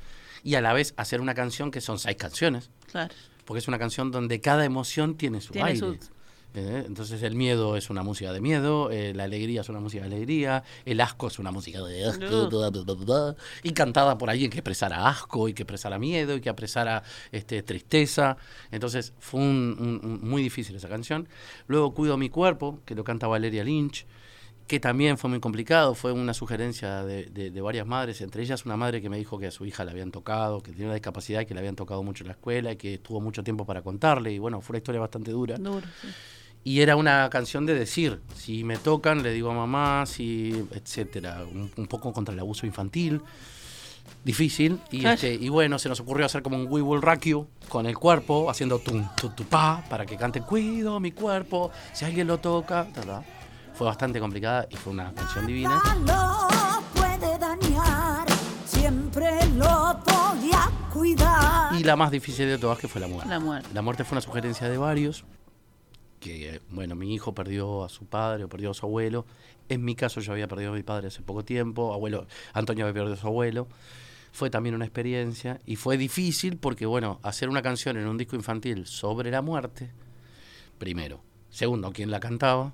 Y 0.44 0.56
a 0.56 0.62
la 0.62 0.74
vez 0.74 0.94
hacer 0.98 1.22
una 1.22 1.34
canción 1.34 1.72
que 1.72 1.82
son 1.82 2.00
seis 2.00 2.18
canciones, 2.18 2.70
Claro. 2.92 3.14
porque 3.46 3.60
es 3.60 3.68
una 3.68 3.78
canción 3.80 4.12
donde 4.12 4.42
cada 4.42 4.66
emoción 4.66 5.16
tiene 5.18 5.42
su 5.42 5.54
Tiene 5.54 5.76
su- 5.76 5.94
¿eh? 5.94 6.00
Entonces 6.54 7.24
el 7.24 7.36
miedo 7.36 7.78
es 7.78 7.90
una 7.90 8.04
música 8.04 8.34
de 8.34 8.42
miedo, 8.42 8.92
eh, 8.92 9.14
la 9.14 9.24
alegría 9.24 9.62
es 9.62 9.70
una 9.70 9.80
música 9.80 10.04
de 10.08 10.16
alegría, 10.16 10.64
el 10.86 11.00
asco 11.00 11.28
es 11.28 11.40
una 11.40 11.52
música 11.52 11.82
de 11.82 12.06
asco, 12.06 12.26
No. 12.26 12.50
y 13.64 13.72
cantada 13.72 14.18
por 14.18 14.30
alguien 14.30 14.50
que 14.52 14.58
expresara 14.58 15.08
asco 15.08 15.48
y 15.48 15.54
que 15.54 15.64
expresara 15.64 15.98
miedo 15.98 16.36
y 16.36 16.42
que 16.42 16.50
expresara 16.50 17.04
este, 17.32 17.64
tristeza. 17.64 18.36
Entonces 18.72 19.14
fue 19.20 19.40
un- 19.40 19.78
un- 20.04 20.10
un- 20.24 20.30
muy 20.30 20.42
difícil 20.44 20.76
esa 20.76 20.90
canción. 20.90 21.28
Luego 21.68 21.94
Cuido 21.94 22.18
mi 22.18 22.30
cuerpo, 22.30 22.80
que 22.86 22.96
lo 22.96 23.04
canta 23.04 23.28
Valeria 23.28 23.64
Lynch 23.64 24.06
que 24.68 24.80
también 24.80 25.18
fue 25.18 25.30
muy 25.30 25.42
complicado, 25.42 25.96
fue 25.96 26.14
una 26.14 26.34
sugerencia 26.34 27.04
de, 27.04 27.26
de- 27.26 27.52
de 27.52 27.62
varias 27.62 27.86
madres, 27.86 28.22
entre 28.22 28.42
ellas 28.42 28.66
una 28.66 28.78
madre 28.78 29.02
que 29.02 29.10
me 29.10 29.18
dijo 29.18 29.38
que 29.38 29.48
a 29.48 29.52
su 29.52 29.66
hija 29.66 29.84
le 29.84 29.92
habían 29.92 30.12
tocado, 30.12 30.62
que 30.64 30.72
tenía 30.72 30.86
una 30.86 30.94
discapacidad, 30.94 31.42
y 31.42 31.46
que 31.46 31.54
le 31.54 31.60
habían 31.60 31.76
tocado 31.76 32.04
mucho 32.04 32.24
en 32.24 32.30
la 32.30 32.34
escuela 32.36 32.72
y 32.72 32.78
que 32.78 32.98
tuvo 33.00 33.20
mucho 33.20 33.44
tiempo 33.44 33.66
para 33.66 33.82
contarle, 33.82 34.32
y 34.32 34.40
bueno, 34.40 34.62
fue 34.62 34.76
una 34.76 34.78
historia 34.78 35.02
bastante 35.02 35.32
dura. 35.32 35.58
Sí. 36.02 36.08
Y 36.64 36.82
era 36.82 36.96
una 36.96 37.30
canción 37.30 37.66
de 37.66 37.74
decir, 37.74 38.22
si 38.36 38.64
me 38.64 38.78
tocan, 38.78 39.24
le 39.24 39.34
digo 39.34 39.50
a 39.50 39.54
mamá, 39.54 40.06
si, 40.06 40.68
etcétera, 40.72 41.44
un, 41.52 41.72
un 41.76 41.88
poco 41.88 42.14
contra 42.14 42.34
el 42.34 42.40
abuso 42.40 42.66
infantil. 42.66 43.22
Difícil. 44.24 44.80
Y, 44.92 45.06
este, 45.06 45.34
y 45.34 45.50
bueno, 45.50 45.80
se 45.80 45.90
nos 45.90 46.00
ocurrió 46.00 46.26
hacer 46.28 46.44
como 46.44 46.58
un 46.58 46.68
We 46.70 46.82
Will 46.82 47.02
Rock 47.02 47.22
You 47.26 47.48
con 47.70 47.88
el 47.88 47.98
cuerpo, 47.98 48.50
haciendo 48.52 48.78
tum, 48.78 49.08
tu, 49.16 49.30
tu, 49.30 49.44
pa, 49.46 49.84
para 49.90 50.06
que 50.06 50.16
cante 50.18 50.42
Cuido 50.42 51.00
mi 51.00 51.12
cuerpo, 51.12 51.72
si 51.94 52.06
alguien 52.06 52.28
lo 52.28 52.38
toca. 52.40 52.88
ta, 52.94 53.02
ta. 53.02 53.24
Fue 53.74 53.88
bastante 53.88 54.20
complicada 54.20 54.68
y 54.70 54.76
fue 54.76 54.94
una 54.94 55.12
canción 55.14 55.48
divina. 55.48 55.82
puede 56.94 57.38
dañar, 57.40 58.28
siempre 58.66 59.32
lo 59.56 59.98
voy 60.06 60.52
a 60.54 60.70
cuidar. 60.94 61.74
Y 61.80 61.84
la 61.84 61.96
más 61.96 62.12
difícil 62.12 62.48
de 62.48 62.60
todas 62.60 62.78
que 62.78 62.88
fue 62.88 63.02
la 63.02 63.08
muerte. 63.08 63.30
La 63.30 63.40
muerte. 63.40 63.70
La 63.74 63.82
muerte 63.82 64.04
fue 64.04 64.16
una 64.16 64.22
sugerencia 64.22 64.70
de 64.70 64.78
varios. 64.78 65.24
Que, 66.22 66.62
bueno, 66.70 66.96
mi 66.96 67.14
hijo 67.14 67.34
perdió 67.34 67.84
a 67.84 67.90
su 67.90 68.06
padre 68.06 68.46
o 68.46 68.50
perdió 68.50 68.72
a 68.72 68.74
su 68.74 68.86
abuelo. 68.86 69.26
En 69.68 69.84
mi 69.84 69.96
caso 69.96 70.22
yo 70.22 70.32
había 70.32 70.48
perdido 70.48 70.72
a 70.72 70.76
mi 70.76 70.84
padre 70.84 71.08
hace 71.08 71.22
poco 71.22 71.44
tiempo. 71.44 71.94
Abuelo, 71.94 72.28
Antonio 72.54 72.86
había 72.86 72.94
perdido 72.94 73.16
a 73.16 73.18
su 73.18 73.28
abuelo. 73.28 73.68
Fue 74.32 74.50
también 74.50 74.76
una 74.76 74.86
experiencia 74.86 75.60
y 75.66 75.76
fue 75.76 75.98
difícil 75.98 76.58
porque, 76.58 76.86
bueno, 76.86 77.20
hacer 77.24 77.50
una 77.50 77.62
canción 77.62 77.98
en 77.98 78.08
un 78.08 78.18
disco 78.18 78.38
infantil 78.38 78.86
sobre 78.86 79.30
la 79.30 79.42
muerte, 79.42 79.90
primero. 80.78 81.22
Segundo, 81.50 81.92
quién 81.92 82.10
la 82.10 82.22
cantaba. 82.22 82.74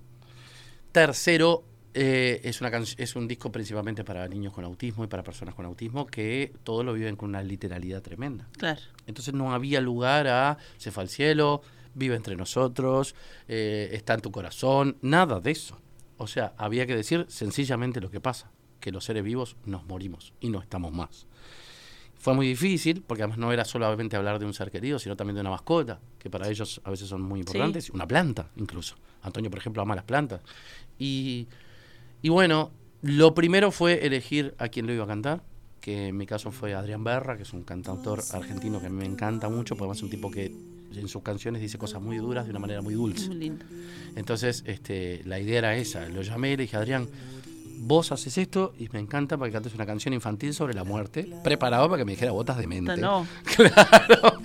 Tercero, 0.92 1.64
eh, 2.00 2.42
es, 2.44 2.62
una 2.62 2.70
es 2.98 3.16
un 3.16 3.28
disco 3.28 3.52
principalmente 3.52 4.04
para 4.04 4.28
niños 4.28 4.54
con 4.54 4.64
autismo 4.66 5.04
y 5.04 5.08
para 5.08 5.24
personas 5.24 5.56
con 5.56 5.66
autismo 5.66 6.06
que 6.06 6.54
todos 6.64 6.86
lo 6.86 6.94
viven 6.94 7.16
con 7.16 7.30
una 7.30 7.42
literalidad 7.42 8.04
tremenda. 8.04 8.48
Claro. 8.56 8.82
Entonces 9.08 9.34
no 9.34 9.52
había 9.52 9.82
lugar 9.82 10.28
a 10.28 10.60
se 10.78 10.92
fue 10.92 11.02
al 11.02 11.10
cielo, 11.10 11.64
vive 11.98 12.16
entre 12.16 12.36
nosotros, 12.36 13.16
eh, 13.48 13.90
está 13.92 14.14
en 14.14 14.22
tu 14.22 14.32
corazón, 14.32 14.98
nada 15.02 15.40
de 15.40 15.52
eso. 15.52 15.80
O 16.18 16.28
sea, 16.28 16.54
había 16.58 16.86
que 16.86 16.96
decir 16.96 17.26
sencillamente 17.30 18.00
lo 18.02 18.10
que 18.10 18.20
pasa. 18.22 18.52
que 18.80 18.92
los 18.92 19.06
seres 19.06 19.24
vivos 19.24 19.58
nos 19.66 19.86
morimos 19.86 20.34
y 20.40 20.50
no 20.50 20.62
estamos 20.62 20.94
más. 20.94 21.26
Fue 22.20 22.34
muy 22.36 22.48
difícil, 22.48 23.02
porque 23.06 23.24
además 23.24 23.40
no 23.40 23.52
era 23.52 23.66
solamente 23.66 24.16
hablar 24.16 24.38
de 24.38 24.46
un 24.46 24.54
ser 24.54 24.70
querido, 24.70 25.00
sino 25.00 25.16
también 25.16 25.36
de 25.36 25.42
una 25.42 25.50
mascota, 25.50 26.00
que 26.20 26.30
para 26.30 26.48
ellos 26.48 26.80
a 26.84 26.92
veces 26.92 27.08
son 27.08 27.22
muy 27.24 27.40
importantes, 27.40 27.90
una 27.90 28.08
planta 28.08 28.52
incluso. 28.56 28.96
Antonio, 29.24 29.50
por 29.50 29.60
ejemplo, 29.60 29.82
ama 29.82 29.96
las 29.96 30.04
plantas. 30.06 30.42
Y, 31.00 31.48
y 32.22 32.30
bueno, 32.30 32.72
lo 33.02 33.34
primero 33.34 33.72
fue 33.72 34.06
elegir 34.06 34.54
a 34.60 34.70
quién 34.70 34.86
lo 34.86 34.94
iba 34.94 35.04
a 35.06 35.08
cantar, 35.08 35.42
que 35.82 36.10
en 36.10 36.18
mi 36.18 36.26
caso 36.28 36.52
fue 36.52 36.74
Adrián 36.76 37.04
Berra, 37.04 37.36
que 37.36 37.44
es 37.44 37.54
un 37.54 37.64
cantautor 37.64 38.22
argentino 38.34 38.80
que 38.80 38.90
me 38.90 39.06
encanta 39.06 39.50
mucho, 39.50 39.76
porque 39.76 39.86
además 39.86 39.98
es 39.98 40.04
un 40.04 40.10
tipo 40.10 40.30
que 40.30 40.52
en 40.96 41.08
sus 41.08 41.22
canciones 41.22 41.62
dice 41.62 41.78
cosas 41.78 42.02
muy 42.02 42.18
duras 42.18 42.46
de 42.46 42.52
una 42.52 42.60
manera 42.60 42.82
muy 42.82 42.94
dulce. 42.94 43.28
Muy 43.28 43.38
lindo. 43.38 43.66
Entonces, 44.16 44.64
este, 44.66 45.22
la 45.26 45.40
idea 45.40 45.60
era 45.60 45.76
esa. 45.76 46.08
Lo 46.10 46.22
llamé 46.22 46.54
y 46.54 46.58
le 46.58 46.64
dije, 46.64 46.78
Adrián, 46.78 47.08
vos 47.80 48.12
haces 48.12 48.38
esto 48.38 48.74
y 48.78 48.90
me 48.92 49.00
encanta 49.00 49.38
para 49.38 49.50
que 49.50 49.54
cantes 49.54 49.74
una 49.76 49.86
canción 49.86 50.14
infantil 50.14 50.54
sobre 50.54 50.74
la 50.74 50.84
muerte, 50.84 51.30
preparado 51.44 51.88
para 51.90 52.02
que 52.02 52.06
me 52.06 52.12
dijera 52.14 52.32
botas 52.32 52.58
de 52.58 52.68
mente. 52.68 52.98
No, 52.98 53.28
Claro. 53.56 54.42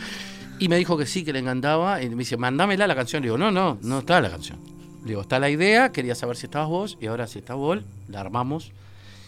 Y 0.59 0.69
me 0.69 0.77
dijo 0.77 0.97
que 0.97 1.07
sí, 1.07 1.25
que 1.25 1.33
le 1.33 1.41
encantaba. 1.41 2.03
Y 2.03 2.09
me 2.11 2.17
dice, 2.17 2.37
mándamela 2.37 2.87
la 2.87 2.95
canción. 2.95 3.23
Le 3.23 3.27
digo, 3.27 3.39
no, 3.39 3.51
no, 3.51 3.79
no 3.83 3.99
está 3.99 4.21
la 4.21 4.31
canción. 4.31 4.61
Le 5.03 5.09
digo, 5.09 5.23
está 5.23 5.41
la 5.41 5.51
idea, 5.51 5.91
quería 5.91 6.15
saber 6.15 6.37
si 6.37 6.47
estabas 6.47 6.69
vos, 6.69 6.99
y 7.01 7.07
ahora 7.07 7.27
si 7.27 7.41
estás 7.41 7.57
vos, 7.57 7.81
la 8.09 8.21
armamos. 8.21 8.71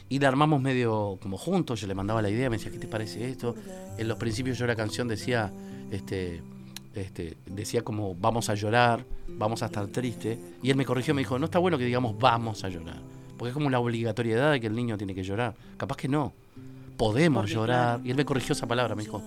Y 0.08 0.20
la 0.20 0.28
armamos 0.28 0.60
medio 0.60 1.18
como 1.20 1.36
juntos. 1.36 1.80
Yo 1.80 1.88
le 1.88 1.94
mandaba 1.94 2.22
la 2.22 2.30
idea, 2.30 2.48
me 2.50 2.58
decía, 2.58 2.70
¿qué 2.70 2.78
te 2.78 2.86
parece 2.86 3.28
esto? 3.28 3.56
En 3.98 4.06
los 4.06 4.16
principios 4.18 4.58
yo 4.58 4.66
la 4.66 4.76
canción 4.76 5.08
decía, 5.08 5.50
este, 5.90 6.40
este, 6.94 7.36
decía 7.46 7.82
como 7.82 8.14
vamos 8.14 8.48
a 8.50 8.54
llorar, 8.54 9.04
vamos 9.28 9.62
a 9.62 9.66
estar 9.66 9.86
triste. 9.88 10.38
Y 10.62 10.70
él 10.70 10.76
me 10.76 10.84
corrigió, 10.84 11.14
me 11.14 11.20
dijo, 11.22 11.38
no 11.38 11.46
está 11.46 11.58
bueno 11.58 11.76
que 11.78 11.84
digamos 11.84 12.18
vamos 12.18 12.64
a 12.64 12.68
llorar. 12.68 12.98
Porque 13.36 13.48
es 13.50 13.54
como 13.54 13.68
la 13.70 13.80
obligatoriedad 13.80 14.52
de 14.52 14.60
que 14.60 14.66
el 14.68 14.74
niño 14.76 14.96
tiene 14.96 15.14
que 15.14 15.22
llorar. 15.24 15.54
Capaz 15.76 15.96
que 15.96 16.08
no. 16.08 16.32
Podemos 16.96 17.42
Porque, 17.42 17.54
llorar. 17.54 17.94
claro. 17.96 18.02
Y 18.06 18.10
él 18.10 18.16
me 18.16 18.24
corrigió 18.24 18.52
esa 18.52 18.66
palabra, 18.66 18.94
me 18.94 19.02
dijo, 19.02 19.20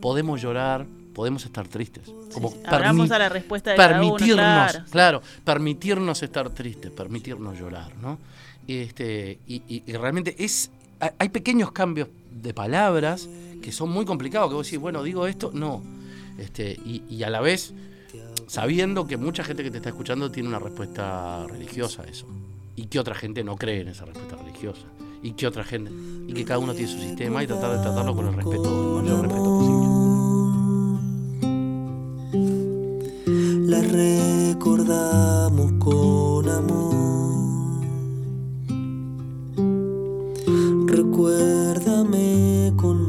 podemos 0.00 0.40
llorar, 0.40 0.86
podemos 1.12 1.44
estar 1.44 1.66
tristes. 1.66 2.04
Como 2.32 2.52
permi- 2.62 3.10
a 3.10 3.18
la 3.18 3.28
respuesta 3.28 3.70
de 3.72 3.76
cada 3.76 4.00
uno, 4.00 4.12
permitirnos, 4.14 4.36
claro. 4.44 4.84
claro, 4.90 5.22
permitirnos 5.44 6.22
estar 6.22 6.48
tristes, 6.50 6.92
permitirnos 6.92 7.58
llorar, 7.58 7.92
¿no? 8.00 8.18
Este, 8.68 9.38
y, 9.48 9.56
y- 9.68 9.82
y 9.86 9.92
realmente 9.94 10.36
es, 10.38 10.70
hay- 11.00 11.10
hay 11.18 11.28
pequeños 11.30 11.72
cambios 11.72 12.08
de 12.30 12.54
palabras 12.54 13.28
que 13.62 13.72
son 13.72 13.90
muy 13.90 14.04
complicados, 14.04 14.48
que 14.50 14.54
vos 14.54 14.66
decís, 14.66 14.78
bueno, 14.78 15.02
digo 15.02 15.26
esto, 15.26 15.50
no. 15.52 15.82
Este, 16.38 16.78
y, 16.84 17.22
a 17.22 17.30
la 17.30 17.40
vez, 17.40 17.74
sabiendo 18.46 19.06
que 19.06 19.16
mucha 19.16 19.44
gente 19.44 19.62
que 19.62 19.70
te 19.70 19.78
está 19.78 19.90
escuchando 19.90 20.30
tiene 20.30 20.48
una 20.48 20.58
respuesta 20.58 21.46
religiosa 21.46 22.02
a 22.02 22.06
eso. 22.06 22.26
Y 22.76 22.86
que 22.86 23.00
otra 23.00 23.14
gente 23.14 23.42
no 23.42 23.56
cree 23.56 23.80
en 23.80 23.88
esa 23.88 24.04
respuesta 24.04 24.36
religiosa. 24.36 24.86
Y 25.22 25.32
que 25.32 25.46
otra 25.48 25.64
gente, 25.64 25.90
y 26.28 26.32
que 26.32 26.44
cada 26.44 26.60
uno 26.60 26.74
tiene 26.74 26.92
su 26.92 27.00
sistema 27.00 27.42
y 27.42 27.46
tratar 27.46 27.76
de 27.76 27.82
tratarlo 27.82 28.14
con 28.14 28.28
el 28.28 28.34
respeto, 28.34 28.98
el 28.98 29.04
mayor 29.04 29.22
respeto 29.22 29.58
posible. 29.58 30.08
la 33.68 33.82
recordamos 33.82 35.72
con 35.78 36.48
amor. 36.48 36.94
Recuérdame 40.86 42.72
con. 42.76 43.07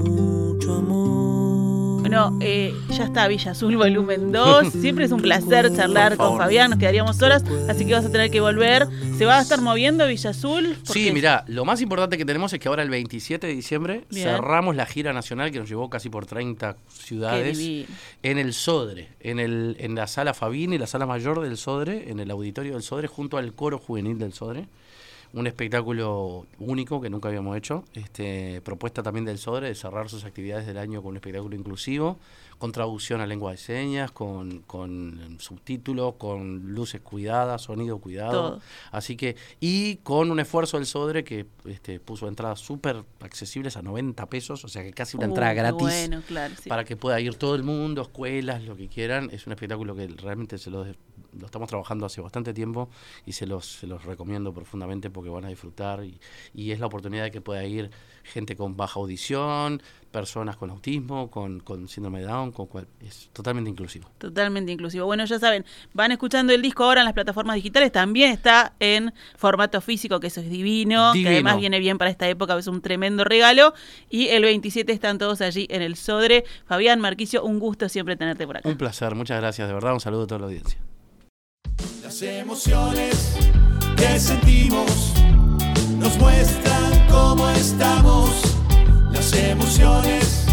Bueno, 2.10 2.39
eh, 2.41 2.74
ya 2.89 3.04
está 3.04 3.28
Villa 3.28 3.52
Azul 3.52 3.78
volumen 3.78 4.32
2. 4.32 4.74
Siempre 4.82 5.06
es 5.06 5.12
un 5.12 5.22
placer 5.22 5.72
charlar 5.76 6.17
con. 6.17 6.39
Fabián, 6.39 6.72
nos 6.72 6.80
quedaríamos 6.80 7.22
horas, 7.22 7.43
así 7.69 7.86
que 7.86 7.93
vas 7.93 8.04
a 8.04 8.12
tener 8.12 8.32
que 8.32 8.41
volver. 8.41 8.88
¿Se 9.15 9.28
va 9.28 9.38
a 9.38 9.41
estar 9.43 9.62
moviendo 9.62 10.08
Villa 10.08 10.32
Azul? 10.32 10.76
Sí, 10.91 11.12
mirá, 11.12 11.45
lo 11.48 11.65
más 11.65 11.82
importante 11.82 12.17
que 12.17 12.26
tenemos 12.26 12.52
es 12.52 12.60
que 12.60 12.67
ahora 12.67 12.82
el 12.82 12.89
27 12.89 13.45
de 13.45 13.54
diciembre 13.54 14.06
Bien. 14.10 14.28
cerramos 14.28 14.76
la 14.76 14.88
gira 14.88 15.13
nacional 15.13 15.52
que 15.52 15.60
nos 15.60 15.69
llevó 15.69 15.88
casi 15.91 16.10
por 16.10 16.26
30 16.26 16.74
Qué 16.74 16.80
ciudades 16.89 17.60
en 18.24 18.39
el 18.39 18.56
Sodre, 18.56 19.10
en, 19.19 19.38
el, 19.38 19.78
en 19.80 19.93
la 19.93 20.08
sala 20.08 20.34
Fabini, 20.34 20.80
la 20.80 20.88
sala 20.88 21.06
mayor 21.06 21.41
del 21.41 21.58
Sodre, 21.58 22.10
en 22.10 22.19
el 22.19 22.32
auditorio 22.32 22.74
del 22.74 22.82
Sodre, 22.82 23.08
junto 23.08 23.38
al 23.38 23.54
coro 23.54 23.78
juvenil 23.78 24.17
del 24.17 24.34
Sodre. 24.34 24.65
Un 25.31 25.45
espectáculo 25.45 26.47
único 26.57 26.99
que 26.99 27.09
nunca 27.09 27.27
habíamos 27.27 27.55
hecho. 27.55 27.83
Este, 27.93 28.61
propuesta 28.61 29.03
también 29.03 29.25
del 29.25 29.37
Sodre 29.37 29.67
de 29.67 29.75
cerrar 29.75 30.09
sus 30.09 30.23
actividades 30.25 30.65
del 30.65 30.77
año 30.77 31.01
con 31.01 31.11
un 31.11 31.17
espectáculo 31.17 31.55
inclusivo, 31.55 32.17
con 32.57 32.71
traducción 32.71 33.21
a 33.21 33.27
lengua 33.27 33.51
de 33.51 33.57
señas, 33.57 34.11
con, 34.11 34.59
con 34.61 35.37
subtítulos, 35.39 36.15
con 36.15 36.73
luces 36.73 37.01
cuidadas, 37.01 37.61
sonido 37.61 37.99
cuidado. 37.99 38.31
Todo. 38.31 38.61
Así 38.91 39.15
que, 39.15 39.35
y 39.59 39.97
con 39.97 40.31
un 40.31 40.39
esfuerzo 40.39 40.77
del 40.77 40.85
Sodre 40.85 41.23
que 41.23 41.45
este, 41.65 41.99
puso 41.99 42.27
entradas 42.27 42.59
súper 42.59 43.03
accesibles 43.21 43.77
a 43.77 43.81
90 43.81 44.25
pesos, 44.25 44.65
o 44.65 44.67
sea 44.67 44.83
que 44.83 44.91
casi 44.93 45.15
una 45.15 45.27
Uh, 45.27 45.29
entrada 45.29 45.53
gratis 45.53 45.81
Bueno, 45.81 46.21
claro, 46.27 46.55
sí. 46.61 46.67
para 46.67 46.83
que 46.83 46.97
pueda 46.97 47.19
ir 47.19 47.35
todo 47.35 47.55
el 47.55 47.63
mundo, 47.63 48.01
escuelas, 48.01 48.63
lo 48.63 48.75
que 48.75 48.87
quieran. 48.87 49.29
Es 49.31 49.45
un 49.45 49.53
espectáculo 49.53 49.95
que 49.95 50.07
realmente 50.07 50.57
se 50.57 50.69
lo, 50.71 50.85
lo 51.37 51.45
estamos 51.45 51.69
trabajando 51.69 52.05
hace 52.05 52.21
bastante 52.21 52.53
tiempo 52.53 52.89
y 53.25 53.33
se 53.33 53.45
los, 53.45 53.65
se 53.65 53.87
los 53.87 54.05
recomiendo 54.05 54.53
profundamente 54.53 55.09
porque 55.09 55.29
van 55.29 55.45
a 55.45 55.49
disfrutar 55.49 56.03
y, 56.03 56.19
y 56.53 56.71
es 56.71 56.79
la 56.79 56.87
oportunidad 56.87 57.23
de 57.23 57.31
que 57.31 57.41
pueda 57.41 57.63
ir 57.65 57.89
gente 58.23 58.55
con 58.55 58.77
baja 58.77 58.99
audición, 58.99 59.81
personas 60.11 60.57
con 60.57 60.69
autismo, 60.69 61.29
con, 61.29 61.59
con 61.59 61.87
síndrome 61.87 62.19
de 62.19 62.25
Down, 62.25 62.51
con 62.51 62.67
cual, 62.67 62.87
es 63.05 63.29
totalmente 63.33 63.69
inclusivo. 63.69 64.09
Totalmente 64.17 64.71
inclusivo. 64.71 65.05
Bueno, 65.05 65.25
ya 65.25 65.39
saben, 65.39 65.65
van 65.93 66.11
escuchando 66.11 66.53
el 66.53 66.61
disco 66.61 66.83
ahora 66.83 67.01
en 67.01 67.05
las 67.05 67.13
plataformas 67.13 67.55
digitales. 67.55 67.91
También 67.91 68.31
está 68.31 68.73
en 68.79 69.13
formato 69.35 69.81
físico, 69.81 70.19
que 70.19 70.27
eso 70.27 70.41
es 70.41 70.49
divino, 70.49 71.11
que 71.13 71.27
además 71.27 71.57
viene 71.57 71.79
bien 71.79 71.97
para 71.97 72.09
esta 72.09 72.27
época, 72.27 72.57
es 72.57 72.67
un 72.67 72.81
tremendo 72.81 73.23
regalo. 73.23 73.73
Y 74.09 74.27
el 74.27 74.43
27 74.43 74.91
están 74.91 75.17
todos 75.17 75.41
allí 75.41 75.67
en 75.69 75.81
el 75.81 75.95
Sodre. 75.95 76.45
Fabián 76.65 76.99
Marquicio, 76.99 77.43
un 77.43 77.59
gusto 77.59 77.89
siempre 77.89 78.15
tenerte 78.15 78.45
por 78.45 78.57
acá. 78.57 78.69
Un 78.69 78.77
placer, 78.77 79.15
muchas 79.15 79.39
gracias, 79.39 79.67
de 79.67 79.73
verdad, 79.73 79.93
un 79.93 79.99
saludo 79.99 80.23
a 80.23 80.27
toda 80.27 80.39
la 80.39 80.45
audiencia. 80.47 80.79
Las 82.19 82.27
emociones 82.27 83.15
que 83.95 84.19
sentimos 84.19 85.13
nos 85.99 86.17
muestran 86.17 87.08
cómo 87.10 87.49
estamos. 87.51 88.29
Las 89.13 89.32
emociones 89.32 90.43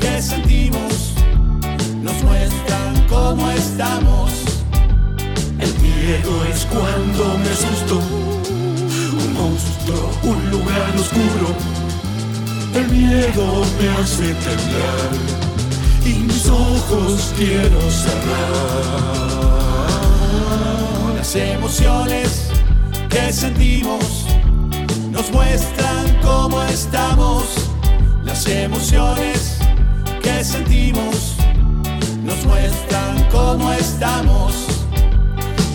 que 0.00 0.22
sentimos 0.22 1.14
nos 2.00 2.22
muestran 2.22 3.08
cómo 3.08 3.50
estamos. 3.50 4.30
El 5.58 5.74
miedo 5.80 6.44
es 6.44 6.64
cuando 6.66 7.38
me 7.38 7.50
asusto. 7.50 7.98
Un 9.18 9.34
monstruo, 9.34 10.12
un 10.22 10.50
lugar 10.52 10.94
oscuro. 10.96 11.56
El 12.72 12.88
miedo 12.88 13.64
me 13.80 13.88
hace 13.98 14.32
temblar 14.34 15.10
y 16.04 16.20
mis 16.20 16.46
ojos 16.46 17.32
quiero 17.36 17.80
cerrar. 17.90 19.69
Las 21.32 21.42
emociones 21.42 22.48
que 23.08 23.32
sentimos 23.32 24.26
nos 25.12 25.30
muestran 25.30 26.18
cómo 26.22 26.60
estamos. 26.64 27.44
Las 28.24 28.44
emociones 28.48 29.58
que 30.24 30.42
sentimos 30.42 31.36
nos 32.24 32.44
muestran 32.46 33.24
cómo 33.30 33.72
estamos. 33.72 34.54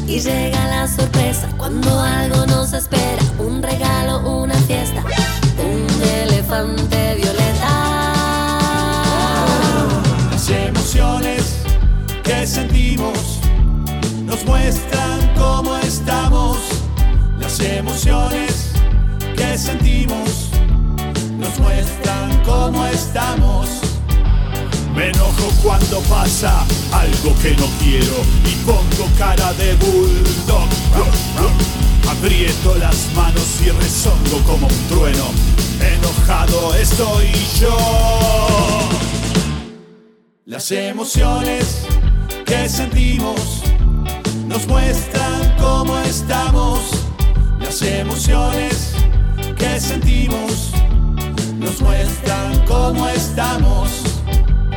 Y 0.06 0.20
llega 0.20 0.68
la 0.68 0.90
sorpresa 0.90 1.48
cuando 1.56 2.02
algo 2.02 2.46
nos 2.48 2.74
espera. 2.74 3.24
Un 3.40 3.64
regalo, 3.64 4.30
una 4.30 4.56
fiesta, 4.56 5.06
un 5.58 5.88
elefante 6.04 7.16
violeta. 7.16 7.72
Las 10.32 10.50
emociones 10.50 11.62
que 12.26 12.46
sentimos 12.46 13.35
nos 14.26 14.44
muestran 14.46 15.34
cómo 15.38 15.78
estamos. 15.78 16.58
Las 17.40 17.60
emociones 17.60 18.72
que 19.36 19.58
sentimos 19.58 20.50
nos 21.38 21.60
muestran 21.60 22.42
cómo 22.44 22.86
estamos. 22.88 23.68
Me 24.96 25.10
enojo 25.10 25.52
cuando 25.62 26.00
pasa 26.02 26.66
algo 26.92 27.36
que 27.42 27.52
no 27.56 27.68
quiero 27.80 28.16
y 28.46 28.56
pongo 28.66 29.10
cara 29.18 29.54
de 29.54 29.76
bulldog. 29.76 30.70
Aprieto 32.10 32.76
las 32.76 33.14
manos 33.14 33.62
y 33.66 33.70
rezongo 33.70 34.40
como 34.46 34.68
un 34.68 34.88
trueno. 34.90 35.26
Enojado 35.82 36.74
estoy 36.76 37.32
yo. 37.60 37.78
Las 40.46 40.72
emociones 40.72 41.86
que 42.46 42.70
sentimos 42.70 43.65
nos 44.56 44.68
muestran 44.68 45.54
cómo 45.60 45.98
estamos. 46.00 46.80
Las 47.60 47.82
emociones 47.82 48.94
que 49.58 49.80
sentimos 49.82 50.72
nos 51.60 51.82
muestran 51.82 52.58
cómo 52.66 53.06
estamos. 53.10 53.90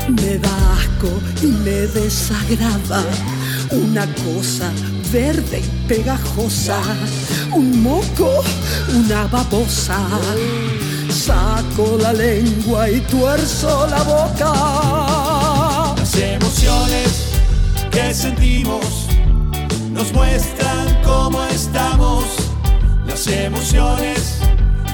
Me 0.09 0.37
da 0.39 0.57
asco 0.73 1.13
y 1.43 1.47
me 1.47 1.87
desagrada 1.95 3.05
una 3.71 4.05
cosa 4.25 4.73
verde 5.13 5.61
y 5.61 5.87
pegajosa, 5.87 6.81
un 7.55 7.81
moco, 7.81 8.43
una 8.93 9.29
babosa. 9.29 10.01
Saco 11.09 11.99
la 12.03 12.13
lengua 12.13 12.91
y 12.91 13.01
tuerzo 13.03 13.87
la 13.87 14.03
boca. 14.03 15.95
Las 15.97 16.17
emociones 16.17 17.27
que 17.93 18.13
sentimos 18.13 19.08
nos 19.99 20.13
muestran 20.13 21.03
cómo 21.03 21.43
estamos. 21.47 22.25
Las 23.05 23.27
emociones 23.27 24.39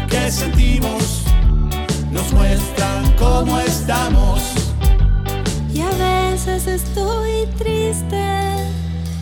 que 0.09 0.31
sentimos 0.31 1.25
nos 2.11 2.33
muestran 2.33 3.13
cómo 3.19 3.61
estamos. 3.61 4.41
Y 5.75 5.81
a 5.83 5.91
veces 5.91 6.67
estoy 6.67 7.47
triste 7.59 8.25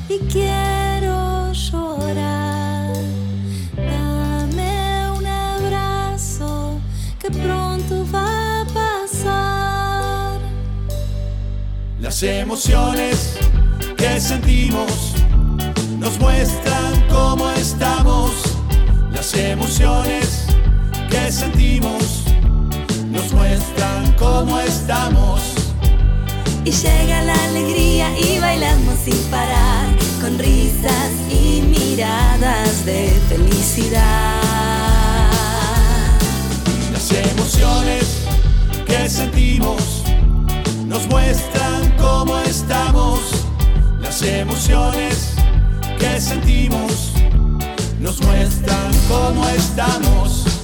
y 0.08 0.18
quiero 0.30 1.52
llorar. 1.52 2.92
Dame 3.74 5.10
un 5.18 5.26
abrazo 5.26 6.78
que 7.18 7.28
pronto 7.28 8.06
va 8.14 8.60
a 8.60 8.64
pasar. 8.66 10.38
Las 11.98 12.22
emociones 12.22 13.36
que 13.96 14.20
sentimos 14.20 15.11
nos 16.02 16.18
muestran 16.18 17.08
cómo 17.08 17.48
estamos. 17.52 18.32
Las 19.12 19.32
emociones 19.34 20.46
que 21.08 21.30
sentimos 21.30 22.24
nos 23.10 23.32
muestran 23.32 24.12
cómo 24.18 24.58
estamos. 24.58 25.40
Y 26.64 26.72
llega 26.72 27.22
la 27.22 27.34
alegría 27.44 28.08
y 28.18 28.40
bailamos 28.40 28.98
sin 29.04 29.16
parar, 29.30 29.86
con 30.20 30.38
risas 30.38 31.12
y 31.30 31.62
miradas 31.62 32.84
de 32.84 33.08
felicidad. 33.28 34.40
Las 36.92 37.12
emociones 37.12 38.26
que 38.86 39.08
sentimos 39.08 40.02
nos 40.84 41.06
muestran 41.06 41.94
cómo 41.96 42.38
estamos. 42.38 43.20
Las 44.00 44.20
emociones 44.22 45.31
que 46.02 46.20
sentimos 46.20 47.12
nos 48.00 48.20
muestran 48.22 48.90
cómo 49.08 49.48
estamos. 49.50 50.61